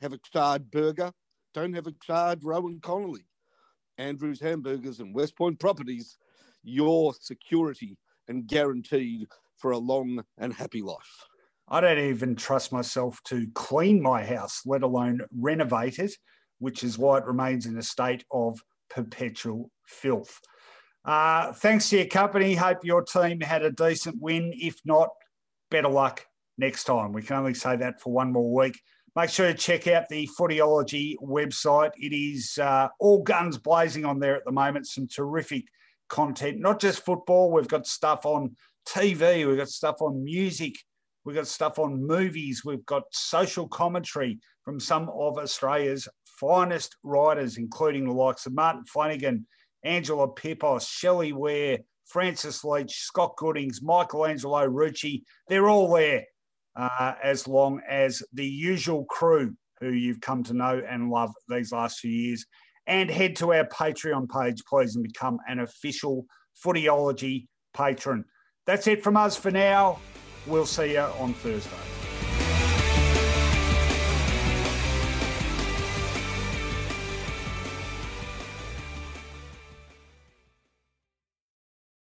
have 0.01 0.13
a 0.13 0.19
charred 0.19 0.71
burger. 0.71 1.13
Don't 1.55 1.75
have 1.75 1.87
a 1.87 1.95
charred 2.03 2.45
Rowan 2.45 2.81
Connolly. 2.81 3.27
Andrews 3.99 4.41
Hamburgers 4.41 5.01
and 5.01 5.15
West 5.15 5.37
Point 5.37 5.59
Properties, 5.59 6.17
your 6.63 7.15
security 7.21 7.97
and 8.31 8.47
guaranteed 8.47 9.27
for 9.59 9.73
a 9.73 9.79
long 9.79 10.25
and 10.39 10.55
happy 10.55 10.81
life. 10.81 11.27
I 11.69 11.81
don't 11.81 11.99
even 11.99 12.35
trust 12.35 12.73
myself 12.73 13.21
to 13.27 13.47
clean 13.55 14.01
my 14.01 14.25
house, 14.25 14.63
let 14.65 14.83
alone 14.83 15.21
renovate 15.39 15.99
it, 15.99 16.13
which 16.59 16.83
is 16.83 16.99
why 16.99 17.19
it 17.19 17.27
remains 17.27 17.67
in 17.67 17.77
a 17.77 17.83
state 17.83 18.25
of 18.33 18.59
perpetual 18.89 19.71
filth. 19.87 20.41
Uh, 21.05 21.53
thanks 21.53 21.91
to 21.91 21.99
your 21.99 22.07
company. 22.07 22.55
Hope 22.55 22.79
your 22.83 23.03
team 23.03 23.41
had 23.41 23.63
a 23.63 23.71
decent 23.71 24.17
win. 24.21 24.53
If 24.55 24.77
not, 24.85 25.11
better 25.71 25.89
luck 25.89 26.27
next 26.59 26.85
time. 26.85 27.13
We 27.13 27.23
can 27.23 27.37
only 27.37 27.55
say 27.55 27.77
that 27.77 28.01
for 28.01 28.13
one 28.13 28.33
more 28.33 28.53
week. 28.53 28.81
Make 29.17 29.31
sure 29.31 29.49
to 29.49 29.55
check 29.55 29.87
out 29.87 30.09
the 30.09 30.29
Footyology 30.39 31.17
website. 31.23 31.91
It 31.97 32.15
is 32.15 32.59
uh, 32.59 32.89
all 32.99 33.23
guns 33.23 33.59
blazing 33.59 34.05
on 34.05 34.21
there 34.21 34.37
at 34.37 34.45
the 34.45 34.53
moment. 34.53 34.87
Some 34.87 35.09
terrific 35.09 35.65
content, 36.11 36.61
not 36.61 36.81
just 36.81 37.05
football. 37.05 37.51
We've 37.51 37.67
got 37.67 37.87
stuff 37.87 38.27
on 38.27 38.57
TV, 38.87 39.47
we've 39.47 39.57
got 39.57 39.69
stuff 39.69 40.03
on 40.03 40.23
music, 40.23 40.75
We've 41.25 41.37
got 41.37 41.47
stuff 41.47 41.79
on 41.79 42.07
movies. 42.07 42.65
We've 42.65 42.85
got 42.87 43.05
social 43.13 43.69
commentary 43.69 44.39
from 44.65 44.81
some 44.81 45.11
of 45.11 45.39
Australia's 45.39 46.09
finest 46.25 46.97
writers, 47.03 47.59
including 47.59 48.07
the 48.07 48.15
likes 48.15 48.47
of 48.47 48.55
Martin 48.55 48.85
Flanagan, 48.87 49.47
Angela 49.85 50.29
Pippos, 50.29 50.89
Shelley 50.89 51.33
Ware, 51.33 51.79
Francis 52.07 52.65
Leach, 52.65 53.03
Scott 53.03 53.37
Goodings, 53.37 53.83
Michelangelo 53.83 54.67
Rucci. 54.67 55.23
They're 55.49 55.69
all 55.69 55.93
there, 55.93 56.25
uh, 56.75 57.15
as 57.23 57.47
long 57.47 57.81
as 57.89 58.23
the 58.33 58.47
usual 58.47 59.05
crew 59.05 59.55
who 59.81 59.91
you've 59.91 60.21
come 60.21 60.43
to 60.45 60.55
know 60.55 60.83
and 60.89 61.11
love 61.11 61.33
these 61.49 61.73
last 61.73 62.01
few 62.01 62.11
years. 62.11 62.47
And 62.91 63.09
head 63.09 63.37
to 63.37 63.53
our 63.53 63.65
Patreon 63.67 64.29
page, 64.29 64.65
please, 64.69 64.97
and 64.97 65.05
become 65.05 65.39
an 65.49 65.61
official 65.61 66.27
Footyology 66.63 67.47
patron. 67.73 68.25
That's 68.67 68.89
it 68.89 69.05
from 69.05 69.17
us 69.17 69.37
for 69.37 69.53
now. 69.53 70.01
We'll 70.45 70.67
see 70.67 70.95
you 70.95 70.99
on 71.01 71.33
Thursday. 71.35 72.00